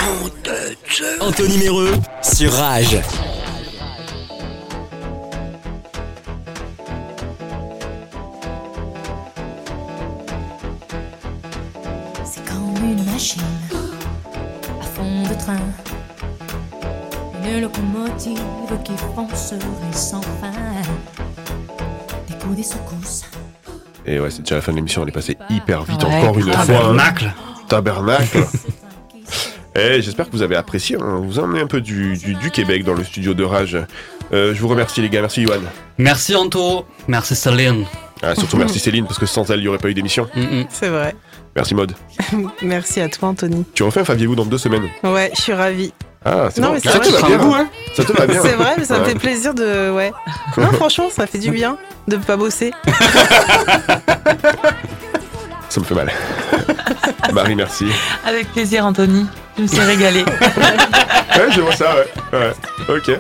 Anthony 1.20 1.58
Méreux 1.58 1.94
sur 2.22 2.54
Rage. 2.54 2.98
C'est 12.24 12.46
comme 12.46 12.76
une 12.84 13.04
machine 13.06 13.42
à 14.82 14.84
fond 14.84 15.24
de 15.24 15.34
train. 15.36 15.58
Une 17.44 17.62
locomotive 17.62 18.40
qui 18.84 18.94
foncerait 19.16 19.60
sans 19.94 20.22
fin. 20.22 20.52
Des 22.28 22.34
coups, 22.36 22.56
des 22.58 22.64
secousses. 22.64 23.24
Et 24.06 24.20
ouais, 24.20 24.30
c'est 24.30 24.42
déjà 24.42 24.56
la 24.56 24.62
fin 24.62 24.72
de 24.72 24.78
l'émission, 24.78 25.04
elle 25.04 25.10
est 25.10 25.14
passée 25.14 25.38
hyper 25.50 25.84
vite 25.84 26.04
Ouais, 26.04 26.16
encore 26.22 26.38
une 26.38 26.44
fois. 26.46 26.54
hein. 26.62 26.66
Tabernacle. 26.66 27.34
Tabernacle. 27.68 28.46
Eh, 29.78 30.02
j'espère 30.02 30.26
que 30.26 30.32
vous 30.32 30.42
avez 30.42 30.56
apprécié. 30.56 30.98
hein. 31.00 31.22
Vous 31.24 31.38
emmenez 31.40 31.62
un 31.62 31.68
peu 31.68 31.82
du, 31.82 32.18
du- 32.18 32.34
du 32.36 32.50
Québec 32.52 32.84
dans 32.84 32.94
le 32.96 33.04
studio 33.04 33.34
de 33.36 33.44
Rage. 33.44 33.78
Euh, 34.34 34.54
je 34.56 34.60
vous 34.62 34.68
remercie 34.68 35.02
les 35.02 35.10
gars, 35.10 35.22
merci 35.22 35.42
Yohan. 35.44 35.60
Merci 36.00 36.36
Anto, 36.36 36.86
merci 37.08 37.36
Céline. 37.36 37.86
Ah, 38.24 38.34
surtout 38.36 38.58
merci 38.58 38.80
Céline 38.80 39.06
parce 39.06 39.20
que 39.20 39.26
sans 39.28 39.50
elle 39.52 39.60
il 39.60 39.64
n'y 39.64 39.68
aurait 39.68 39.78
pas 39.78 39.90
eu 39.90 39.94
d'émission. 39.94 40.28
Mm, 40.36 40.42
mm. 40.42 40.66
C'est 40.70 40.90
vrai. 40.90 41.16
Merci 41.56 41.74
Maude. 41.76 41.94
Merci 42.62 43.02
à 43.02 43.10
toi, 43.10 43.30
Anthony. 43.30 43.66
Tu 43.74 43.82
refais 43.84 44.02
un 44.02 44.06
Faviez-vous 44.06 44.36
dans 44.36 44.46
deux 44.46 44.60
semaines. 44.60 44.90
Ouais, 45.04 45.32
je 45.36 45.42
suis 45.42 45.54
ravie. 45.54 45.92
Ah, 46.24 46.50
c'est 46.54 46.62
Non, 46.62 46.68
bon. 46.68 46.74
mais 46.76 46.80
c'est 46.82 46.90
ça 46.92 46.98
vrai, 47.00 47.08
te 47.08 47.14
va 47.14 47.28
bien. 47.28 47.40
hein. 47.62 47.68
Ça 47.96 48.04
te 48.04 48.12
va 48.12 48.28
bien. 48.28 48.42
C'est 48.44 48.54
vrai, 48.54 48.76
mais 48.78 48.84
ça 48.86 49.00
me 49.00 49.06
fait 49.06 49.16
plaisir 49.16 49.54
de. 49.56 49.92
Ouais. 49.92 50.12
Non, 50.58 50.68
franchement, 50.74 51.10
ça 51.10 51.26
fait 51.26 51.40
du 51.40 51.50
bien 51.52 51.78
de 52.08 52.18
pas 52.18 52.38
bosser. 52.38 52.72
Ça 55.70 55.80
me 55.80 55.86
fait 55.86 55.96
mal. 55.96 56.12
Marie, 57.34 57.56
merci. 57.56 57.86
Avec 58.26 58.52
plaisir, 58.52 58.86
Anthony. 58.86 59.26
Je 59.58 59.64
me 59.64 59.68
suis 59.68 59.80
régalée. 59.80 60.26
Ouais, 61.38 61.52
je 61.52 61.62
vois 61.62 61.76
ça, 61.76 61.94
ouais. 61.94 62.40
ouais. 62.40 62.96
Ok. 62.98 63.12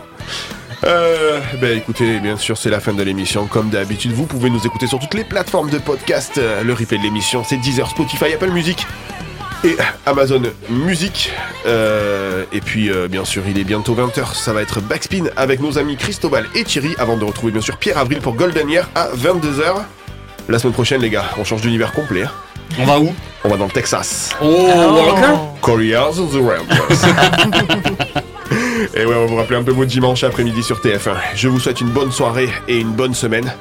Euh, 0.83 1.39
ben 1.61 1.77
écoutez, 1.77 2.17
bien 2.19 2.35
sûr, 2.35 2.57
c'est 2.57 2.71
la 2.71 2.79
fin 2.79 2.93
de 2.93 3.03
l'émission. 3.03 3.45
Comme 3.45 3.69
d'habitude, 3.69 4.11
vous 4.11 4.25
pouvez 4.25 4.49
nous 4.49 4.65
écouter 4.65 4.87
sur 4.87 4.97
toutes 4.97 5.13
les 5.13 5.23
plateformes 5.23 5.69
de 5.69 5.77
podcast. 5.77 6.37
Le 6.37 6.73
replay 6.73 6.97
de 6.97 7.03
l'émission, 7.03 7.43
c'est 7.43 7.57
Deezer, 7.57 7.87
Spotify, 7.87 8.33
Apple 8.33 8.49
Music 8.49 8.87
et 9.63 9.75
Amazon 10.05 10.41
Music. 10.69 11.31
Euh, 11.65 12.43
et 12.51 12.61
puis, 12.61 12.89
euh, 12.89 13.07
bien 13.07 13.25
sûr, 13.25 13.43
il 13.47 13.57
est 13.59 13.63
bientôt 13.63 13.95
20h. 13.95 14.33
Ça 14.35 14.53
va 14.53 14.61
être 14.61 14.81
Backspin 14.81 15.25
avec 15.35 15.59
nos 15.59 15.77
amis 15.77 15.97
Cristobal 15.97 16.45
et 16.55 16.63
Thierry 16.63 16.95
avant 16.99 17.17
de 17.17 17.25
retrouver, 17.25 17.51
bien 17.51 17.61
sûr, 17.61 17.77
Pierre 17.77 17.97
Avril 17.97 18.19
pour 18.19 18.33
Golden 18.35 18.69
Year 18.69 18.89
à 18.95 19.09
22h. 19.09 19.83
La 20.49 20.59
semaine 20.59 20.73
prochaine, 20.73 21.01
les 21.01 21.09
gars, 21.09 21.25
on 21.37 21.43
change 21.43 21.61
d'univers 21.61 21.91
complet. 21.91 22.23
hein. 22.23 22.31
On 22.79 22.85
va 22.85 22.99
où? 22.99 23.13
On 23.43 23.49
va 23.49 23.57
dans 23.57 23.65
le 23.65 23.71
Texas. 23.71 24.29
Oh, 24.41 24.45
Walker 24.45 25.33
Coreas 25.61 26.19
of 26.19 26.31
the 26.31 26.37
Rangers. 26.41 27.13
Et 28.93 29.05
ouais, 29.05 29.15
on 29.15 29.19
va 29.21 29.25
vous 29.25 29.35
rappeler 29.35 29.57
un 29.57 29.63
peu 29.63 29.71
votre 29.71 29.89
dimanche 29.89 30.23
après-midi 30.23 30.63
sur 30.63 30.79
TF1. 30.79 31.15
Je 31.35 31.47
vous 31.49 31.59
souhaite 31.59 31.81
une 31.81 31.89
bonne 31.89 32.11
soirée 32.11 32.49
et 32.67 32.79
une 32.79 32.91
bonne 32.91 33.13
semaine. 33.13 33.51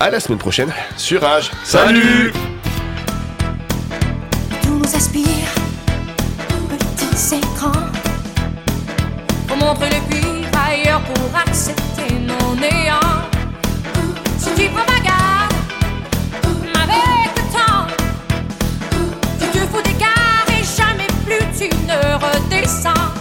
À 0.00 0.10
la 0.10 0.18
semaine 0.20 0.38
prochaine 0.38 0.72
sur 0.96 1.20
Rage. 1.20 1.50
Salut 1.64 2.32
Tout 4.62 4.70
nous 4.70 4.96
aspire, 4.96 5.26
petits 6.70 7.36
écrans. 7.36 7.72
Pour 9.46 9.56
montrer 9.58 9.90
le 9.90 9.99
tu 22.66 23.19